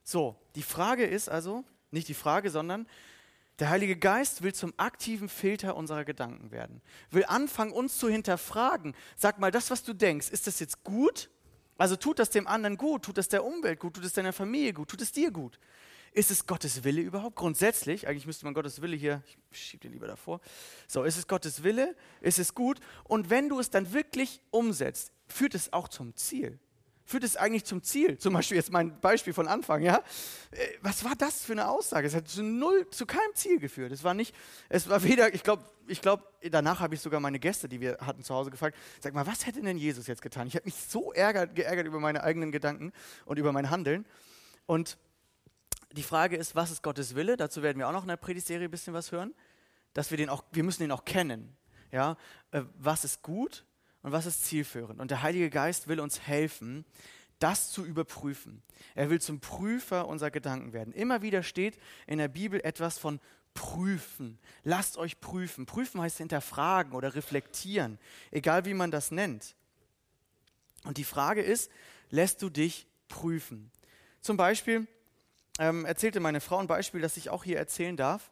So, 0.05 0.37
die 0.55 0.63
Frage 0.63 1.05
ist 1.05 1.29
also, 1.29 1.65
nicht 1.91 2.09
die 2.09 2.15
Frage, 2.15 2.51
sondern 2.51 2.87
der 3.59 3.71
Heilige 3.71 3.97
Geist 3.97 4.43
will 4.43 4.55
zum 4.55 4.73
aktiven 4.77 5.29
Filter 5.29 5.77
unserer 5.77 6.05
Gedanken 6.05 6.53
werden, 6.53 6.81
will 7.11 7.25
anfangen, 7.27 7.73
uns 7.73 7.99
zu 7.99 8.09
hinterfragen. 8.09 8.95
Sag 9.17 9.39
mal, 9.39 9.51
das, 9.51 9.71
was 9.71 9.83
du 9.83 9.95
denkst, 9.95 10.31
ist 10.31 10.47
das 10.47 10.61
jetzt 10.61 10.85
gut? 10.85 11.29
Also 11.77 11.97
tut 11.97 12.19
das 12.19 12.31
dem 12.31 12.47
anderen 12.47 12.77
gut, 12.77 13.05
tut 13.05 13.19
das 13.19 13.29
der 13.29 13.45
Umwelt 13.45 13.81
gut, 13.81 13.95
tut 13.95 14.05
es 14.05 14.13
deiner 14.13 14.33
Familie 14.33 14.73
gut, 14.73 14.89
tut 14.89 15.01
es 15.01 15.13
dir 15.13 15.31
gut? 15.31 15.59
Ist 16.13 16.31
es 16.31 16.47
Gottes 16.47 16.85
Wille 16.85 17.01
überhaupt? 17.01 17.37
Grundsätzlich, 17.37 18.09
eigentlich 18.09 18.27
müsste 18.27 18.45
man 18.45 18.55
Gottes 18.55 18.81
Wille 18.83 18.97
hier, 18.97 19.23
ich 19.51 19.59
schiebe 19.59 19.83
den 19.83 19.93
lieber 19.93 20.07
davor. 20.07 20.41
So, 20.87 21.05
ist 21.05 21.17
es 21.17 21.27
Gottes 21.27 21.63
Wille? 21.63 21.97
Ist 22.21 22.39
es 22.39 22.55
gut? 22.55 22.81
Und 23.05 23.31
wenn 23.31 23.49
du 23.49 23.59
es 23.59 23.71
dann 23.71 23.93
wirklich 23.93 24.41
umsetzt, 24.51 25.13
führt 25.27 25.55
es 25.55 25.73
auch 25.73 25.89
zum 25.89 26.15
Ziel 26.17 26.59
führt 27.09 27.25
es 27.25 27.37
eigentlich 27.37 27.65
zum 27.65 27.83
Ziel? 27.83 28.19
Zum 28.19 28.35
Beispiel 28.35 28.59
jetzt 28.59 28.71
mein 28.71 29.01
Beispiel 29.01 29.33
von 29.33 29.49
Anfang, 29.49 29.83
ja? 29.83 30.03
Äh, 30.51 30.69
was 30.83 31.05
war 31.05 31.15
das 31.17 31.43
für 31.43 31.53
eine 31.53 31.69
Aussage? 31.69 32.07
Es 32.07 32.15
hat 32.15 32.29
zu 32.29 32.43
null, 32.43 32.87
zu 32.91 33.07
keinem 33.07 33.35
Ziel 33.35 33.59
geführt. 33.59 33.93
Es 33.93 34.05
war 34.05 34.13
nicht, 34.13 34.35
es 34.69 34.91
war 34.91 35.03
weder, 35.03 35.33
ich 35.33 35.43
glaube, 35.43 35.65
ich 35.87 36.03
glaube, 36.03 36.23
danach 36.51 36.81
habe 36.81 36.95
ich 36.95 37.01
sogar 37.01 37.19
meine 37.19 37.39
Gäste, 37.39 37.67
die 37.67 37.81
wir 37.81 37.97
hatten 38.03 38.23
zu 38.23 38.35
Hause 38.35 38.51
gefragt, 38.51 38.77
sag 39.01 39.15
mal, 39.15 39.27
was 39.27 39.47
hätte 39.47 39.63
denn 39.63 39.79
Jesus 39.79 40.07
jetzt 40.07 40.21
getan? 40.21 40.47
Ich 40.47 40.55
habe 40.55 40.67
mich 40.67 40.75
so 40.75 41.13
ärgert, 41.15 41.55
geärgert 41.55 41.87
über 41.87 41.99
meine 41.99 42.23
eigenen 42.23 42.53
Gedanken 42.53 42.93
und 43.25 43.39
über 43.39 43.53
mein 43.53 43.71
Handeln. 43.71 44.05
Und 44.67 44.99
die 45.93 46.03
Frage 46.03 46.37
ist, 46.37 46.55
was 46.55 46.71
ist 46.71 46.83
Gottes 46.83 47.15
Wille? 47.15 47.37
Dazu 47.37 47.63
werden 47.63 47.79
wir 47.79 47.89
auch 47.89 47.93
noch 47.93 48.03
in 48.03 48.09
der 48.09 48.17
Predigtserie 48.17 48.69
ein 48.69 48.71
bisschen 48.71 48.95
was 48.95 49.13
hören. 49.13 49.35
Dass 49.95 50.11
wir 50.11 50.19
den 50.19 50.29
auch, 50.29 50.45
wir 50.53 50.63
müssen 50.63 50.83
den 50.83 50.93
auch 50.93 51.05
kennen. 51.05 51.57
Ja, 51.91 52.17
äh, 52.51 52.63
was 52.79 53.05
ist 53.05 53.23
gut 53.23 53.65
und 54.03 54.13
was 54.13 54.27
ist 54.27 54.45
zielführend. 54.45 55.01
Und 55.01 55.11
der 55.11 55.23
Heilige 55.23 55.49
Geist 55.51 55.89
will 55.89 56.01
uns 56.01 56.21
helfen, 56.21 56.85
das 57.39 57.71
zu 57.71 57.85
überprüfen. 57.85 58.63
Er 58.95 59.11
will 59.11 59.21
zum 59.21 59.41
Prüfer 59.41 60.07
unserer 60.09 60.31
Gedanken 60.31 60.73
werden. 60.73 60.93
Immer 60.93 61.23
wieder 61.23 61.43
steht 61.43 61.79
in 62.07 62.19
der 62.19 62.29
Bibel 62.29 62.61
etwas 62.61 62.99
von 62.99 63.21
prüfen. 63.55 64.39
Lasst 64.65 64.99
euch 64.99 65.21
prüfen. 65.21 65.67
Prüfen 65.67 66.01
heißt 66.01 66.19
hinterfragen 66.19 66.93
oder 66.93 67.15
reflektieren, 67.15 67.99
egal 68.31 68.65
wie 68.65 68.75
man 68.75 68.91
das 68.91 69.11
nennt. 69.11 69.57
Und 70.85 70.97
die 70.97 71.05
Frage 71.05 71.43
ist, 71.43 71.71
lässt 72.11 72.43
du 72.43 72.51
dich 72.51 72.87
prüfen? 73.09 73.71
Zum 74.21 74.37
Beispiel 74.37 74.87
ähm, 75.59 75.85
erzählte 75.85 76.21
meine 76.21 76.41
Frau 76.41 76.59
ein 76.59 76.67
Beispiel, 76.67 77.01
das 77.01 77.17
ich 77.17 77.31
auch 77.31 77.45
hier 77.45 77.59
erzählen 77.59 77.97
darf. 77.97 78.31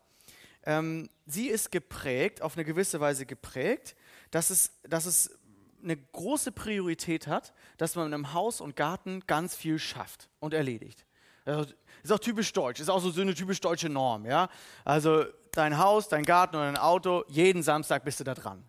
Ähm, 0.64 1.08
sie 1.26 1.48
ist 1.48 1.70
geprägt, 1.70 2.42
auf 2.42 2.56
eine 2.56 2.64
gewisse 2.64 3.00
Weise 3.00 3.26
geprägt, 3.26 3.96
dass 4.30 4.50
es, 4.50 4.72
dass 4.82 5.06
es 5.06 5.38
eine 5.82 5.96
große 5.96 6.52
Priorität 6.52 7.26
hat, 7.26 7.52
dass 7.76 7.94
man 7.94 8.12
einem 8.12 8.32
Haus 8.32 8.60
und 8.60 8.74
Garten 8.76 9.20
ganz 9.26 9.54
viel 9.54 9.78
schafft 9.78 10.28
und 10.40 10.54
erledigt. 10.54 11.06
Also, 11.44 11.72
ist 12.02 12.12
auch 12.12 12.18
typisch 12.18 12.52
deutsch, 12.52 12.80
ist 12.80 12.88
auch 12.88 13.00
so 13.00 13.20
eine 13.20 13.34
typisch 13.34 13.60
deutsche 13.60 13.88
Norm. 13.88 14.26
Ja? 14.26 14.48
Also 14.84 15.24
dein 15.52 15.78
Haus, 15.78 16.08
dein 16.08 16.24
Garten 16.24 16.56
oder 16.56 16.66
dein 16.66 16.76
Auto, 16.76 17.24
jeden 17.28 17.62
Samstag 17.62 18.04
bist 18.04 18.20
du 18.20 18.24
da 18.24 18.34
dran. 18.34 18.68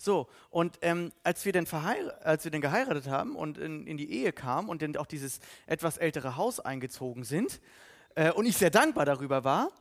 So, 0.00 0.28
und 0.50 0.78
ähm, 0.82 1.12
als, 1.24 1.44
wir 1.44 1.52
dann 1.52 1.66
als 1.66 2.44
wir 2.44 2.52
dann 2.52 2.60
geheiratet 2.60 3.08
haben 3.08 3.34
und 3.34 3.58
in, 3.58 3.84
in, 3.86 3.96
die 3.96 4.10
Ehe 4.10 4.32
kamen 4.32 4.68
und 4.68 4.80
dann 4.80 4.96
auch 4.96 5.06
dieses 5.06 5.40
etwas 5.66 5.98
ältere 5.98 6.36
Haus 6.36 6.60
eingezogen 6.60 7.24
sind 7.24 7.60
äh, 8.14 8.30
und 8.30 8.46
ich 8.46 8.56
sehr 8.56 8.70
dankbar 8.70 9.06
darüber 9.06 9.42
war, 9.42 9.72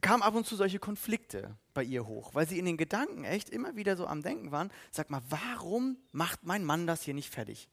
kamen 0.00 0.22
ab 0.22 0.36
und 0.36 0.46
zu 0.46 0.54
solche 0.54 0.78
Konflikte 0.78 1.56
bei 1.74 1.82
ihr 1.82 2.06
hoch, 2.06 2.32
weil 2.32 2.46
sie 2.46 2.60
in 2.60 2.64
den 2.64 2.76
Gedanken 2.76 3.24
echt 3.24 3.50
immer 3.50 3.74
wieder 3.74 3.96
so 3.96 4.06
am 4.06 4.22
Denken 4.22 4.52
waren, 4.52 4.70
sag 4.92 5.10
mal, 5.10 5.22
warum 5.28 5.96
macht 6.12 6.44
mein 6.44 6.64
Mann 6.64 6.86
das 6.86 7.02
hier 7.02 7.14
nicht 7.14 7.34
fertig? 7.34 7.68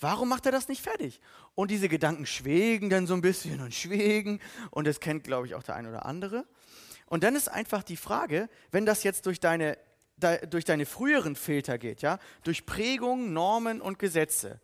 Warum 0.00 0.28
macht 0.28 0.46
er 0.46 0.52
das 0.52 0.68
nicht 0.68 0.82
fertig? 0.82 1.20
Und 1.54 1.70
diese 1.70 1.88
Gedanken 1.88 2.26
schwegen 2.26 2.90
dann 2.90 3.06
so 3.06 3.14
ein 3.14 3.20
bisschen 3.20 3.60
und 3.60 3.72
schwegen 3.72 4.40
und 4.70 4.86
das 4.86 5.00
kennt, 5.00 5.24
glaube 5.24 5.46
ich, 5.46 5.54
auch 5.54 5.62
der 5.62 5.76
ein 5.76 5.86
oder 5.86 6.04
andere. 6.04 6.44
Und 7.06 7.24
dann 7.24 7.36
ist 7.36 7.48
einfach 7.48 7.82
die 7.82 7.96
Frage, 7.96 8.48
wenn 8.70 8.84
das 8.84 9.02
jetzt 9.02 9.26
durch 9.26 9.38
deine, 9.38 9.78
durch 10.22 10.64
deine 10.64 10.86
früheren 10.86 11.36
Filter 11.36 11.78
geht, 11.78 12.02
ja, 12.02 12.18
durch 12.44 12.66
Prägungen, 12.66 13.32
Normen 13.32 13.80
und 13.80 13.98
Gesetze, 13.98 14.60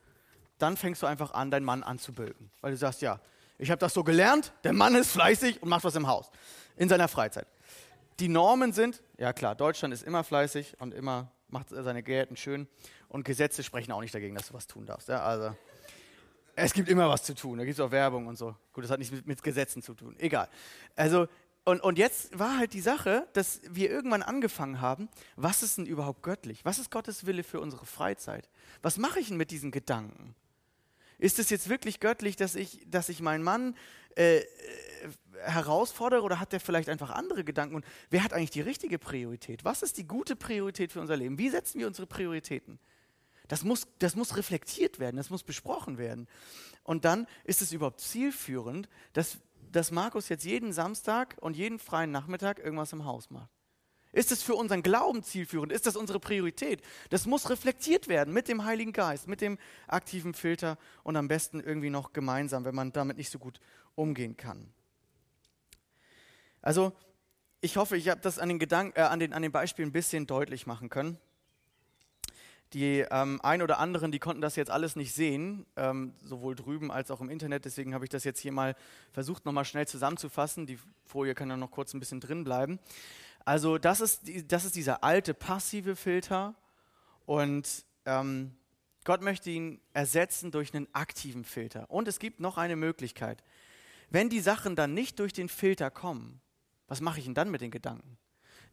dann 0.59 0.77
fängst 0.77 1.03
du 1.03 1.07
einfach 1.07 1.33
an, 1.33 1.51
deinen 1.51 1.65
Mann 1.65 1.83
anzubögen, 1.83 2.51
weil 2.61 2.73
du 2.73 2.77
sagst, 2.77 3.03
ja, 3.03 3.21
ich 3.59 3.71
habe 3.71 3.79
das 3.79 3.95
so 3.95 4.05
gelernt, 4.05 4.53
der 4.65 4.73
Mann 4.73 4.95
ist 4.95 5.11
fleißig 5.11 5.63
und 5.63 5.69
macht 5.69 5.85
was 5.85 5.97
im 5.97 6.07
Haus, 6.07 6.31
in 6.77 6.89
seiner 6.89 7.09
Freizeit. 7.09 7.47
Die 8.21 8.29
Normen 8.29 8.73
sind, 8.73 9.03
ja 9.17 9.33
klar, 9.33 9.55
Deutschland 9.55 9.95
ist 9.95 10.03
immer 10.03 10.25
fleißig 10.25 10.81
und 10.81 10.95
immer 10.95 11.31
macht 11.49 11.69
seine 11.71 12.03
Gärten 12.03 12.37
schön 12.37 12.69
und 13.09 13.25
Gesetze 13.25 13.63
sprechen 13.63 13.93
auch 13.93 14.01
nicht 14.01 14.15
dagegen, 14.15 14.35
dass 14.35 14.49
du 14.49 14.55
was 14.55 14.67
tun 14.67 14.87
darfst. 14.87 15.09
Ja? 15.09 15.23
Also, 15.23 15.57
es 16.55 16.73
gibt 16.73 16.89
immer 16.89 17.09
was 17.09 17.23
zu 17.23 17.35
tun, 17.35 17.59
da 17.59 17.65
gibt 17.65 17.79
es 17.79 17.81
auch 17.81 17.91
Werbung 17.91 18.27
und 18.27 18.37
so. 18.37 18.55
Gut, 18.73 18.85
das 18.85 18.91
hat 18.91 18.99
nichts 18.99 19.15
mit, 19.15 19.27
mit 19.27 19.43
Gesetzen 19.43 19.83
zu 19.83 19.95
tun, 19.95 20.17
egal. 20.19 20.49
Also, 20.97 21.29
und, 21.69 21.83
und 21.83 21.99
jetzt 21.99 22.39
war 22.39 22.57
halt 22.57 22.73
die 22.73 22.81
Sache, 22.81 23.29
dass 23.35 23.61
wir 23.69 23.91
irgendwann 23.91 24.23
angefangen 24.23 24.81
haben, 24.81 25.11
was 25.37 25.63
ist 25.63 25.77
denn 25.77 25.85
überhaupt 25.85 26.23
göttlich? 26.23 26.65
Was 26.65 26.79
ist 26.79 26.91
Gottes 26.91 27.27
Wille 27.27 27.45
für 27.45 27.61
unsere 27.61 27.85
Freizeit? 27.85 28.49
Was 28.81 28.97
mache 28.97 29.21
ich 29.21 29.29
denn 29.29 29.37
mit 29.37 29.51
diesen 29.51 29.71
Gedanken? 29.71 30.35
Ist 31.19 31.39
es 31.39 31.51
jetzt 31.51 31.69
wirklich 31.69 32.01
göttlich, 32.01 32.37
dass 32.37 32.55
ich, 32.55 32.87
dass 32.87 33.11
ich 33.11 33.21
meinen 33.21 33.45
Mann 33.45 33.77
äh, 34.17 34.39
äh, 34.39 34.45
herausfordere 35.43 36.23
oder 36.23 36.41
hat 36.41 36.53
der 36.53 36.61
vielleicht 36.61 36.89
einfach 36.89 37.11
andere 37.11 37.45
Gedanken? 37.45 37.75
Und 37.75 37.85
wer 38.09 38.25
hat 38.25 38.33
eigentlich 38.33 38.51
die 38.51 38.63
richtige 38.63 38.99
Priorität? 38.99 39.63
Was 39.67 39.83
ist 39.83 39.99
die 39.99 40.09
gute 40.09 40.37
Priorität 40.37 40.91
für 40.93 41.03
unser 41.03 41.19
Leben? 41.19 41.37
Wie 41.37 41.51
setzen 41.51 41.81
wir 41.81 41.87
unsere 41.87 42.07
Prioritäten? 42.07 42.79
Das 43.47 43.63
muss, 43.63 43.87
das 43.99 44.17
muss 44.17 44.39
reflektiert 44.39 45.01
werden, 45.01 45.17
das 45.17 45.29
muss 45.29 45.43
besprochen 45.43 45.99
werden. 45.99 46.29
Und 46.83 47.05
dann 47.05 47.27
ist 47.45 47.61
es 47.61 47.73
überhaupt 47.73 48.01
zielführend, 48.01 48.89
dass, 49.13 49.39
dass 49.73 49.91
Markus 49.91 50.29
jetzt 50.29 50.45
jeden 50.45 50.73
Samstag 50.73 51.37
und 51.41 51.57
jeden 51.57 51.79
freien 51.79 52.11
Nachmittag 52.11 52.59
irgendwas 52.59 52.93
im 52.93 53.05
Haus 53.05 53.31
macht. 53.31 53.51
Ist 54.13 54.33
es 54.33 54.43
für 54.43 54.55
unseren 54.55 54.83
Glauben 54.83 55.23
zielführend? 55.23 55.71
Ist 55.71 55.87
das 55.87 55.97
unsere 55.97 56.19
Priorität? 56.19 56.83
Das 57.11 57.27
muss 57.27 57.51
reflektiert 57.51 58.09
werden 58.09 58.33
mit 58.33 58.49
dem 58.49 58.65
Heiligen 58.65 58.93
Geist, 58.93 59.29
mit 59.29 59.41
dem 59.41 59.59
aktiven 59.87 60.33
Filter 60.33 60.79
und 61.03 61.17
am 61.17 61.29
besten 61.29 61.61
irgendwie 61.61 61.91
noch 61.91 62.13
gemeinsam, 62.13 62.65
wenn 62.65 62.75
man 62.75 62.93
damit 62.93 63.19
nicht 63.19 63.31
so 63.31 63.39
gut 63.39 63.61
umgehen 63.95 64.37
kann. 64.37 64.73
Also, 66.63 66.93
ich 67.61 67.77
hoffe, 67.77 67.97
ich 67.97 68.09
habe 68.09 68.21
das 68.21 68.39
an 68.39 68.49
den, 68.49 68.59
Gedanken, 68.59 68.99
äh, 68.99 69.03
an, 69.03 69.21
den, 69.21 69.33
an 69.33 69.43
den 69.43 69.53
Beispielen 69.53 69.91
ein 69.91 69.93
bisschen 69.93 70.27
deutlich 70.27 70.67
machen 70.67 70.89
können. 70.89 71.19
Die 72.75 73.05
ähm, 73.11 73.41
ein 73.43 73.63
oder 73.63 73.79
anderen, 73.79 74.13
die 74.13 74.19
konnten 74.19 74.43
das 74.43 74.57
jetzt 74.57 74.71
alles 74.71 74.95
nicht 74.95 75.15
sehen, 75.15 75.65
ähm, 75.77 76.15
sowohl 76.23 76.55
drüben 76.55 76.91
als 76.91 77.11
auch 77.11 77.21
im 77.21 77.31
Internet. 77.31 77.65
Deswegen 77.65 77.95
habe 77.95 78.05
ich 78.05 78.11
das 78.11 78.25
jetzt 78.25 78.41
hier 78.41 78.53
mal 78.53 78.77
versucht, 79.13 79.47
nochmal 79.47 79.65
schnell 79.65 79.89
zusammenzufassen. 79.89 80.67
Die 80.67 80.79
Folie 81.07 81.35
kann 81.35 81.49
dann 81.49 81.61
noch 81.61 81.71
kurz 81.71 81.95
ein 81.95 82.01
bisschen 82.01 82.21
drin 82.21 82.45
bleiben. 82.45 82.79
Also 83.45 83.79
das 83.79 84.03
ist, 84.03 84.23
das 84.49 84.67
ist 84.67 84.77
dieser 84.77 85.03
alte 85.03 85.33
passive 85.33 85.97
Filter 85.97 86.55
und 87.25 87.87
ähm, 88.05 88.53
Gott 89.05 89.23
möchte 89.23 89.49
ihn 89.49 89.81
ersetzen 89.95 90.51
durch 90.51 90.75
einen 90.75 90.87
aktiven 90.93 91.45
Filter. 91.45 91.91
Und 91.91 92.09
es 92.09 92.19
gibt 92.19 92.41
noch 92.41 92.59
eine 92.59 92.77
Möglichkeit. 92.77 93.43
Wenn 94.11 94.29
die 94.29 94.41
Sachen 94.41 94.77
dann 94.77 94.93
nicht 94.93 95.19
durch 95.19 95.33
den 95.33 95.49
Filter 95.49 95.91
kommen, 95.91 96.43
was 96.89 97.01
mache 97.01 97.19
ich 97.19 97.25
denn 97.25 97.35
dann 97.35 97.51
mit 97.51 97.63
den 97.63 97.71
Gedanken? 97.71 98.19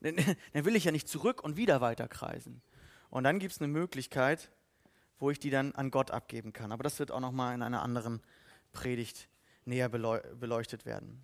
Dann 0.02 0.18
will 0.66 0.76
ich 0.76 0.84
ja 0.84 0.92
nicht 0.92 1.08
zurück 1.08 1.42
und 1.42 1.56
wieder 1.56 1.80
weiterkreisen. 1.80 2.62
Und 3.16 3.24
dann 3.24 3.40
gibt 3.40 3.54
es 3.54 3.62
eine 3.62 3.70
Möglichkeit, 3.70 4.52
wo 5.20 5.32
ich 5.32 5.40
die 5.40 5.50
dann 5.50 5.72
an 5.72 5.90
Gott 5.90 6.12
abgeben 6.12 6.52
kann. 6.52 6.74
Aber 6.74 6.84
das 6.84 7.00
wird 7.00 7.12
auch 7.12 7.22
nochmal 7.22 7.56
in 7.56 7.62
einer 7.62 7.82
anderen 7.82 8.22
Predigt 8.74 9.30
näher 9.64 9.88
beleuchtet 9.88 10.86
werden. 10.86 11.24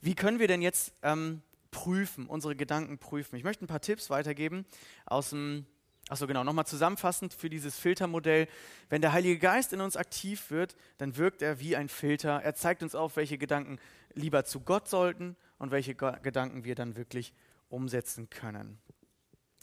Wie 0.00 0.14
können 0.14 0.38
wir 0.38 0.46
denn 0.46 0.62
jetzt 0.62 0.92
ähm, 1.02 1.42
prüfen, 1.72 2.28
unsere 2.28 2.54
Gedanken 2.54 2.98
prüfen. 2.98 3.34
Ich 3.34 3.42
möchte 3.42 3.64
ein 3.64 3.66
paar 3.66 3.80
Tipps 3.80 4.08
weitergeben 4.08 4.64
aus 5.04 5.30
dem, 5.30 5.66
achso 6.08 6.28
genau, 6.28 6.44
nochmal 6.44 6.66
zusammenfassend 6.66 7.34
für 7.34 7.50
dieses 7.50 7.76
Filtermodell. 7.76 8.46
Wenn 8.88 9.02
der 9.02 9.12
Heilige 9.12 9.40
Geist 9.40 9.72
in 9.72 9.80
uns 9.80 9.96
aktiv 9.96 10.52
wird, 10.52 10.76
dann 10.98 11.16
wirkt 11.16 11.42
er 11.42 11.58
wie 11.58 11.74
ein 11.74 11.88
Filter. 11.88 12.40
Er 12.40 12.54
zeigt 12.54 12.84
uns 12.84 12.94
auf, 12.94 13.16
welche 13.16 13.36
Gedanken 13.36 13.80
lieber 14.14 14.44
zu 14.44 14.60
Gott 14.60 14.88
sollten 14.88 15.34
und 15.58 15.72
welche 15.72 15.96
Gedanken 15.96 16.62
wir 16.62 16.76
dann 16.76 16.94
wirklich 16.94 17.32
umsetzen 17.68 18.30
können 18.30 18.80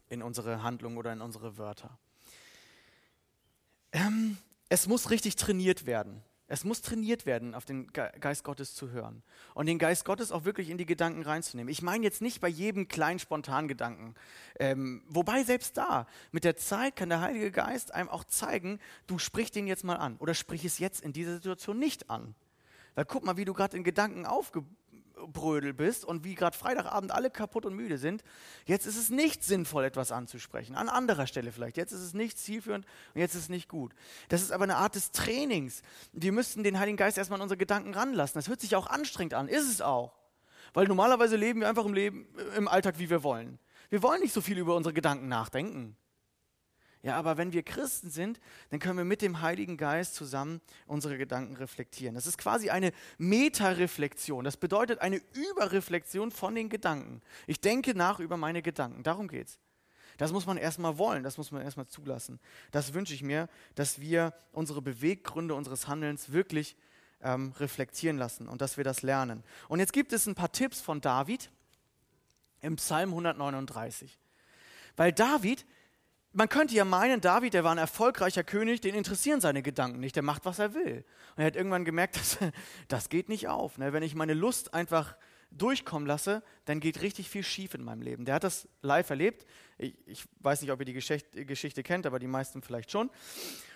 in 0.10 0.22
unsere 0.22 0.64
Handlungen 0.64 0.98
oder 0.98 1.14
in 1.14 1.22
unsere 1.22 1.58
Wörter. 1.58 1.98
Ähm, 3.92 4.38
es 4.70 4.88
muss 4.88 5.10
richtig 5.10 5.36
trainiert 5.36 5.86
werden. 5.86 6.24
Es 6.50 6.64
muss 6.64 6.82
trainiert 6.82 7.26
werden, 7.26 7.54
auf 7.54 7.66
den 7.66 7.92
Geist 7.92 8.46
Gottes 8.46 8.74
zu 8.74 8.90
hören 8.92 9.22
und 9.54 9.66
den 9.66 9.80
Geist 9.80 10.06
Gottes 10.06 10.32
auch 10.32 10.46
wirklich 10.46 10.70
in 10.70 10.78
die 10.78 10.86
Gedanken 10.86 11.24
reinzunehmen. 11.24 11.70
Ich 11.70 11.82
meine 11.82 12.06
jetzt 12.06 12.22
nicht 12.22 12.40
bei 12.40 12.48
jedem 12.48 12.88
kleinen 12.88 13.20
spontanen 13.20 13.68
Gedanken. 13.68 14.16
Ähm, 14.58 15.04
wobei 15.10 15.44
selbst 15.44 15.76
da, 15.76 16.08
mit 16.32 16.46
der 16.46 16.56
Zeit 16.56 16.96
kann 16.96 17.10
der 17.10 17.20
Heilige 17.20 17.52
Geist 17.52 17.94
einem 17.94 18.08
auch 18.08 18.24
zeigen, 18.24 18.80
du 19.08 19.20
sprich 19.20 19.52
den 19.52 19.68
jetzt 19.68 19.84
mal 19.84 19.98
an 19.98 20.16
oder 20.18 20.34
sprich 20.34 20.64
es 20.64 20.80
jetzt 20.80 21.02
in 21.02 21.12
dieser 21.12 21.34
Situation 21.34 21.80
nicht 21.80 22.10
an. 22.10 22.34
Weil 22.96 23.04
guck 23.04 23.26
mal, 23.26 23.36
wie 23.36 23.46
du 23.46 23.54
gerade 23.54 23.76
in 23.76 23.84
Gedanken 23.84 24.26
aufge 24.26 24.64
Brödel 25.32 25.74
bist 25.74 26.06
und 26.06 26.24
wie 26.24 26.36
gerade 26.36 26.58
Freitagabend 26.58 27.12
alle 27.12 27.30
kaputt 27.30 27.66
und 27.66 27.74
müde 27.74 27.98
sind, 27.98 28.24
jetzt 28.66 28.86
ist 28.86 28.98
es 28.98 29.10
nicht 29.10 29.44
sinnvoll, 29.44 29.86
etwas 29.86 30.12
anzusprechen. 30.12 30.76
An 30.76 30.90
anderer 30.90 31.28
Stelle 31.28 31.52
vielleicht. 31.52 31.78
Jetzt 31.78 31.92
ist 31.92 32.02
es 32.02 32.14
nicht 32.14 32.38
zielführend 32.38 32.86
und 33.14 33.22
jetzt 33.22 33.36
ist 33.36 33.44
es 33.44 33.50
nicht 33.50 33.70
gut. 33.70 33.94
Das 34.30 34.42
ist 34.42 34.52
aber 34.52 34.64
eine 34.64 34.78
Art 34.78 34.96
des 34.96 35.12
Trainings. 35.12 35.82
Wir 36.14 36.32
müssten 36.32 36.64
den 36.64 36.80
Heiligen 36.80 36.98
Geist 36.98 37.18
erstmal 37.18 37.40
in 37.40 37.44
unsere 37.44 37.58
Gedanken 37.58 37.94
ranlassen. 37.94 38.38
Das 38.38 38.48
hört 38.48 38.62
sich 38.62 38.76
auch 38.76 38.88
anstrengend 38.88 39.34
an. 39.34 39.48
Ist 39.48 39.70
es 39.70 39.82
auch. 39.82 40.14
Weil 40.74 40.88
normalerweise 40.88 41.36
leben 41.36 41.62
wir 41.62 41.70
einfach 41.70 41.86
im 41.86 41.94
Leben, 41.94 42.28
im 42.56 42.68
Alltag, 42.68 43.00
wie 43.00 43.10
wir 43.10 43.24
wollen. 43.24 43.60
Wir 43.90 44.04
wollen 44.04 44.22
nicht 44.22 44.34
so 44.34 44.42
viel 44.42 44.58
über 44.58 44.76
unsere 44.76 44.94
Gedanken 44.94 45.28
nachdenken. 45.28 45.96
Ja, 47.04 47.16
aber 47.16 47.38
wenn 47.38 47.54
wir 47.54 47.64
Christen 47.64 48.10
sind, 48.10 48.40
dann 48.70 48.80
können 48.80 48.98
wir 48.98 49.06
mit 49.06 49.22
dem 49.22 49.42
Heiligen 49.42 49.78
Geist 49.78 50.16
zusammen 50.16 50.62
unsere 50.88 51.18
Gedanken 51.18 51.56
reflektieren. 51.56 52.16
Das 52.16 52.28
ist 52.28 52.38
quasi 52.38 52.70
eine 52.70 52.92
Metareflexion. 53.18 54.44
Das 54.44 54.58
bedeutet 54.58 55.00
eine 55.00 55.22
Überreflexion 55.34 56.32
von 56.32 56.56
den 56.56 56.70
Gedanken. 56.70 57.22
Ich 57.46 57.62
denke 57.62 57.94
nach 57.96 58.20
über 58.20 58.36
meine 58.36 58.62
Gedanken. 58.62 59.04
Darum 59.04 59.28
geht's. 59.28 59.60
Das 60.18 60.32
muss 60.32 60.48
man 60.48 60.58
erstmal 60.58 60.98
wollen, 60.98 61.24
das 61.24 61.38
muss 61.38 61.52
man 61.52 61.62
erstmal 61.62 61.88
zulassen. 61.88 62.40
Das 62.72 62.94
wünsche 62.94 63.14
ich 63.14 63.22
mir, 63.22 63.48
dass 63.76 64.02
wir 64.02 64.34
unsere 64.52 64.82
Beweggründe 64.82 65.54
unseres 65.54 65.88
Handelns 65.88 66.32
wirklich 66.32 66.76
ähm, 67.22 67.54
reflektieren 67.60 68.18
lassen 68.18 68.48
und 68.48 68.62
dass 68.62 68.78
wir 68.78 68.84
das 68.84 69.04
lernen. 69.04 69.44
Und 69.68 69.80
jetzt 69.80 69.94
gibt 69.94 70.14
es 70.14 70.26
ein 70.26 70.36
paar 70.36 70.52
Tipps 70.52 70.82
von 70.82 71.02
David 71.02 71.52
im 72.62 72.78
Psalm 72.78 73.10
139. 73.10 74.20
Weil 74.96 75.14
David, 75.14 75.66
man 76.38 76.50
könnte 76.50 76.76
ja 76.76 76.86
meinen, 76.86 77.20
David, 77.20 77.56
der 77.56 77.64
war 77.64 77.72
ein 77.72 77.80
erfolgreicher 77.80 78.44
König, 78.44 78.80
den 78.80 78.94
interessieren 78.94 79.42
seine 79.42 79.64
Gedanken 79.64 80.00
nicht, 80.00 80.16
der 80.16 80.22
macht, 80.22 80.46
was 80.46 80.60
er 80.60 80.76
will. 80.76 81.04
Und 81.36 81.42
er 81.42 81.46
hat 81.48 81.56
irgendwann 81.56 81.84
gemerkt, 81.84 82.16
dass, 82.20 82.38
das 82.88 83.10
geht 83.10 83.28
nicht 83.28 83.48
auf. 83.48 83.80
Ne? 83.80 83.92
Wenn 83.92 84.04
ich 84.04 84.14
meine 84.14 84.36
Lust 84.36 84.72
einfach 84.72 85.18
durchkommen 85.50 86.08
lasse, 86.08 86.44
dann 86.66 86.80
geht 86.80 87.02
richtig 87.02 87.28
viel 87.28 87.42
schief 87.42 87.74
in 87.74 87.84
meinem 87.84 88.04
Leben. 88.04 88.24
Der 88.26 88.36
hat 88.36 88.44
das 88.44 88.68
live 88.84 89.10
erlebt. 89.10 89.48
Ich, 89.80 89.98
ich 90.06 90.26
weiß 90.42 90.62
nicht, 90.62 90.72
ob 90.72 90.80
ihr 90.80 90.86
die 90.86 90.94
Geschichte, 90.94 91.44
Geschichte 91.44 91.82
kennt, 91.82 92.06
aber 92.06 92.20
die 92.20 92.28
meisten 92.28 92.62
vielleicht 92.62 92.92
schon. 92.92 93.10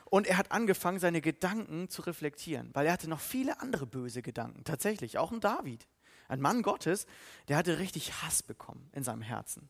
Und 0.06 0.28
er 0.28 0.38
hat 0.38 0.52
angefangen, 0.52 1.00
seine 1.00 1.22
Gedanken 1.22 1.90
zu 1.90 2.04
reflektieren, 2.04 2.70
weil 2.74 2.86
er 2.86 2.94
hatte 2.94 3.10
noch 3.10 3.22
viele 3.22 3.60
andere 3.60 3.88
böse 3.88 4.22
Gedanken. 4.22 4.66
Tatsächlich, 4.66 5.18
auch 5.18 5.32
ein 5.32 5.40
David, 5.40 5.88
ein 6.28 6.42
Mann 6.42 6.62
Gottes, 6.62 7.08
der 7.48 7.58
hatte 7.58 7.80
richtig 7.80 8.22
Hass 8.22 8.44
bekommen 8.44 8.88
in 8.94 9.04
seinem 9.04 9.24
Herzen. 9.24 9.70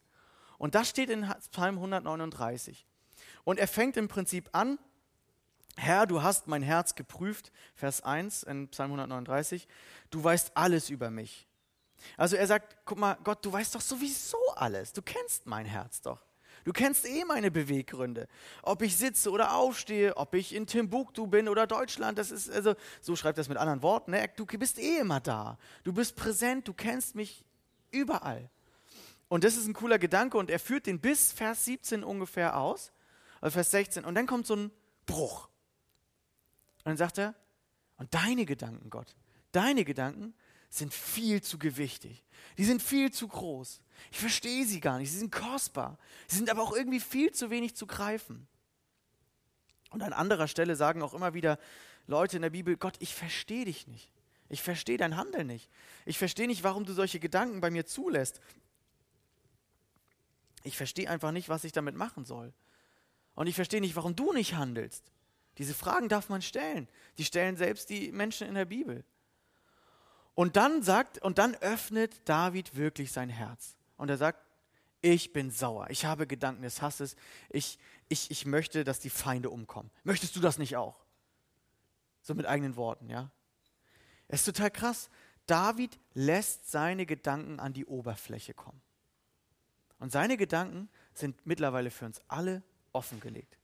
Und 0.61 0.75
das 0.75 0.87
steht 0.87 1.09
in 1.09 1.27
Psalm 1.51 1.77
139. 1.77 2.85
Und 3.45 3.57
er 3.57 3.67
fängt 3.67 3.97
im 3.97 4.07
Prinzip 4.07 4.47
an, 4.51 4.77
Herr, 5.75 6.05
du 6.05 6.21
hast 6.21 6.45
mein 6.45 6.61
Herz 6.61 6.93
geprüft, 6.93 7.51
Vers 7.73 8.03
1 8.03 8.43
in 8.43 8.67
Psalm 8.67 8.91
139, 8.91 9.67
du 10.11 10.23
weißt 10.23 10.51
alles 10.53 10.91
über 10.91 11.09
mich. 11.09 11.47
Also 12.15 12.35
er 12.35 12.45
sagt, 12.45 12.77
guck 12.85 12.99
mal, 12.99 13.17
Gott, 13.23 13.43
du 13.43 13.51
weißt 13.51 13.73
doch 13.73 13.81
sowieso 13.81 14.37
alles, 14.55 14.93
du 14.93 15.01
kennst 15.01 15.47
mein 15.47 15.65
Herz 15.65 15.99
doch. 16.01 16.21
Du 16.63 16.73
kennst 16.73 17.07
eh 17.07 17.25
meine 17.25 17.49
Beweggründe. 17.49 18.27
Ob 18.61 18.83
ich 18.83 18.95
sitze 18.95 19.31
oder 19.31 19.55
aufstehe, 19.55 20.15
ob 20.15 20.35
ich 20.35 20.53
in 20.53 20.67
Timbuktu 20.67 21.25
bin 21.25 21.49
oder 21.49 21.65
Deutschland, 21.65 22.19
das 22.19 22.29
ist, 22.29 22.51
also, 22.51 22.75
so 23.01 23.15
schreibt 23.15 23.39
das 23.39 23.49
mit 23.49 23.57
anderen 23.57 23.81
Worten, 23.81 24.11
ne? 24.11 24.29
du 24.35 24.45
bist 24.45 24.77
eh 24.77 24.99
immer 24.99 25.21
da. 25.21 25.57
Du 25.83 25.91
bist 25.91 26.15
präsent, 26.15 26.67
du 26.67 26.73
kennst 26.73 27.15
mich 27.15 27.43
überall. 27.89 28.51
Und 29.31 29.45
das 29.45 29.55
ist 29.55 29.65
ein 29.65 29.71
cooler 29.73 29.97
Gedanke 29.97 30.37
und 30.37 30.49
er 30.49 30.59
führt 30.59 30.87
den 30.87 30.99
bis 30.99 31.31
Vers 31.31 31.63
17 31.63 32.03
ungefähr 32.03 32.57
aus, 32.57 32.91
also 33.39 33.53
Vers 33.53 33.71
16. 33.71 34.03
Und 34.03 34.15
dann 34.15 34.27
kommt 34.27 34.45
so 34.45 34.57
ein 34.57 34.71
Bruch. 35.05 35.45
Und 36.79 36.87
dann 36.87 36.97
sagt 36.97 37.17
er, 37.17 37.33
und 37.95 38.13
deine 38.13 38.45
Gedanken, 38.45 38.89
Gott, 38.89 39.15
deine 39.53 39.85
Gedanken 39.85 40.33
sind 40.69 40.93
viel 40.93 41.41
zu 41.41 41.57
gewichtig. 41.57 42.25
Die 42.57 42.65
sind 42.65 42.81
viel 42.81 43.09
zu 43.13 43.29
groß. 43.29 43.81
Ich 44.11 44.19
verstehe 44.19 44.65
sie 44.65 44.81
gar 44.81 44.97
nicht. 44.97 45.09
Sie 45.09 45.19
sind 45.19 45.31
kostbar. 45.31 45.97
Sie 46.27 46.35
sind 46.35 46.49
aber 46.49 46.61
auch 46.61 46.75
irgendwie 46.75 46.99
viel 46.99 47.31
zu 47.31 47.49
wenig 47.49 47.73
zu 47.73 47.87
greifen. 47.87 48.49
Und 49.91 50.01
an 50.01 50.11
anderer 50.11 50.49
Stelle 50.49 50.75
sagen 50.75 51.01
auch 51.01 51.13
immer 51.13 51.33
wieder 51.33 51.57
Leute 52.05 52.35
in 52.35 52.41
der 52.41 52.49
Bibel, 52.49 52.75
Gott, 52.75 52.97
ich 52.99 53.15
verstehe 53.15 53.63
dich 53.63 53.87
nicht. 53.87 54.11
Ich 54.49 54.61
verstehe 54.61 54.97
dein 54.97 55.15
Handeln 55.15 55.47
nicht. 55.47 55.69
Ich 56.05 56.17
verstehe 56.17 56.47
nicht, 56.47 56.65
warum 56.65 56.83
du 56.83 56.91
solche 56.91 57.21
Gedanken 57.21 57.61
bei 57.61 57.71
mir 57.71 57.85
zulässt. 57.85 58.41
Ich 60.63 60.77
verstehe 60.77 61.09
einfach 61.09 61.31
nicht, 61.31 61.49
was 61.49 61.63
ich 61.63 61.71
damit 61.71 61.95
machen 61.95 62.25
soll. 62.25 62.53
Und 63.35 63.47
ich 63.47 63.55
verstehe 63.55 63.81
nicht, 63.81 63.95
warum 63.95 64.15
du 64.15 64.33
nicht 64.33 64.55
handelst. 64.55 65.11
Diese 65.57 65.73
Fragen 65.73 66.09
darf 66.09 66.29
man 66.29 66.41
stellen. 66.41 66.87
Die 67.17 67.25
stellen 67.25 67.57
selbst 67.57 67.89
die 67.89 68.11
Menschen 68.11 68.47
in 68.47 68.55
der 68.55 68.65
Bibel. 68.65 69.03
Und 70.33 70.55
dann 70.55 70.81
sagt, 70.81 71.21
und 71.21 71.37
dann 71.37 71.55
öffnet 71.55 72.27
David 72.27 72.75
wirklich 72.75 73.11
sein 73.11 73.29
Herz. 73.29 73.75
Und 73.97 74.09
er 74.09 74.17
sagt, 74.17 74.39
ich 75.01 75.33
bin 75.33 75.51
sauer, 75.51 75.89
ich 75.89 76.05
habe 76.05 76.27
Gedanken 76.27 76.61
des 76.61 76.81
Hasses, 76.81 77.15
ich, 77.49 77.79
ich, 78.07 78.29
ich 78.29 78.45
möchte, 78.45 78.83
dass 78.83 78.99
die 78.99 79.09
Feinde 79.09 79.49
umkommen. 79.49 79.89
Möchtest 80.03 80.35
du 80.35 80.39
das 80.39 80.57
nicht 80.57 80.77
auch? 80.77 81.03
So 82.21 82.35
mit 82.35 82.45
eigenen 82.45 82.75
Worten, 82.75 83.09
ja? 83.09 83.31
Es 84.27 84.41
ist 84.41 84.55
total 84.55 84.71
krass. 84.71 85.09
David 85.47 85.99
lässt 86.13 86.69
seine 86.69 87.05
Gedanken 87.05 87.59
an 87.59 87.73
die 87.73 87.85
Oberfläche 87.85 88.53
kommen. 88.53 88.81
Und 90.01 90.11
seine 90.11 90.35
Gedanken 90.35 90.89
sind 91.13 91.45
mittlerweile 91.45 91.91
für 91.91 92.05
uns 92.05 92.19
alle 92.27 92.63
offengelegt. 92.91 93.59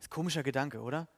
Ist 0.00 0.06
ein 0.06 0.10
komischer 0.10 0.42
Gedanke, 0.42 0.80
oder? 0.80 1.08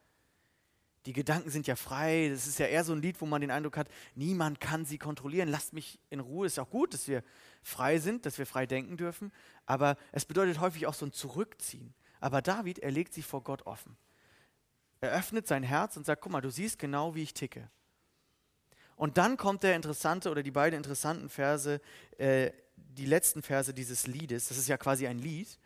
Die 1.07 1.13
Gedanken 1.13 1.51
sind 1.51 1.69
ja 1.69 1.77
frei. 1.77 2.31
Das 2.33 2.49
ist 2.49 2.59
ja 2.59 2.67
eher 2.67 2.83
so 2.83 2.93
ein 2.93 3.01
Lied, 3.01 3.21
wo 3.21 3.27
man 3.27 3.43
den 3.43 3.53
Eindruck 3.53 3.77
hat, 3.77 3.89
niemand 4.17 4.59
kann 4.59 4.85
sie 4.85 4.99
kontrollieren. 4.99 5.49
Lasst 5.49 5.73
mich 5.73 6.01
in 6.11 6.19
Ruhe. 6.19 6.49
Ist 6.49 6.59
auch 6.59 6.69
gut, 6.69 6.95
dass 6.95 7.07
wir 7.07 7.23
frei 7.63 8.01
sind, 8.01 8.27
dass 8.27 8.39
wir 8.39 8.45
frei 8.45 8.67
denken 8.67 8.97
dürfen. 8.97 9.31
Aber 9.67 9.97
es 10.11 10.25
bedeutet 10.25 10.59
häufig 10.59 10.89
auch 10.89 10.95
so 10.95 11.07
ein 11.07 11.13
Zurückziehen. 11.13 11.95
Aber 12.19 12.43
David, 12.43 12.81
er 12.81 12.91
legt 12.91 13.15
sich 13.15 13.25
vor 13.25 13.45
Gott 13.45 13.67
offen. 13.67 13.97
Er 15.01 15.13
öffnet 15.13 15.47
sein 15.47 15.63
Herz 15.63 15.97
und 15.97 16.05
sagt, 16.05 16.23
guck 16.23 16.33
mal, 16.33 16.41
du 16.41 16.51
siehst 16.51 16.81
genau, 16.81 17.15
wie 17.15 17.23
ich 17.23 17.35
ticke. 17.35 17.71
Und 18.97 19.17
dann 19.17 19.37
kommt 19.37 19.63
der 19.63 19.77
interessante 19.77 20.29
oder 20.29 20.43
die 20.43 20.51
beiden 20.51 20.77
interessanten 20.77 21.29
Verse, 21.29 21.81
äh, 22.19 22.51
die 22.97 23.07
letzten 23.07 23.43
Verse 23.43 23.73
dieses 23.73 24.07
Liedes. 24.07 24.49
Das 24.49 24.59
ist 24.59 24.69
ja 24.69 24.77
quasi 24.77 25.07
ein 25.07 25.19
Lied. 25.19 25.59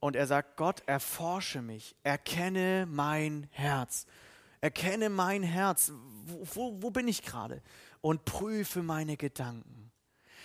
Und 0.00 0.16
er 0.16 0.26
sagt, 0.26 0.56
Gott, 0.56 0.82
erforsche 0.86 1.62
mich, 1.62 1.94
erkenne 2.02 2.86
mein 2.90 3.48
Herz. 3.52 4.06
Erkenne 4.60 5.10
mein 5.10 5.42
Herz. 5.42 5.92
Wo, 6.24 6.46
wo, 6.54 6.82
wo 6.82 6.90
bin 6.90 7.06
ich 7.06 7.22
gerade? 7.22 7.62
Und 8.00 8.24
prüfe 8.24 8.82
meine 8.82 9.16
Gedanken. 9.16 9.90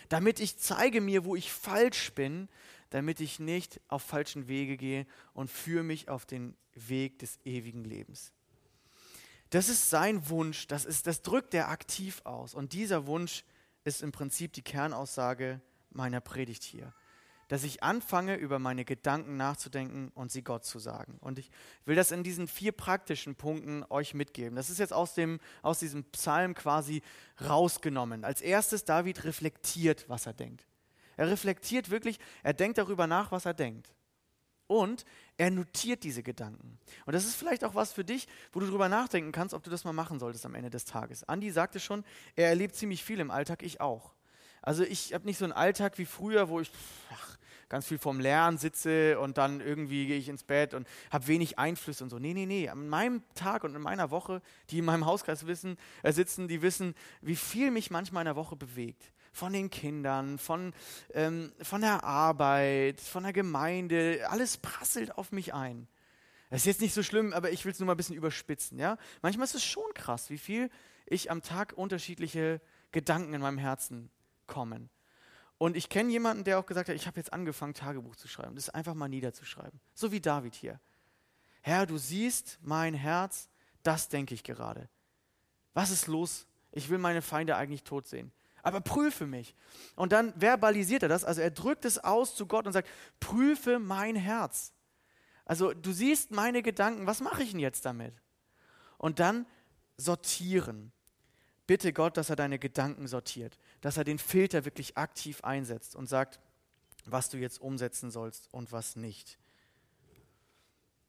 Damit 0.10 0.40
ich 0.40 0.58
zeige 0.58 1.02
mir, 1.02 1.26
wo 1.26 1.36
ich 1.36 1.52
falsch 1.52 2.14
bin, 2.14 2.50
damit 2.90 3.20
ich 3.20 3.40
nicht 3.40 3.82
auf 3.88 4.04
falschen 4.04 4.48
Wege 4.48 4.78
gehe 4.78 5.06
und 5.34 5.50
führe 5.50 5.84
mich 5.84 6.10
auf 6.10 6.26
den 6.26 6.56
Weg 6.74 7.20
des 7.20 7.40
ewigen 7.44 7.84
Lebens. 7.84 8.32
Das 9.50 9.70
ist 9.70 9.90
sein 9.90 10.30
Wunsch, 10.30 10.68
das, 10.68 10.86
ist, 10.86 11.08
das 11.08 11.22
drückt 11.22 11.54
er 11.54 11.70
aktiv 11.70 12.22
aus. 12.26 12.54
Und 12.54 12.74
dieser 12.74 13.08
Wunsch 13.08 13.44
ist 13.84 14.02
im 14.02 14.12
Prinzip 14.12 14.54
die 14.54 14.62
Kernaussage 14.62 15.62
meiner 15.90 16.22
Predigt 16.22 16.64
hier 16.64 16.94
dass 17.48 17.64
ich 17.64 17.82
anfange, 17.82 18.36
über 18.36 18.60
meine 18.60 18.84
Gedanken 18.84 19.38
nachzudenken 19.38 20.12
und 20.14 20.32
sie 20.32 20.44
Gott 20.44 20.66
zu 20.66 20.80
sagen. 20.80 21.18
Und 21.22 21.40
ich 21.40 21.50
will 21.86 21.96
das 21.96 22.12
in 22.12 22.24
diesen 22.24 22.48
vier 22.48 22.72
praktischen 22.72 23.36
Punkten 23.36 23.86
euch 23.90 24.14
mitgeben. 24.14 24.56
Das 24.56 24.70
ist 24.70 24.80
jetzt 24.80 24.94
aus, 24.94 25.14
dem, 25.14 25.40
aus 25.62 25.80
diesem 25.80 26.04
Psalm 26.12 26.54
quasi 26.54 27.02
rausgenommen. 27.48 28.26
Als 28.26 28.42
erstes, 28.42 28.84
David 28.84 29.24
reflektiert, 29.24 30.06
was 30.10 30.26
er 30.26 30.34
denkt. 30.34 30.68
Er 31.16 31.30
reflektiert 31.30 31.90
wirklich, 31.90 32.20
er 32.44 32.54
denkt 32.54 32.78
darüber 32.78 33.08
nach, 33.08 33.32
was 33.32 33.46
er 33.46 33.54
denkt. 33.54 33.94
Und 34.68 35.06
er 35.38 35.50
notiert 35.50 36.04
diese 36.04 36.24
Gedanken. 36.24 36.78
Und 37.06 37.14
das 37.14 37.24
ist 37.24 37.36
vielleicht 37.36 37.64
auch 37.64 37.74
was 37.74 37.94
für 37.94 38.04
dich, 38.04 38.28
wo 38.52 38.60
du 38.60 38.66
darüber 38.66 38.90
nachdenken 38.90 39.32
kannst, 39.32 39.54
ob 39.54 39.64
du 39.64 39.70
das 39.70 39.86
mal 39.86 39.94
machen 39.94 40.20
solltest 40.20 40.46
am 40.46 40.56
Ende 40.56 40.70
des 40.70 40.84
Tages. 40.84 41.24
Andi 41.24 41.52
sagte 41.52 41.80
schon, 41.80 42.04
er 42.36 42.50
erlebt 42.50 42.76
ziemlich 42.76 43.02
viel 43.02 43.22
im 43.22 43.32
Alltag, 43.32 43.64
ich 43.64 43.80
auch. 43.80 44.17
Also 44.62 44.84
ich 44.84 45.14
habe 45.14 45.26
nicht 45.26 45.38
so 45.38 45.46
einen 45.46 45.54
Alltag 45.54 45.98
wie 45.98 46.06
früher, 46.06 46.50
wo 46.50 46.60
ich 46.60 46.72
ach, 47.14 47.38
ganz 47.70 47.88
viel 47.88 47.98
vom 47.98 48.20
Lernen 48.20 48.58
sitze 48.58 49.20
und 49.20 49.38
dann 49.38 49.60
irgendwie 49.60 50.08
gehe 50.08 50.18
ich 50.18 50.30
ins 50.30 50.44
Bett 50.44 50.74
und 50.74 50.88
habe 51.12 51.28
wenig 51.28 51.60
Einfluss 51.60 52.02
und 52.02 52.10
so. 52.10 52.20
Nee, 52.20 52.34
nee, 52.34 52.46
nee. 52.46 52.70
An 52.70 52.88
meinem 52.88 53.24
Tag 53.36 53.64
und 53.64 53.76
in 53.76 53.82
meiner 53.82 54.10
Woche, 54.10 54.42
die 54.70 54.80
in 54.80 54.86
meinem 54.86 55.06
Hauskreis 55.06 55.48
wissen, 55.48 55.78
äh, 56.04 56.12
sitzen, 56.12 56.48
die 56.48 56.62
wissen, 56.62 56.96
wie 57.22 57.36
viel 57.36 57.72
mich 57.72 57.92
manchmal 57.92 58.22
in 58.22 58.28
der 58.28 58.36
Woche 58.36 58.56
bewegt. 58.56 59.12
Von 59.34 59.54
den 59.54 59.70
Kindern, 59.70 60.40
von, 60.40 60.74
ähm, 61.14 61.52
von 61.62 61.82
der 61.82 62.04
Arbeit, 62.04 63.02
von 63.02 63.24
der 63.24 63.34
Gemeinde. 63.34 64.26
Alles 64.30 64.58
prasselt 64.58 65.18
auf 65.18 65.32
mich 65.32 65.54
ein. 65.54 65.88
Das 66.50 66.62
ist 66.62 66.66
jetzt 66.66 66.82
nicht 66.82 66.94
so 66.94 67.04
schlimm, 67.04 67.34
aber 67.34 67.52
ich 67.52 67.66
will 67.66 67.74
es 67.74 67.80
nur 67.80 67.88
mal 67.88 67.94
ein 67.94 67.98
bisschen 67.98 68.16
überspitzen. 68.16 68.80
Ja? 68.80 68.98
Manchmal 69.22 69.46
ist 69.46 69.56
es 69.56 69.66
schon 69.66 69.94
krass, 69.94 70.30
wie 70.30 70.38
viel 70.38 70.70
ich 71.06 71.30
am 71.30 71.42
Tag 71.42 71.74
unterschiedliche 71.76 72.62
Gedanken 72.92 73.34
in 73.34 73.42
meinem 73.42 73.58
Herzen 73.58 74.10
kommen. 74.48 74.90
Und 75.58 75.76
ich 75.76 75.90
kenne 75.90 76.12
jemanden, 76.12 76.44
der 76.44 76.60
auch 76.60 76.66
gesagt 76.66 76.90
hat, 76.90 76.96
ich 76.96 77.08
habe 77.08 77.20
jetzt 77.20 77.34
angefangen, 77.34 77.74
Tagebuch 77.74 78.16
zu 78.16 78.28
schreiben. 78.28 78.56
Das 78.56 78.70
einfach 78.70 78.94
mal 78.94 79.08
niederzuschreiben. 79.08 79.80
So 79.94 80.12
wie 80.12 80.22
David 80.22 80.56
hier. 80.56 80.80
Herr, 81.62 81.86
du 81.86 81.98
siehst 81.98 82.60
mein 82.62 82.94
Herz, 82.94 83.50
das 83.84 84.08
denke 84.08 84.36
ich 84.36 84.44
gerade. 84.44 84.88
Was 85.74 85.90
ist 85.90 86.08
los? 86.08 86.46
Ich 86.72 86.90
will 86.90 87.00
meine 87.00 87.22
Feinde 87.22 87.56
eigentlich 87.56 87.84
tot 87.84 88.08
sehen. 88.08 88.32
Aber 88.62 88.82
prüfe 88.82 89.26
mich. 89.26 89.56
Und 89.96 90.12
dann 90.12 90.40
verbalisiert 90.40 91.04
er 91.04 91.10
das, 91.10 91.24
also 91.24 91.42
er 91.42 91.52
drückt 91.52 91.86
es 91.86 91.98
aus 92.04 92.36
zu 92.36 92.46
Gott 92.46 92.68
und 92.68 92.74
sagt, 92.74 92.90
prüfe 93.20 93.80
mein 93.80 94.16
Herz. 94.16 94.74
Also 95.46 95.74
du 95.74 95.92
siehst 95.92 96.32
meine 96.32 96.62
Gedanken, 96.62 97.08
was 97.08 97.22
mache 97.22 97.44
ich 97.44 97.52
denn 97.52 97.60
jetzt 97.60 97.86
damit? 97.86 98.14
Und 98.98 99.20
dann 99.20 99.48
sortieren. 99.96 100.92
Bitte 101.66 101.94
Gott, 101.94 102.18
dass 102.18 102.30
er 102.30 102.36
deine 102.36 102.60
Gedanken 102.60 103.08
sortiert 103.08 103.58
dass 103.88 103.96
er 103.96 104.04
den 104.04 104.20
Filter 104.20 104.66
wirklich 104.66 104.98
aktiv 104.98 105.46
einsetzt 105.46 105.96
und 105.96 106.08
sagt, 106.08 106.42
was 107.06 107.30
du 107.30 107.38
jetzt 107.38 107.62
umsetzen 107.62 108.12
sollst 108.12 108.50
und 108.52 108.74
was 108.74 108.98
nicht. 108.98 109.40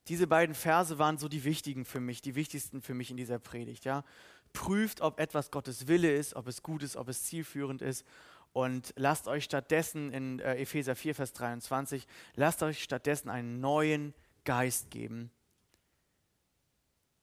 Diese 0.07 0.29
beiden 0.29 0.55
Verse 0.55 0.97
waren 0.97 1.18
so 1.18 1.26
die 1.26 1.43
wichtigen 1.43 1.85
für 1.85 1.99
mich, 1.99 2.22
die 2.22 2.37
wichtigsten 2.37 2.81
für 2.81 2.95
mich 2.95 3.11
in 3.11 3.16
dieser 3.16 3.41
Predigt. 3.41 3.85
Ja? 3.85 4.05
Prüft, 4.53 5.01
ob 5.01 5.18
etwas 5.18 5.51
Gottes 5.51 5.89
Wille 5.89 6.14
ist, 6.14 6.37
ob 6.37 6.47
es 6.47 6.62
gut 6.62 6.85
ist, 6.85 6.95
ob 6.95 7.09
es 7.09 7.24
zielführend 7.24 7.83
ist. 7.83 8.07
Und 8.53 8.95
lasst 8.95 9.26
euch 9.26 9.43
stattdessen 9.43 10.12
in 10.12 10.39
äh, 10.39 10.55
Epheser 10.55 10.95
4, 10.95 11.16
Vers 11.16 11.33
23, 11.33 12.07
lasst 12.37 12.62
euch 12.62 12.85
stattdessen 12.85 13.29
einen 13.29 13.59
neuen 13.59 14.14
Geist 14.45 14.93
geben, 14.93 15.33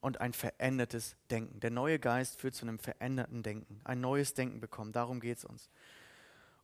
und 0.06 0.22
ein 0.22 0.34
verändertes 0.34 1.16
Denken. 1.32 1.60
Der 1.62 1.72
neue 1.72 1.97
Geist 1.97 2.39
führt 2.39 2.53
zu 2.53 2.64
einem 2.68 2.78
veränderten 2.78 3.41
Denken, 3.41 3.82
ein 3.86 4.01
neues 4.01 4.36
Denken 4.36 4.60
bekommen. 4.60 4.91
Darum 4.91 5.20
geht 5.20 5.39
es 5.39 5.45
uns. 5.45 5.72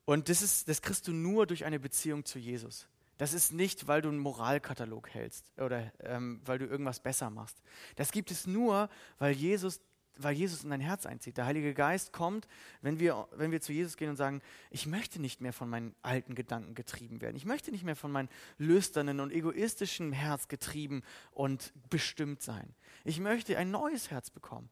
Und 0.05 0.29
das, 0.29 0.43
ist, 0.43 0.69
das 0.69 0.83
kriegst 0.83 1.07
du 1.07 1.11
nur 1.11 1.47
durch 1.47 1.65
eine 1.65 1.79
Beziehung 1.79 2.23
zu 2.23 2.37
Jesus. 2.37 2.87
Das 3.17 3.33
ist 3.33 3.51
nicht, 3.51 3.87
weil 3.87 4.03
du 4.03 4.09
einen 4.09 4.19
Moralkatalog 4.19 5.09
hältst 5.09 5.51
oder 5.57 5.91
ähm, 6.01 6.41
weil 6.45 6.59
du 6.59 6.67
irgendwas 6.67 6.99
besser 6.99 7.31
machst. 7.31 7.63
Das 7.95 8.11
gibt 8.11 8.29
es 8.29 8.45
nur, 8.45 8.89
weil 9.17 9.31
Jesus 9.31 9.81
weil 10.24 10.34
Jesus 10.34 10.63
in 10.63 10.69
dein 10.69 10.80
Herz 10.80 11.05
einzieht. 11.05 11.38
Der 11.38 11.45
Heilige 11.45 11.74
Geist 11.74 12.13
kommt, 12.13 12.47
wenn 12.82 12.99
wir, 12.99 13.28
wenn 13.36 13.51
wir 13.51 13.61
zu 13.61 13.74
Jesus 13.74 13.97
gehen 13.97 14.09
und 14.09 14.15
sagen, 14.15 14.41
ich 14.69 14.86
möchte 14.86 15.22
nicht 15.22 15.41
mehr 15.41 15.53
von 15.53 15.69
meinen 15.69 15.95
alten 16.01 16.36
Gedanken 16.36 16.76
getrieben 16.76 17.22
werden. 17.22 17.36
Ich 17.36 17.45
möchte 17.45 17.72
nicht 17.72 17.84
mehr 17.84 17.95
von 17.95 18.11
meinem 18.11 18.30
lüsternen 18.57 19.19
und 19.19 19.32
egoistischen 19.32 20.11
Herz 20.11 20.47
getrieben 20.47 21.03
und 21.32 21.74
bestimmt 21.89 22.41
sein. 22.41 22.74
Ich 23.03 23.19
möchte 23.19 23.57
ein 23.57 23.72
neues 23.72 24.11
Herz 24.11 24.30
bekommen. 24.30 24.69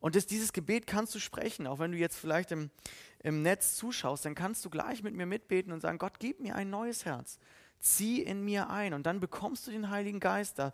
Und 0.00 0.16
das, 0.16 0.26
dieses 0.26 0.52
Gebet 0.52 0.86
kannst 0.88 1.14
du 1.14 1.20
sprechen, 1.20 1.66
auch 1.66 1.78
wenn 1.78 1.92
du 1.92 1.98
jetzt 1.98 2.16
vielleicht 2.16 2.50
im, 2.50 2.70
im 3.20 3.42
Netz 3.42 3.76
zuschaust, 3.76 4.24
dann 4.24 4.34
kannst 4.34 4.64
du 4.64 4.70
gleich 4.70 5.02
mit 5.02 5.14
mir 5.14 5.26
mitbeten 5.26 5.72
und 5.72 5.80
sagen, 5.80 5.98
Gott, 5.98 6.18
gib 6.18 6.40
mir 6.40 6.56
ein 6.56 6.70
neues 6.70 7.04
Herz 7.04 7.38
zieh 7.82 8.22
in 8.22 8.44
mir 8.44 8.70
ein 8.70 8.94
und 8.94 9.06
dann 9.06 9.20
bekommst 9.20 9.66
du 9.66 9.70
den 9.70 9.90
Heiligen 9.90 10.20
Geist. 10.20 10.58
Da 10.58 10.72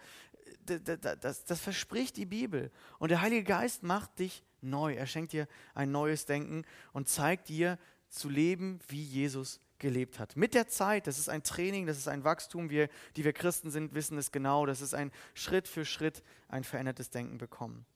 das, 0.69 1.45
das 1.45 1.61
verspricht 1.61 2.17
die 2.17 2.27
Bibel. 2.27 2.71
Und 2.99 3.11
der 3.11 3.21
Heilige 3.21 3.45
Geist 3.45 3.83
macht 3.83 4.19
dich 4.19 4.45
neu. 4.61 4.95
Er 4.95 5.07
schenkt 5.07 5.33
dir 5.33 5.49
ein 5.75 5.91
neues 5.91 6.27
Denken 6.27 6.65
und 6.93 7.09
zeigt 7.09 7.49
dir 7.49 7.79
zu 8.09 8.29
leben, 8.29 8.81
wie 8.89 9.03
Jesus 9.03 9.61
gelebt 9.79 10.19
hat. 10.19 10.37
Mit 10.37 10.55
der 10.55 10.69
Zeit, 10.69 11.07
das 11.07 11.19
ist 11.19 11.29
ein 11.29 11.43
Training, 11.43 11.87
das 11.87 11.99
ist 11.99 12.09
ein 12.09 12.25
Wachstum. 12.25 12.71
Wir, 12.71 12.89
die 13.17 13.25
wir 13.25 13.33
Christen 13.33 13.71
sind, 13.71 13.95
wissen 13.95 14.19
es 14.19 14.33
genau. 14.33 14.67
Das 14.67 14.81
ist 14.81 14.95
ein 14.95 15.13
Schritt 15.35 15.69
für 15.69 15.85
Schritt 15.85 16.23
ein 16.49 16.65
verändertes 16.65 17.11
Denken 17.11 17.39
bekommen. 17.39 17.87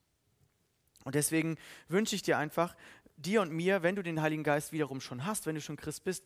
Und 1.03 1.15
deswegen 1.15 1.57
wünsche 1.89 2.15
ich 2.15 2.21
dir 2.21 2.37
einfach, 2.37 2.75
dir 3.17 3.41
und 3.41 3.51
mir, 3.51 3.83
wenn 3.83 3.95
du 3.95 4.03
den 4.03 4.21
Heiligen 4.21 4.43
Geist 4.43 4.71
wiederum 4.71 5.01
schon 5.01 5.25
hast, 5.25 5.45
wenn 5.45 5.55
du 5.55 5.61
schon 5.61 5.75
Christ 5.75 6.03
bist, 6.03 6.23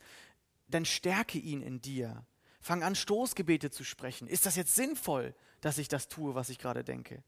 dann 0.68 0.86
stärke 0.86 1.40
ihn 1.40 1.62
in 1.62 1.82
dir. 1.82 2.26
Fang 2.60 2.84
an, 2.84 2.96
Stoßgebete 2.96 3.72
zu 3.72 3.84
sprechen. 3.84 4.28
Ist 4.28 4.46
das 4.46 4.56
jetzt 4.56 4.76
sinnvoll, 4.76 5.34
dass 5.62 5.78
ich 5.78 5.88
das 5.88 6.08
tue, 6.08 6.36
was 6.36 6.50
ich 6.50 6.60
gerade 6.60 6.84
denke? 6.84 7.24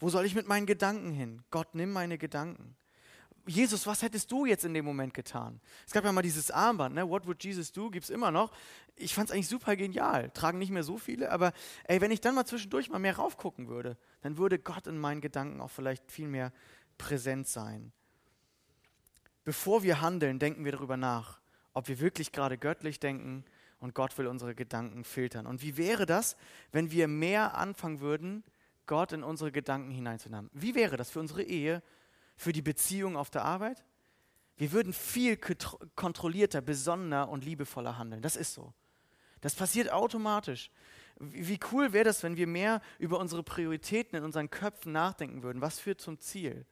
Wo 0.00 0.10
soll 0.10 0.24
ich 0.24 0.34
mit 0.34 0.46
meinen 0.46 0.66
Gedanken 0.66 1.12
hin? 1.12 1.42
Gott, 1.50 1.74
nimm 1.74 1.92
meine 1.92 2.18
Gedanken. 2.18 2.76
Jesus, 3.46 3.86
was 3.86 4.02
hättest 4.02 4.30
du 4.30 4.44
jetzt 4.44 4.64
in 4.64 4.74
dem 4.74 4.84
Moment 4.84 5.14
getan? 5.14 5.60
Es 5.86 5.92
gab 5.92 6.04
ja 6.04 6.12
mal 6.12 6.22
dieses 6.22 6.50
Armband, 6.50 6.94
ne? 6.94 7.08
What 7.08 7.26
would 7.26 7.42
Jesus 7.42 7.72
do? 7.72 7.90
Gibt 7.90 8.04
es 8.04 8.10
immer 8.10 8.30
noch. 8.30 8.52
Ich 8.94 9.14
fand 9.14 9.30
es 9.30 9.34
eigentlich 9.34 9.48
super 9.48 9.74
genial. 9.74 10.30
Tragen 10.30 10.58
nicht 10.58 10.70
mehr 10.70 10.82
so 10.82 10.98
viele, 10.98 11.30
aber 11.30 11.52
ey, 11.84 12.00
wenn 12.02 12.10
ich 12.10 12.20
dann 12.20 12.34
mal 12.34 12.44
zwischendurch 12.44 12.90
mal 12.90 12.98
mehr 12.98 13.16
raufgucken 13.16 13.68
würde, 13.68 13.96
dann 14.20 14.36
würde 14.36 14.58
Gott 14.58 14.86
in 14.86 14.98
meinen 14.98 15.22
Gedanken 15.22 15.62
auch 15.62 15.70
vielleicht 15.70 16.12
viel 16.12 16.28
mehr 16.28 16.52
präsent 16.98 17.48
sein. 17.48 17.92
Bevor 19.44 19.82
wir 19.82 20.02
handeln, 20.02 20.38
denken 20.38 20.66
wir 20.66 20.72
darüber 20.72 20.98
nach, 20.98 21.40
ob 21.72 21.88
wir 21.88 22.00
wirklich 22.00 22.32
gerade 22.32 22.58
göttlich 22.58 23.00
denken 23.00 23.44
und 23.80 23.94
Gott 23.94 24.16
will 24.18 24.26
unsere 24.26 24.54
Gedanken 24.54 25.04
filtern. 25.04 25.46
Und 25.46 25.62
wie 25.62 25.76
wäre 25.76 26.06
das, 26.06 26.36
wenn 26.72 26.90
wir 26.90 27.08
mehr 27.08 27.56
anfangen 27.56 28.00
würden, 28.00 28.44
Gott 28.86 29.12
in 29.12 29.22
unsere 29.22 29.52
Gedanken 29.52 29.90
hineinzunehmen? 29.90 30.50
Wie 30.52 30.74
wäre 30.74 30.96
das 30.96 31.10
für 31.10 31.20
unsere 31.20 31.42
Ehe, 31.42 31.82
für 32.38 32.52
die 32.52 32.62
Beziehung 32.62 33.16
auf 33.16 33.28
der 33.28 33.44
Arbeit. 33.44 33.84
Wir 34.56 34.72
würden 34.72 34.92
viel 34.92 35.36
kontrollierter, 35.96 36.60
besonnener 36.60 37.28
und 37.28 37.44
liebevoller 37.44 37.98
handeln. 37.98 38.22
Das 38.22 38.36
ist 38.36 38.54
so. 38.54 38.72
Das 39.40 39.54
passiert 39.54 39.92
automatisch. 39.92 40.70
Wie 41.18 41.58
cool 41.72 41.92
wäre 41.92 42.04
das, 42.04 42.22
wenn 42.22 42.36
wir 42.36 42.46
mehr 42.46 42.80
über 42.98 43.18
unsere 43.18 43.42
Prioritäten 43.42 44.16
in 44.16 44.24
unseren 44.24 44.50
Köpfen 44.50 44.92
nachdenken 44.92 45.42
würden? 45.42 45.60
Was 45.60 45.80
führt 45.80 46.00
zum 46.00 46.20
Ziel? 46.20 46.64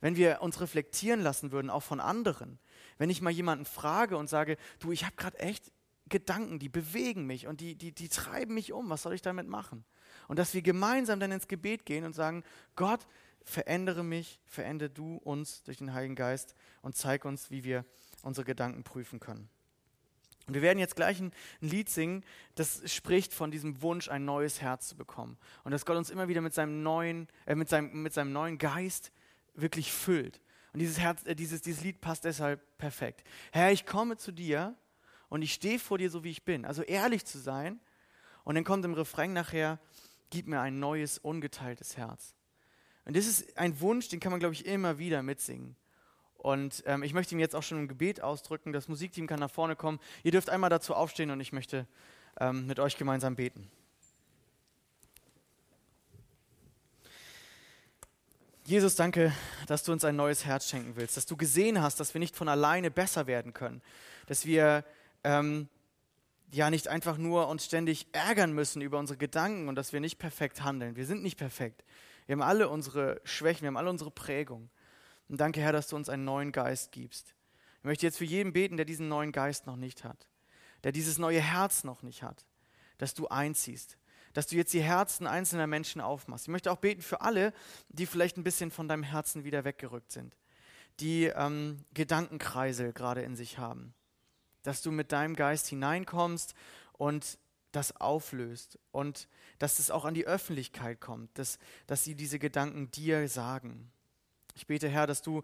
Wenn 0.00 0.16
wir 0.16 0.42
uns 0.42 0.60
reflektieren 0.60 1.22
lassen 1.22 1.52
würden, 1.52 1.70
auch 1.70 1.82
von 1.82 2.00
anderen. 2.00 2.58
Wenn 2.98 3.08
ich 3.08 3.22
mal 3.22 3.30
jemanden 3.30 3.64
frage 3.64 4.18
und 4.18 4.28
sage, 4.28 4.58
du, 4.78 4.92
ich 4.92 5.04
habe 5.04 5.16
gerade 5.16 5.38
echt 5.38 5.72
Gedanken, 6.08 6.58
die 6.58 6.68
bewegen 6.68 7.26
mich 7.26 7.46
und 7.46 7.60
die, 7.60 7.74
die, 7.74 7.92
die 7.92 8.08
treiben 8.08 8.54
mich 8.54 8.72
um, 8.72 8.88
was 8.90 9.02
soll 9.02 9.14
ich 9.14 9.22
damit 9.22 9.48
machen? 9.48 9.84
Und 10.28 10.38
dass 10.38 10.54
wir 10.54 10.62
gemeinsam 10.62 11.20
dann 11.20 11.32
ins 11.32 11.48
Gebet 11.48 11.84
gehen 11.84 12.04
und 12.04 12.14
sagen, 12.14 12.44
Gott, 12.76 13.06
verändere 13.44 14.04
mich, 14.04 14.40
verändere 14.44 14.90
du 14.90 15.16
uns 15.16 15.62
durch 15.62 15.78
den 15.78 15.92
Heiligen 15.94 16.16
Geist 16.16 16.54
und 16.82 16.96
zeig 16.96 17.24
uns, 17.24 17.50
wie 17.50 17.64
wir 17.64 17.84
unsere 18.22 18.44
Gedanken 18.44 18.82
prüfen 18.84 19.20
können. 19.20 19.48
Und 20.46 20.54
wir 20.54 20.62
werden 20.62 20.78
jetzt 20.78 20.94
gleich 20.94 21.20
ein, 21.20 21.32
ein, 21.60 21.68
Lied 21.68 21.88
singen, 21.88 22.24
das 22.54 22.82
spricht 22.92 23.34
von 23.34 23.50
diesem 23.50 23.82
Wunsch, 23.82 24.08
ein 24.08 24.24
neues 24.24 24.60
Herz 24.60 24.88
zu 24.88 24.96
bekommen. 24.96 25.38
Und 25.64 25.72
dass 25.72 25.84
Gott 25.84 25.96
uns 25.96 26.10
immer 26.10 26.28
wieder 26.28 26.40
mit 26.40 26.54
seinem 26.54 26.82
neuen, 26.82 27.28
äh, 27.46 27.56
mit 27.56 27.68
seinem, 27.68 28.02
mit 28.02 28.12
seinem 28.12 28.32
neuen 28.32 28.58
Geist 28.58 29.10
wirklich 29.54 29.92
füllt. 29.92 30.40
Und 30.72 30.80
dieses, 30.80 30.98
Herz, 30.98 31.24
äh, 31.24 31.34
dieses, 31.34 31.62
dieses 31.62 31.82
Lied 31.82 32.00
passt 32.00 32.24
deshalb 32.24 32.78
perfekt. 32.78 33.24
Herr, 33.50 33.72
ich 33.72 33.86
komme 33.86 34.18
zu 34.18 34.30
dir 34.30 34.76
und 35.28 35.42
ich 35.42 35.52
stehe 35.52 35.78
vor 35.78 35.98
dir 35.98 36.10
so, 36.10 36.24
wie 36.24 36.30
ich 36.30 36.44
bin. 36.44 36.64
Also 36.64 36.82
ehrlich 36.82 37.24
zu 37.24 37.38
sein. 37.38 37.80
Und 38.44 38.54
dann 38.54 38.64
kommt 38.64 38.84
im 38.84 38.94
Refrain 38.94 39.32
nachher, 39.32 39.78
gib 40.30 40.46
mir 40.46 40.60
ein 40.60 40.78
neues, 40.78 41.18
ungeteiltes 41.18 41.96
Herz. 41.96 42.34
Und 43.04 43.16
das 43.16 43.26
ist 43.26 43.56
ein 43.56 43.80
Wunsch, 43.80 44.08
den 44.08 44.20
kann 44.20 44.30
man, 44.30 44.40
glaube 44.40 44.54
ich, 44.54 44.66
immer 44.66 44.98
wieder 44.98 45.22
mitsingen. 45.22 45.76
Und 46.36 46.82
ähm, 46.86 47.02
ich 47.02 47.12
möchte 47.12 47.34
ihm 47.34 47.40
jetzt 47.40 47.56
auch 47.56 47.62
schon 47.62 47.78
im 47.78 47.88
Gebet 47.88 48.20
ausdrücken. 48.20 48.72
Das 48.72 48.88
Musikteam 48.88 49.26
kann 49.26 49.40
nach 49.40 49.50
vorne 49.50 49.74
kommen. 49.74 49.98
Ihr 50.22 50.32
dürft 50.32 50.50
einmal 50.50 50.70
dazu 50.70 50.94
aufstehen 50.94 51.30
und 51.30 51.40
ich 51.40 51.52
möchte 51.52 51.86
ähm, 52.38 52.66
mit 52.66 52.78
euch 52.78 52.96
gemeinsam 52.96 53.34
beten. 53.34 53.68
Jesus, 58.64 58.96
danke, 58.96 59.32
dass 59.68 59.84
du 59.84 59.92
uns 59.92 60.04
ein 60.04 60.16
neues 60.16 60.44
Herz 60.44 60.68
schenken 60.68 60.96
willst, 60.96 61.16
dass 61.16 61.26
du 61.26 61.36
gesehen 61.36 61.80
hast, 61.80 62.00
dass 62.00 62.14
wir 62.14 62.18
nicht 62.18 62.34
von 62.34 62.48
alleine 62.48 62.90
besser 62.90 63.28
werden 63.28 63.52
können, 63.52 63.80
dass 64.26 64.44
wir 64.44 64.84
ähm, 65.26 65.68
ja 66.52 66.70
nicht 66.70 66.88
einfach 66.88 67.18
nur 67.18 67.48
uns 67.48 67.64
ständig 67.64 68.06
ärgern 68.12 68.52
müssen 68.52 68.80
über 68.80 68.98
unsere 68.98 69.18
Gedanken 69.18 69.68
und 69.68 69.74
dass 69.74 69.92
wir 69.92 70.00
nicht 70.00 70.18
perfekt 70.18 70.62
handeln. 70.62 70.96
Wir 70.96 71.04
sind 71.04 71.22
nicht 71.22 71.36
perfekt. 71.36 71.84
Wir 72.26 72.34
haben 72.34 72.42
alle 72.42 72.68
unsere 72.68 73.20
Schwächen, 73.24 73.62
wir 73.62 73.68
haben 73.68 73.76
alle 73.76 73.90
unsere 73.90 74.10
Prägung. 74.10 74.70
Und 75.28 75.40
danke, 75.40 75.60
Herr, 75.60 75.72
dass 75.72 75.88
du 75.88 75.96
uns 75.96 76.08
einen 76.08 76.24
neuen 76.24 76.52
Geist 76.52 76.92
gibst. 76.92 77.34
Ich 77.78 77.84
möchte 77.84 78.06
jetzt 78.06 78.18
für 78.18 78.24
jeden 78.24 78.52
beten, 78.52 78.76
der 78.76 78.86
diesen 78.86 79.08
neuen 79.08 79.32
Geist 79.32 79.66
noch 79.66 79.76
nicht 79.76 80.04
hat, 80.04 80.28
der 80.84 80.92
dieses 80.92 81.18
neue 81.18 81.40
Herz 81.40 81.84
noch 81.84 82.02
nicht 82.02 82.22
hat, 82.22 82.46
dass 82.98 83.14
du 83.14 83.26
einziehst, 83.28 83.98
dass 84.32 84.46
du 84.46 84.56
jetzt 84.56 84.72
die 84.72 84.82
Herzen 84.82 85.26
einzelner 85.26 85.66
Menschen 85.66 86.00
aufmachst. 86.00 86.44
Ich 86.44 86.52
möchte 86.52 86.70
auch 86.70 86.78
beten 86.78 87.02
für 87.02 87.20
alle, 87.20 87.52
die 87.88 88.06
vielleicht 88.06 88.36
ein 88.36 88.44
bisschen 88.44 88.70
von 88.70 88.86
deinem 88.86 89.02
Herzen 89.02 89.44
wieder 89.44 89.64
weggerückt 89.64 90.12
sind, 90.12 90.36
die 91.00 91.24
ähm, 91.24 91.84
Gedankenkreisel 91.94 92.92
gerade 92.92 93.22
in 93.22 93.34
sich 93.34 93.58
haben, 93.58 93.94
dass 94.66 94.82
du 94.82 94.90
mit 94.90 95.12
deinem 95.12 95.36
Geist 95.36 95.68
hineinkommst 95.68 96.54
und 96.92 97.38
das 97.72 97.94
auflöst 97.96 98.78
und 98.90 99.28
dass 99.58 99.78
es 99.78 99.90
auch 99.90 100.04
an 100.04 100.14
die 100.14 100.26
Öffentlichkeit 100.26 101.00
kommt, 101.00 101.38
dass, 101.38 101.58
dass 101.86 102.04
sie 102.04 102.14
diese 102.14 102.38
Gedanken 102.38 102.90
dir 102.90 103.28
sagen. 103.28 103.90
Ich 104.54 104.66
bete, 104.66 104.88
Herr, 104.88 105.06
dass 105.06 105.22
du 105.22 105.42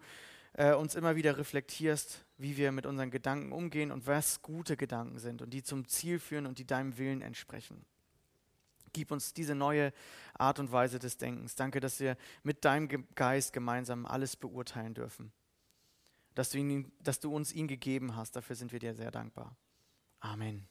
äh, 0.53 0.73
uns 0.73 0.95
immer 0.95 1.15
wieder 1.15 1.37
reflektierst, 1.37 2.25
wie 2.37 2.57
wir 2.57 2.71
mit 2.71 2.85
unseren 2.85 3.11
Gedanken 3.11 3.51
umgehen 3.51 3.91
und 3.91 4.07
was 4.07 4.41
gute 4.41 4.75
Gedanken 4.75 5.19
sind 5.19 5.41
und 5.41 5.51
die 5.51 5.63
zum 5.63 5.87
Ziel 5.87 6.19
führen 6.19 6.45
und 6.45 6.59
die 6.59 6.65
deinem 6.65 6.97
Willen 6.97 7.21
entsprechen. 7.21 7.85
Gib 8.91 9.11
uns 9.11 9.33
diese 9.33 9.55
neue 9.55 9.93
Art 10.37 10.59
und 10.59 10.71
Weise 10.71 10.99
des 10.99 11.17
Denkens. 11.17 11.55
Danke, 11.55 11.79
dass 11.79 11.99
wir 11.99 12.17
mit 12.43 12.65
deinem 12.65 13.07
Geist 13.15 13.53
gemeinsam 13.53 14.05
alles 14.05 14.35
beurteilen 14.35 14.93
dürfen. 14.93 15.31
Dass 16.35 16.49
du, 16.49 16.57
ihn, 16.57 16.91
dass 16.99 17.19
du 17.19 17.33
uns 17.33 17.53
ihn 17.53 17.67
gegeben 17.67 18.15
hast. 18.15 18.35
Dafür 18.35 18.55
sind 18.55 18.71
wir 18.71 18.79
dir 18.79 18.95
sehr 18.95 19.11
dankbar. 19.11 19.57
Amen. 20.19 20.67